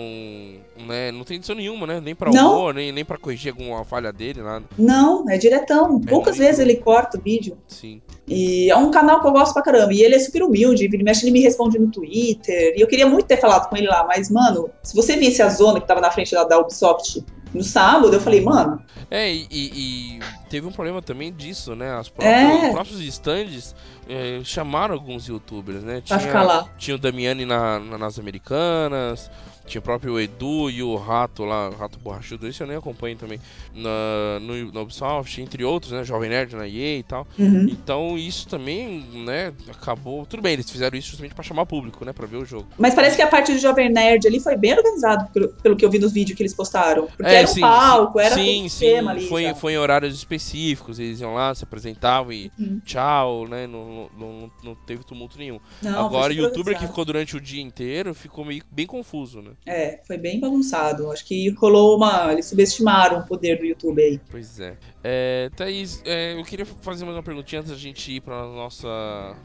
né? 0.86 1.10
Não 1.12 1.24
tem 1.24 1.36
edição 1.36 1.54
nenhuma, 1.56 1.86
né? 1.86 2.00
Nem 2.00 2.14
pra 2.14 2.30
Não. 2.30 2.52
humor, 2.52 2.74
nem, 2.74 2.92
nem 2.92 3.04
pra 3.04 3.18
corrigir 3.18 3.52
alguma 3.52 3.84
falha 3.84 4.12
dele, 4.12 4.42
nada. 4.42 4.64
Não, 4.78 5.28
é 5.28 5.36
diretão. 5.36 6.00
Poucas 6.00 6.36
muito 6.36 6.46
vezes 6.46 6.60
ele 6.60 6.76
corta 6.76 7.18
o 7.18 7.20
vídeo. 7.20 7.58
Sim. 7.66 8.00
E 8.26 8.70
é 8.70 8.76
um 8.76 8.90
canal 8.90 9.20
que 9.20 9.26
eu 9.26 9.32
gosto 9.32 9.52
pra 9.54 9.62
caramba. 9.62 9.92
E 9.92 10.02
ele 10.02 10.14
é 10.14 10.18
super 10.18 10.42
humilde, 10.42 10.86
vira 10.88 11.02
e 11.02 11.04
mexe, 11.04 11.24
ele 11.24 11.32
me 11.32 11.40
responde 11.40 11.78
no 11.78 11.90
Twitter. 11.90 12.74
E 12.76 12.80
eu 12.80 12.86
queria 12.86 13.06
muito 13.06 13.26
ter 13.26 13.38
falado 13.38 13.68
com 13.68 13.76
ele 13.76 13.86
lá, 13.86 14.04
mas, 14.06 14.30
mano, 14.30 14.70
se 14.82 14.94
você 14.94 15.16
visse 15.16 15.42
a 15.42 15.48
zona 15.48 15.80
que 15.80 15.86
tava 15.86 16.00
na 16.00 16.10
frente 16.10 16.32
da, 16.32 16.44
da 16.44 16.58
Ubisoft 16.58 17.24
no 17.54 17.62
sábado, 17.62 18.12
eu 18.12 18.20
falei, 18.20 18.40
mano, 18.42 18.80
É, 19.10 19.32
e, 19.32 19.46
e- 19.50 20.18
teve 20.50 20.66
um 20.66 20.72
problema 20.72 21.00
também 21.00 21.32
disso, 21.32 21.74
né? 21.74 21.92
As 21.96 22.08
É. 22.08 22.10
próprias, 22.44 22.62
Os 22.64 22.70
próprios 22.72 23.00
stands 23.00 23.74
eh, 24.08 24.40
chamaram 24.44 24.94
alguns 24.94 25.26
youtubers, 25.28 25.82
né? 25.82 26.02
pra 26.06 26.18
ficar 26.18 26.42
lá. 26.42 26.66
Tinha 26.78 26.94
o 26.96 26.98
Damiani 26.98 27.44
na, 27.44 27.78
na- 27.78 27.98
nas 27.98 28.18
Americanas, 28.18 29.30
tinha 29.68 29.80
o 29.80 29.82
próprio 29.82 30.18
Edu 30.18 30.70
e 30.70 30.82
o 30.82 30.96
Rato 30.96 31.44
lá, 31.44 31.68
o 31.68 31.74
Rato 31.76 31.98
Borrachudo, 31.98 32.46
esse 32.46 32.62
eu 32.62 32.66
nem 32.66 32.76
acompanho 32.76 33.16
também, 33.16 33.38
na, 33.74 34.40
no, 34.40 34.80
Ubisoft, 34.82 35.40
entre 35.40 35.64
outros, 35.64 35.92
né? 35.92 36.02
Jovem 36.04 36.30
Nerd 36.30 36.54
na 36.56 36.66
EA 36.66 36.98
e 36.98 37.02
tal. 37.02 37.26
Uhum. 37.38 37.66
Então 37.68 38.16
isso 38.18 38.48
também, 38.48 39.00
né, 39.24 39.52
acabou. 39.70 40.24
Tudo 40.26 40.42
bem, 40.42 40.54
eles 40.54 40.70
fizeram 40.70 40.96
isso 40.98 41.08
justamente 41.10 41.34
pra 41.34 41.44
chamar 41.44 41.66
público, 41.66 42.04
né? 42.04 42.12
Pra 42.12 42.26
ver 42.26 42.36
o 42.36 42.44
jogo. 42.44 42.66
Mas 42.78 42.94
parece 42.94 43.16
que 43.16 43.22
a 43.22 43.26
parte 43.26 43.52
do 43.52 43.58
Jovem 43.58 43.90
Nerd 43.90 44.26
ali 44.26 44.40
foi 44.40 44.56
bem 44.56 44.72
organizado, 44.74 45.30
pelo, 45.32 45.48
pelo 45.48 45.76
que 45.76 45.84
eu 45.84 45.90
vi 45.90 45.98
nos 45.98 46.12
vídeos 46.12 46.36
que 46.36 46.42
eles 46.42 46.54
postaram. 46.54 47.06
Porque 47.06 47.22
era 47.24 47.40
um 47.40 47.44
É, 47.44 47.46
sim, 47.46 47.60
palco, 47.60 48.18
era 48.20 48.34
sim, 48.34 48.44
sim, 48.44 48.62
um 48.62 48.66
esquema 48.66 49.10
ali. 49.12 49.28
foi, 49.28 49.42
já. 49.44 49.54
foi 49.54 49.72
em 49.74 49.78
horários 49.78 50.14
específicos, 50.14 50.98
eles 50.98 51.20
iam 51.20 51.34
lá, 51.34 51.54
se 51.54 51.64
apresentavam 51.64 52.32
e 52.32 52.50
Uhum. 52.58 52.80
tchau, 52.84 53.46
né? 53.48 53.66
Não, 53.66 54.08
não, 54.18 54.50
não, 54.62 54.74
teve 54.86 55.04
tumulto 55.04 55.38
nenhum. 55.38 55.60
Não, 55.82 56.06
Agora, 56.06 56.32
o 56.32 56.36
youtuber 56.36 56.78
que 56.78 56.86
ficou 56.86 57.04
durante 57.04 57.36
o 57.36 57.40
dia 57.40 57.62
inteiro 57.62 58.14
ficou 58.14 58.44
meio 58.44 58.62
bem 58.70 58.86
confuso, 58.86 59.42
né? 59.42 59.50
É, 59.66 60.00
foi 60.06 60.16
bem 60.16 60.40
bagunçado. 60.40 61.10
Acho 61.10 61.24
que 61.26 61.50
rolou 61.50 61.96
uma. 61.96 62.32
Eles 62.32 62.46
subestimaram 62.46 63.18
o 63.18 63.26
poder 63.26 63.58
do 63.58 63.66
YouTube 63.66 64.00
aí. 64.02 64.18
Pois 64.30 64.58
é. 64.58 64.76
é 65.04 65.50
Thaís, 65.54 66.00
é, 66.06 66.34
eu 66.34 66.42
queria 66.44 66.64
fazer 66.64 67.04
mais 67.04 67.14
uma 67.16 67.22
perguntinha 67.22 67.60
antes 67.60 67.70
da 67.72 67.76
gente 67.78 68.10
ir 68.12 68.20
pra 68.22 68.44
nossa, 68.46 68.88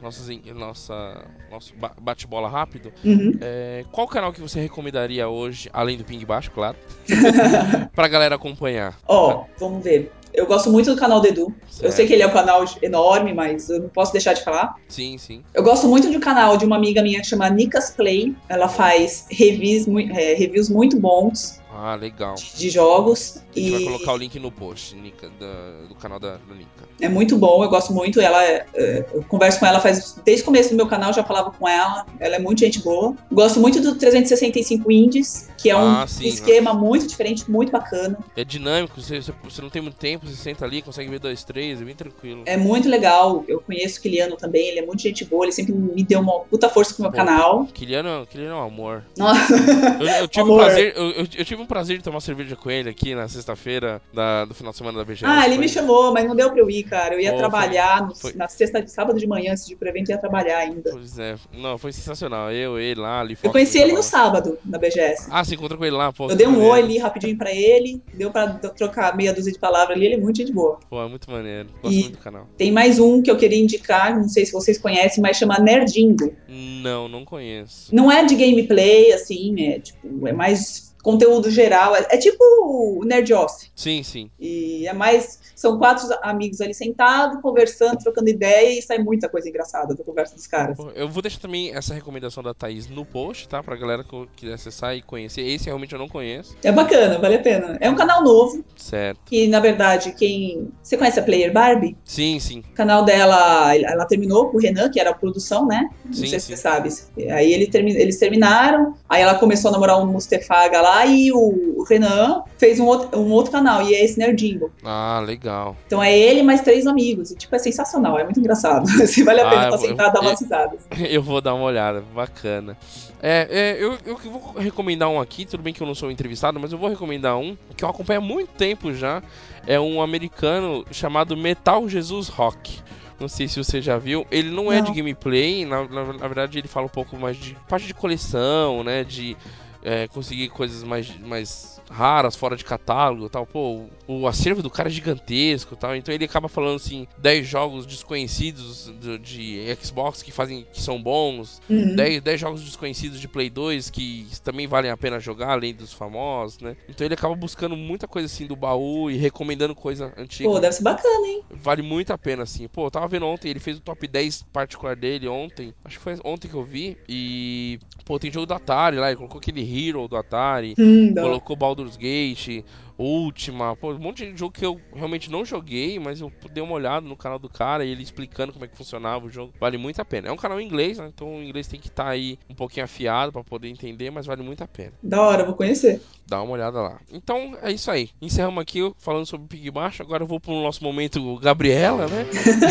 nossas, 0.01 0.29
en- 0.29 0.41
nossa, 0.53 1.25
nosso 1.51 1.75
ba- 1.75 1.93
bate-bola 1.99 2.47
rápido. 2.47 2.93
Uhum. 3.03 3.37
É, 3.41 3.83
qual 3.91 4.07
canal 4.07 4.31
que 4.31 4.39
você 4.39 4.61
recomendaria 4.61 5.27
hoje, 5.27 5.69
além 5.73 5.97
do 5.97 6.05
Ping 6.05 6.23
Baixo, 6.25 6.51
claro, 6.51 6.77
pra 7.93 8.07
galera 8.07 8.35
acompanhar? 8.35 8.97
Ó, 9.07 9.45
vamos 9.59 9.83
ver. 9.83 10.11
Eu 10.33 10.45
gosto 10.45 10.69
muito 10.71 10.93
do 10.93 10.99
canal 10.99 11.21
do 11.21 11.27
Edu. 11.27 11.53
Eu 11.81 11.91
sei 11.91 12.07
que 12.07 12.13
ele 12.13 12.23
é 12.23 12.27
um 12.27 12.31
canal 12.31 12.65
enorme, 12.81 13.33
mas 13.33 13.69
eu 13.69 13.81
não 13.81 13.89
posso 13.89 14.11
deixar 14.11 14.33
de 14.33 14.43
falar. 14.43 14.75
Sim, 14.87 15.17
sim. 15.17 15.43
Eu 15.53 15.63
gosto 15.63 15.87
muito 15.87 16.09
de 16.09 16.17
um 16.17 16.19
canal 16.19 16.57
de 16.57 16.65
uma 16.65 16.75
amiga 16.75 17.01
minha 17.01 17.21
que 17.21 17.27
chama 17.27 17.49
Nicas 17.49 17.91
Play. 17.91 18.35
Ela 18.49 18.67
faz 18.67 19.25
reviews, 19.29 19.87
é, 20.11 20.33
reviews 20.33 20.69
muito 20.69 20.99
bons 20.99 21.61
Ah, 21.75 21.95
legal. 21.95 22.35
de, 22.35 22.55
de 22.55 22.69
jogos. 22.69 23.37
A 23.55 23.59
gente 23.59 23.71
vai 23.71 23.81
E 23.81 23.85
colocar 23.85 24.13
o 24.13 24.17
link 24.17 24.39
no 24.39 24.51
post 24.51 24.95
da- 25.39 25.87
do 25.87 25.95
canal 25.95 26.19
da, 26.19 26.37
Nika. 26.55 26.87
é 27.01 27.09
muito 27.09 27.37
bom, 27.37 27.63
eu 27.63 27.69
gosto 27.69 27.93
muito. 27.93 28.19
Ela, 28.21 28.43
é, 28.43 28.65
é, 28.73 29.05
eu 29.13 29.23
converso 29.23 29.59
com 29.59 29.65
ela 29.65 29.79
faz 29.79 30.15
desde 30.23 30.41
o 30.43 30.45
começo 30.45 30.69
do 30.69 30.75
meu 30.75 30.87
canal, 30.87 31.13
já 31.13 31.23
falava 31.23 31.51
com 31.51 31.67
ela. 31.67 32.05
Ela 32.19 32.35
é 32.35 32.39
muito 32.39 32.59
gente 32.59 32.79
boa. 32.79 33.15
Gosto 33.31 33.59
muito 33.59 33.79
do 33.81 33.95
365 33.95 34.91
Indies, 34.91 35.49
que 35.57 35.69
é 35.69 35.75
um 35.77 35.87
Ah, 36.01 36.07
sim, 36.07 36.27
esquema 36.27 36.73
muito 36.73 37.07
diferente, 37.07 37.49
muito 37.49 37.71
bacana. 37.71 38.17
É 38.35 38.43
dinâmico, 38.43 38.99
você, 39.01 39.19
você, 39.43 39.61
não 39.61 39.69
tem 39.69 39.81
muito 39.81 39.95
tempo, 39.97 40.25
você 40.27 40.35
senta 40.35 40.65
ali, 40.65 40.81
consegue 40.81 41.09
ver 41.09 41.19
dois, 41.19 41.43
três, 41.43 41.81
é 41.81 41.85
bem 41.85 41.95
tranquilo. 41.95 42.43
É 42.45 42.57
muito 42.57 42.87
legal. 42.89 43.43
Eu 43.47 43.59
conheço 43.61 43.99
o 43.99 44.01
Kiliano 44.01 44.35
também, 44.35 44.67
ele 44.69 44.79
é 44.79 44.85
muito 44.85 45.01
gente 45.01 45.23
boa, 45.25 45.45
ele 45.45 45.51
sempre 45.51 45.73
me 45.73 46.03
deu 46.03 46.19
uma 46.19 46.39
puta 46.41 46.69
força 46.69 46.93
com 46.93 47.01
o 47.01 47.03
meu 47.03 47.11
Pô. 47.11 47.17
canal. 47.17 47.65
Kiliano, 47.73 48.25
Kiliano 48.27 48.53
é 48.55 48.57
um 48.57 48.63
amor. 48.65 49.03
Nossa. 49.17 49.53
Eu, 49.99 50.07
eu 50.21 50.27
tive 50.27 50.43
o 50.49 50.53
Amor. 50.53 50.65
prazer, 50.65 50.93
eu, 50.95 51.03
eu- 51.11 51.27
eu 51.37 51.45
tive 51.45 51.62
um 51.63 51.67
prazer 51.67 51.97
de 51.97 52.03
tomar 52.03 52.19
cerveja 52.19 52.55
com 52.55 52.69
ele 52.69 52.89
aqui 52.89 53.15
na 53.15 53.27
sexta-feira 53.27 54.01
do 54.47 54.53
final 54.53 54.71
de 54.71 54.77
semana 54.77 54.97
da 54.99 55.03
BGS. 55.05 55.25
Ah, 55.25 55.45
ele 55.45 55.55
Foi- 55.55 55.63
me 55.63 55.69
chamou, 55.69 56.13
mas 56.13 56.25
não 56.27 56.35
deu 56.35 56.49
pra 56.51 56.59
eu 56.59 56.69
ir, 56.69 56.83
cara. 56.83 57.15
Eu 57.15 57.19
ia 57.19 57.31
Pô, 57.31 57.37
trabalhar 57.37 58.07
no- 58.07 58.15
foi- 58.15 58.33
na 58.33 58.47
sexta, 58.47 58.85
sábado 58.87 59.17
de 59.19 59.25
manhã, 59.27 59.51
antes 59.51 59.65
de 59.65 59.73
ir 59.73 59.75
pro 59.77 59.87
evento, 59.89 60.09
ia 60.09 60.17
trabalhar 60.17 60.57
ainda. 60.59 60.91
Pois 60.91 61.17
é, 61.17 61.35
não, 61.53 61.77
foi 61.77 61.91
sensacional. 61.91 62.51
Eu, 62.51 62.77
ele 62.79 62.99
lá, 62.99 63.19
ali 63.21 63.37
Eu 63.41 63.51
conheci 63.51 63.77
ele 63.79 63.93
no 63.93 64.03
sábado, 64.03 64.57
na 64.65 64.77
BGS. 64.77 65.27
Ah, 65.31 65.43
você 65.43 65.55
encontrou 65.55 65.77
com 65.79 65.85
ele 65.85 65.95
lá, 65.95 66.11
pô. 66.13 66.29
Eu 66.29 66.35
dei 66.35 66.47
um 66.47 66.63
oi 66.63 66.79
ali 66.79 66.97
rapidinho 66.97 67.37
pra 67.37 67.51
ele, 67.51 68.01
deu 68.13 68.31
pra 68.31 68.47
trocar 68.53 69.15
meia 69.15 69.33
dúzia 69.33 69.51
de 69.51 69.59
palavras 69.59 69.95
ali, 69.97 70.05
ele 70.05 70.15
é 70.15 70.17
muito 70.19 70.37
gente 70.37 70.51
boa. 70.51 70.79
Pô, 70.89 71.01
é 71.03 71.07
muito 71.07 71.29
maneiro. 71.31 71.69
Gosto 71.81 71.95
E- 71.95 72.01
muito 72.01 72.17
do 72.17 72.23
canal. 72.23 72.47
Tem 72.57 72.71
mais 72.71 72.99
um 72.99 73.21
que 73.21 73.31
eu 73.31 73.37
queria 73.37 73.59
indicar, 73.59 74.15
não 74.15 74.27
sei 74.29 74.45
se 74.45 74.51
vocês 74.51 74.77
conhecem, 74.77 75.21
mas 75.21 75.37
chama 75.37 75.57
Nerdingo. 75.59 76.33
Não, 76.47 77.07
não 77.07 77.23
conheço. 77.25 77.93
Não 77.95 78.11
é 78.11 78.23
de 78.25 78.35
gameplay, 78.35 79.11
assim, 79.13 79.67
é 79.67 79.79
tipo, 79.79 80.27
é 80.27 80.33
mais 80.33 80.92
conteúdo 81.03 81.51
geral, 81.51 81.95
é, 81.95 82.07
é 82.09 82.17
tipo 82.17 82.41
o 82.41 83.03
Nerd 83.05 83.31
Office. 83.33 83.69
Sim, 83.75 84.01
sim. 84.01 84.31
E 84.39 84.87
é 84.87 84.93
mais. 84.93 85.42
São 85.55 85.77
quatro 85.77 86.07
amigos 86.21 86.59
ali 86.61 86.73
sentados, 86.73 87.41
conversando, 87.41 87.97
trocando 87.97 88.29
ideia, 88.29 88.77
e 88.77 88.81
sai 88.81 88.97
muita 88.99 89.29
coisa 89.29 89.47
engraçada 89.49 89.93
da 89.95 90.03
conversa 90.03 90.35
dos 90.35 90.47
caras. 90.47 90.77
Eu 90.95 91.07
vou 91.07 91.21
deixar 91.21 91.39
também 91.39 91.73
essa 91.75 91.93
recomendação 91.93 92.41
da 92.43 92.53
Thaís 92.53 92.87
no 92.89 93.05
post, 93.05 93.47
tá? 93.47 93.61
Pra 93.63 93.75
galera 93.75 94.03
que 94.03 94.27
quiser 94.35 94.53
acessar 94.53 94.95
e 94.95 95.01
conhecer. 95.01 95.41
Esse 95.41 95.65
realmente 95.65 95.93
eu 95.93 95.99
não 95.99 96.07
conheço. 96.09 96.55
É 96.63 96.71
bacana, 96.71 97.17
vale 97.19 97.35
a 97.35 97.39
pena. 97.39 97.77
É 97.79 97.89
um 97.89 97.95
canal 97.95 98.23
novo, 98.23 98.63
Certo. 98.75 99.19
que 99.25 99.47
na 99.47 99.59
verdade, 99.59 100.13
quem. 100.17 100.69
Você 100.81 100.97
conhece 100.97 101.19
a 101.19 101.23
Player 101.23 101.51
Barbie? 101.53 101.95
Sim, 102.05 102.39
sim. 102.39 102.59
O 102.71 102.73
canal 102.73 103.03
dela, 103.05 103.75
ela 103.75 104.05
terminou 104.05 104.49
com 104.49 104.57
o 104.57 104.59
Renan, 104.59 104.89
que 104.89 104.99
era 104.99 105.11
a 105.11 105.13
produção, 105.13 105.65
né? 105.67 105.89
Não 106.05 106.13
Sim, 106.13 106.27
sei 106.27 106.39
se 106.39 106.45
sim. 106.47 106.55
você 106.55 106.61
sabe. 106.61 106.89
Aí 107.31 107.53
ele 107.53 107.67
termi- 107.67 107.95
eles 107.95 108.17
terminaram, 108.17 108.95
aí 109.07 109.21
ela 109.21 109.35
começou 109.35 109.69
a 109.69 109.71
namorar 109.71 110.01
um 110.01 110.07
Mustefaga 110.07 110.81
lá 110.81 111.05
e 111.05 111.31
o 111.31 111.83
Renan 111.87 112.43
fez 112.57 112.79
um 112.79 112.85
outro, 112.85 113.19
um 113.19 113.31
outro 113.31 113.51
canal, 113.51 113.81
e 113.83 113.93
é 113.93 114.03
esse 114.03 114.17
Nerdingo. 114.19 114.71
Ah, 114.83 115.21
legal. 115.25 115.52
Então 115.85 116.01
é 116.01 116.17
ele 116.17 116.43
mais 116.43 116.61
três 116.61 116.87
amigos. 116.87 117.31
E, 117.31 117.35
tipo, 117.35 117.55
é 117.55 117.59
sensacional, 117.59 118.17
é 118.19 118.23
muito 118.23 118.39
engraçado. 118.39 118.89
Assim, 119.01 119.23
vale 119.23 119.41
a 119.41 119.47
Ah, 119.47 119.49
pena 119.49 119.77
sentar 119.77 120.09
e 120.09 120.13
dar 120.13 120.21
umas 120.21 120.39
risadas. 120.39 120.79
Eu 121.09 121.21
vou 121.21 121.41
dar 121.41 121.53
uma 121.53 121.65
olhada, 121.65 122.03
bacana. 122.13 122.77
É, 123.21 123.47
é, 123.49 123.81
eu, 123.81 123.97
eu 124.05 124.17
vou 124.17 124.53
recomendar 124.57 125.07
um 125.07 125.17
aqui, 125.19 125.45
tudo 125.45 125.63
bem 125.63 125.73
que 125.73 125.79
eu 125.79 125.87
não 125.87 125.95
sou 125.95 126.11
entrevistado, 126.11 126.59
mas 126.59 126.73
eu 126.73 126.77
vou 126.77 126.89
recomendar 126.89 127.37
um 127.37 127.55
que 127.77 127.85
eu 127.85 127.87
acompanho 127.87 128.19
há 128.19 128.21
muito 128.21 128.49
tempo 128.49 128.93
já. 128.93 129.23
É 129.65 129.79
um 129.79 130.01
americano 130.01 130.85
chamado 130.91 131.37
Metal 131.37 131.87
Jesus 131.87 132.27
Rock. 132.27 132.81
Não 133.17 133.29
sei 133.29 133.47
se 133.47 133.63
você 133.63 133.81
já 133.81 133.97
viu. 133.97 134.27
Ele 134.29 134.51
não, 134.51 134.69
é 134.69 134.81
Não. 134.81 134.91
de 134.91 134.97
gameplay, 134.97 135.63
na, 135.65 135.87
na, 135.87 136.03
na 136.13 136.27
verdade 136.27 136.59
ele 136.59 136.67
fala 136.67 136.87
um 136.87 136.89
pouco 136.89 137.15
mais 137.15 137.37
de 137.37 137.55
parte 137.69 137.87
de 137.87 137.93
coleção, 137.93 138.83
né? 138.83 139.05
De 139.05 139.37
é, 139.81 140.07
conseguir 140.09 140.49
coisas 140.49 140.83
mais, 140.83 141.17
mais 141.19 141.72
raras, 141.89 142.35
fora 142.35 142.55
de 142.55 142.63
catálogo 142.65 143.25
e 143.25 143.29
tal. 143.29 143.45
Pô, 143.45 143.85
o, 144.07 144.27
acervo 144.27 144.61
do 144.63 144.69
cara 144.69 144.89
é 144.89 144.91
gigantesco 144.91 145.73
e 145.73 145.77
tal. 145.77 145.95
Então 145.95 146.13
ele 146.13 146.25
acaba 146.25 146.47
falando 146.47 146.75
assim, 146.75 147.07
10 147.17 147.47
jogos 147.47 147.85
desconhecidos 147.85 148.87
do- 149.01 149.19
de 149.19 149.59
Xbox 149.81 150.21
que 150.23 150.31
fazem 150.31 150.65
que 150.71 150.81
são 150.81 151.01
bons, 151.01 151.61
Uhum. 151.69 151.95
10, 151.95 152.21
10 152.21 152.39
jogos 152.39 152.61
desconhecidos 152.63 153.19
de 153.19 153.27
Play 153.27 153.49
2 153.49 153.89
que 153.89 154.27
também 154.43 154.67
valem 154.67 154.91
a 154.91 154.97
pena 154.97 155.19
jogar, 155.19 155.49
além 155.51 155.73
dos 155.73 155.93
famosos, 155.93 156.59
né? 156.59 156.75
Então 156.89 157.05
ele 157.05 157.13
acaba 157.13 157.35
buscando 157.35 157.75
muita 157.75 158.07
coisa 158.07 158.25
assim 158.27 158.45
do 158.47 158.55
baú 158.55 159.09
e 159.09 159.17
recomendando 159.17 159.75
coisa 159.75 160.13
antiga. 160.17 160.49
Pô, 160.49 160.59
deve 160.59 160.73
ser 160.75 160.83
bacana, 160.83 161.27
hein? 161.27 161.41
Vale 161.51 161.81
muito 161.81 162.11
a 162.11 162.17
pena, 162.17 162.43
assim. 162.43 162.67
Pô, 162.67 162.87
eu 162.87 162.91
tava 162.91 163.07
vendo 163.07 163.25
ontem, 163.25 163.49
ele 163.49 163.59
fez 163.59 163.77
o 163.77 163.81
top 163.81 164.07
10 164.07 164.43
particular 164.53 164.95
dele 164.95 165.27
ontem. 165.27 165.73
Acho 165.83 165.97
que 165.97 166.03
foi 166.03 166.17
ontem 166.23 166.47
que 166.47 166.53
eu 166.53 166.63
vi. 166.63 166.97
E, 167.07 167.79
pô, 168.05 168.17
tem 168.19 168.31
jogo 168.31 168.45
do 168.45 168.53
Atari 168.53 168.97
lá, 168.97 169.07
ele 169.07 169.17
colocou 169.17 169.39
aquele 169.39 169.61
Hero 169.61 170.07
do 170.07 170.15
Atari. 170.17 170.73
Hum. 170.77 171.13
Colocou 171.13 171.55
Baldur's 171.55 171.72
Gate, 171.97 172.63
Ultima, 172.97 173.75
pô, 173.75 173.91
um 173.91 173.97
monte 173.99 174.31
de 174.31 174.37
jogo 174.37 174.53
que 174.53 174.63
eu 174.65 174.79
realmente 174.95 175.29
não 175.29 175.43
joguei, 175.43 175.97
mas 175.99 176.21
eu 176.21 176.31
dei 176.51 176.63
uma 176.63 176.73
olhada 176.75 177.05
no 177.05 177.17
canal 177.17 177.39
do 177.39 177.49
cara 177.49 177.83
e 177.83 177.89
ele 177.89 178.03
explicando 178.03 178.53
como 178.53 178.63
é 178.65 178.67
que 178.67 178.77
funcionava 178.77 179.25
o 179.25 179.29
jogo. 179.29 179.51
Vale 179.59 179.77
muito 179.77 179.99
a 179.99 180.05
pena. 180.05 180.27
É 180.27 180.31
um 180.31 180.37
canal 180.37 180.59
em 180.61 180.65
inglês, 180.65 180.99
né? 180.99 181.09
Então 181.13 181.35
o 181.37 181.43
inglês 181.43 181.67
tem 181.67 181.79
que 181.79 181.87
estar 181.87 182.07
aí 182.07 182.37
um 182.47 182.53
pouquinho 182.53 182.83
afiado 182.85 183.31
pra 183.31 183.43
poder 183.43 183.67
entender, 183.67 184.11
mas 184.11 184.27
vale 184.27 184.43
muito 184.43 184.63
a 184.63 184.67
pena. 184.67 184.93
Da 185.01 185.21
hora, 185.21 185.43
vou 185.43 185.55
conhecer. 185.55 186.01
Dá 186.27 186.41
uma 186.41 186.53
olhada 186.53 186.79
lá. 186.81 186.99
Então 187.11 187.57
é 187.61 187.71
isso 187.71 187.89
aí. 187.89 188.11
Encerramos 188.21 188.61
aqui 188.61 188.79
falando 188.97 189.25
sobre 189.25 189.45
o 189.45 189.49
Pig 189.49 189.71
Baixo. 189.71 190.03
Agora 190.03 190.23
eu 190.23 190.27
vou 190.27 190.39
pro 190.39 190.53
nosso 190.61 190.83
momento 190.83 191.35
Gabriela, 191.39 192.05
né? 192.07 192.25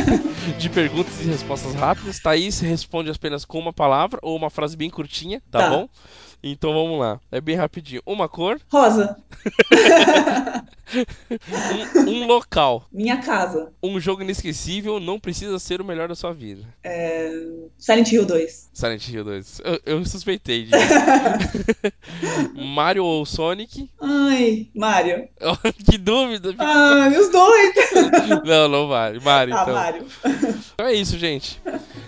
de 0.56 0.70
perguntas 0.70 1.20
e 1.20 1.24
respostas 1.24 1.74
rápidas. 1.74 2.20
Thaís 2.20 2.60
responde 2.60 3.10
apenas 3.10 3.44
com 3.44 3.58
uma 3.58 3.72
palavra 3.72 4.20
ou 4.22 4.36
uma 4.36 4.50
frase 4.50 4.76
bem 4.76 4.88
curtinha, 4.88 5.42
tá, 5.50 5.58
Tá. 5.58 5.68
bom? 5.70 5.88
Então 6.42 6.72
vamos 6.72 6.98
lá. 6.98 7.20
É 7.30 7.40
bem 7.40 7.54
rapidinho. 7.56 8.02
Uma 8.04 8.28
cor, 8.28 8.60
Rosa, 8.70 9.16
um, 11.96 12.10
um 12.10 12.26
local. 12.26 12.84
minha 12.92 13.16
casa. 13.18 13.72
Um 13.82 13.98
jogo 14.00 14.22
inesquecível 14.22 14.98
não 15.00 15.18
precisa 15.20 15.58
ser 15.58 15.80
o 15.80 15.84
melhor 15.84 16.08
da 16.08 16.14
sua 16.14 16.32
vida. 16.34 16.62
Silent 17.78 18.10
Hill 18.12 18.26
2. 18.26 18.70
Silent 18.72 19.08
Hill 19.08 19.24
2. 19.24 19.60
Eu, 19.64 19.80
eu 19.86 20.04
suspeitei 20.04 20.64
disso. 20.64 20.76
Mario 22.54 23.04
ou 23.04 23.24
Sonic? 23.24 23.88
Ai, 24.00 24.68
Mario. 24.74 25.28
que 25.88 25.96
dúvida. 25.98 26.54
Ai, 26.58 27.16
os 27.18 27.28
dois. 27.30 27.74
Não, 28.44 28.68
não 28.68 28.88
vale. 28.88 29.20
Mario, 29.20 29.54
Ah, 29.56 29.62
então. 29.62 29.74
Mario. 29.74 30.06
Então 30.74 30.86
é 30.86 30.94
isso, 30.94 31.18
gente. 31.18 31.60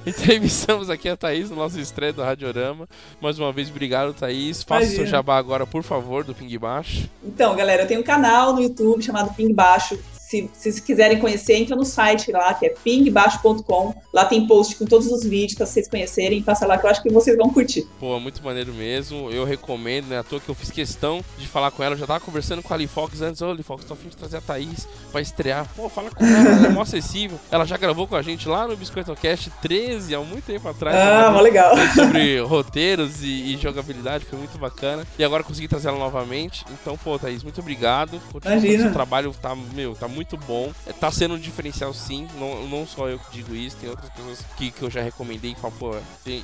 Entrevistamos 0.07 0.91
aqui 0.91 1.09
a 1.09 1.17
Thaís 1.17 1.51
no 1.51 1.57
nosso 1.57 1.81
estreia 1.81 2.13
do 2.13 2.23
Radiorama. 2.23 2.89
Mais 3.21 3.39
uma 3.39 3.53
vez, 3.53 3.71
obrigado, 3.71 4.13
Thaís. 4.13 4.63
Faça 4.63 4.87
seu 4.87 4.97
Imagina. 4.97 5.07
jabá 5.07 5.39
agora, 5.39 5.67
por 5.67 5.83
favor, 5.83 6.25
do 6.25 6.35
Ping 6.35 6.59
Baixo. 6.59 7.09
Então, 7.23 7.57
galera, 7.57 7.83
eu 7.83 7.87
tenho 7.89 8.01
um 8.01 8.05
canal 8.05 8.53
no 8.53 8.61
YouTube 8.61 9.03
chamado 9.03 9.35
Ping 9.35 9.53
Baixo. 9.55 9.99
Se 10.35 10.65
se 10.65 10.73
vocês 10.73 10.81
quiserem 10.81 11.19
conhecer, 11.19 11.55
entra 11.55 11.77
no 11.77 11.85
site 11.85 12.33
lá, 12.33 12.53
que 12.55 12.67
é 12.67 12.71
pingbaixo.com. 12.71 13.95
Lá 14.13 14.25
tem 14.25 14.47
post 14.47 14.77
com 14.77 14.85
todos 14.85 15.07
os 15.07 15.25
vídeos 15.25 15.55
para 15.55 15.67
vocês 15.67 15.89
conhecerem. 15.89 16.43
Passa 16.43 16.67
lá 16.67 16.79
que 16.79 16.87
eu 16.87 16.91
acho 16.91 17.03
que 17.03 17.11
vocês 17.11 17.37
vão 17.37 17.51
curtir. 17.51 17.87
Pô, 18.01 18.19
muito 18.19 18.43
maneiro 18.43 18.73
mesmo. 18.73 19.31
Eu 19.31 19.45
recomendo, 19.45 20.09
né? 20.09 20.19
À 20.19 20.23
toa 20.23 20.41
que 20.41 20.49
eu 20.49 20.55
fiz 20.55 20.71
questão 20.71 21.23
de 21.39 21.47
falar 21.47 21.71
com 21.71 21.83
ela. 21.83 21.95
Eu 21.95 21.99
já 21.99 22.07
tava 22.07 22.21
conversando 22.21 22.63
com 22.63 22.73
a 22.73 22.77
Lifox 22.77 23.21
antes. 23.21 23.43
Ô, 23.43 23.53
Lifox, 23.53 23.85
tô 23.85 23.95
a 23.95 23.97
fim 23.97 24.09
de 24.09 24.17
trazer 24.17 24.39
a 24.39 24.41
Thaís 24.41 24.89
pra 25.13 25.21
estrear. 25.21 25.69
Pô, 25.77 25.89
fala 25.89 26.11
com 26.11 26.25
ela, 26.25 26.49
ela 26.49 26.67
é 26.67 26.71
mó 26.71 26.83
acessível. 26.83 27.39
Ela 27.51 27.65
já 27.65 27.77
gravou 27.77 28.07
com 28.07 28.17
a 28.17 28.23
gente 28.23 28.49
lá 28.49 28.67
no 28.67 28.77
BiscoitoCast 28.77 29.51
13, 29.63 30.15
há 30.15 30.21
muito 30.21 30.45
tempo 30.45 30.69
atrás. 30.69 30.97
Ah, 30.97 31.31
mó 31.31 31.41
legal. 31.41 31.77
sobre 31.95 32.41
roteiros 32.43 33.23
e, 33.23 33.55
e 33.55 33.57
jogabilidade, 33.57 34.25
foi 34.25 34.39
muito 34.39 34.59
bacana. 34.59 35.07
E 35.19 35.25
agora 35.25 35.45
consegui 35.45 35.69
trazer 35.69 35.89
ela 35.89 35.99
novamente. 35.99 36.65
Então, 36.71 36.97
pô, 36.97 37.19
Thaís, 37.19 37.43
muito 37.43 37.61
obrigado. 37.61 38.21
Continua 38.33 38.57
Imagina. 38.57 38.85
seu 38.85 38.93
trabalho, 38.93 39.35
tá, 39.41 39.55
meu, 39.55 39.95
tá 39.95 40.09
muito 40.09 40.24
bom. 40.37 40.73
É, 40.87 40.93
Tá 40.93 41.11
sendo 41.11 41.35
um 41.35 41.39
diferencial 41.39 41.93
sim, 41.93 42.27
não, 42.39 42.67
não 42.67 42.87
só 42.87 43.09
eu 43.09 43.19
que 43.19 43.31
digo 43.33 43.55
isso, 43.55 43.77
tem 43.77 43.91
outras 43.91 44.09
pessoas 44.11 44.39
que, 44.57 44.71
que 44.71 44.83
eu 44.83 44.91
já 44.91 45.03
recomendei 45.03 45.53
e 45.53 45.55
falam, 45.55 45.77
pô, 45.77 45.97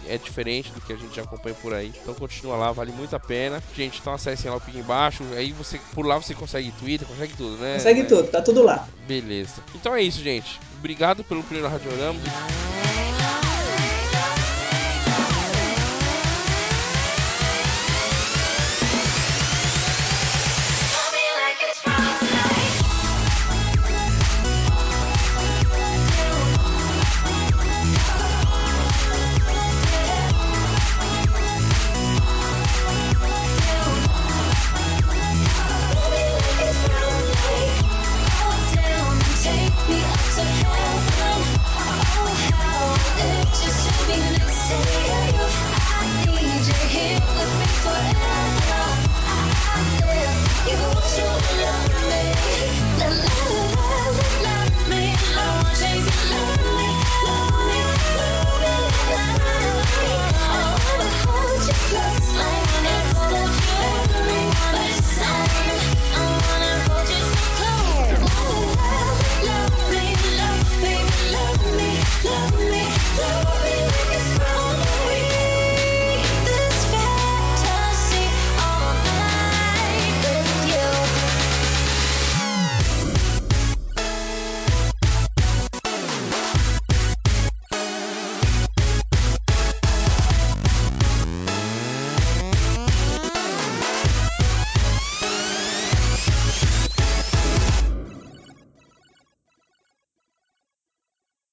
é 0.07 0.19
diferente 0.19 0.71
do 0.73 0.81
que 0.81 0.93
a 0.93 0.97
gente 0.97 1.15
já 1.15 1.23
acompanha 1.23 1.55
por 1.63 1.73
aí. 1.73 1.93
Então 2.03 2.15
continua 2.15 2.57
lá, 2.57 2.73
vale 2.73 2.93
muito 2.93 3.17
a 3.17 3.21
pena. 3.21 3.63
Gente, 3.75 4.01
então 4.01 4.13
acessem 4.13 4.51
lá 4.51 4.57
o 4.57 4.61
Ping 4.61 4.79
embaixo, 4.79 5.25
aí 5.35 5.53
você, 5.53 5.81
por 5.95 6.05
lá 6.05 6.19
você 6.19 6.35
consegue 6.35 6.71
Twitter, 6.73 7.07
consegue 7.09 7.35
tudo, 7.35 7.57
né? 7.57 7.75
Consegue 7.75 8.03
né? 8.03 8.09
tudo, 8.09 8.29
tá 8.29 8.43
tudo 8.43 8.63
lá. 8.63 8.87
Beleza. 9.07 9.63
Então 9.75 9.95
é 9.95 10.03
isso, 10.03 10.21
gente. 10.21 10.61
Obrigado 10.79 11.25
pelo 11.25 11.43
primeiro 11.43 11.69
Radiorama. 11.69 12.21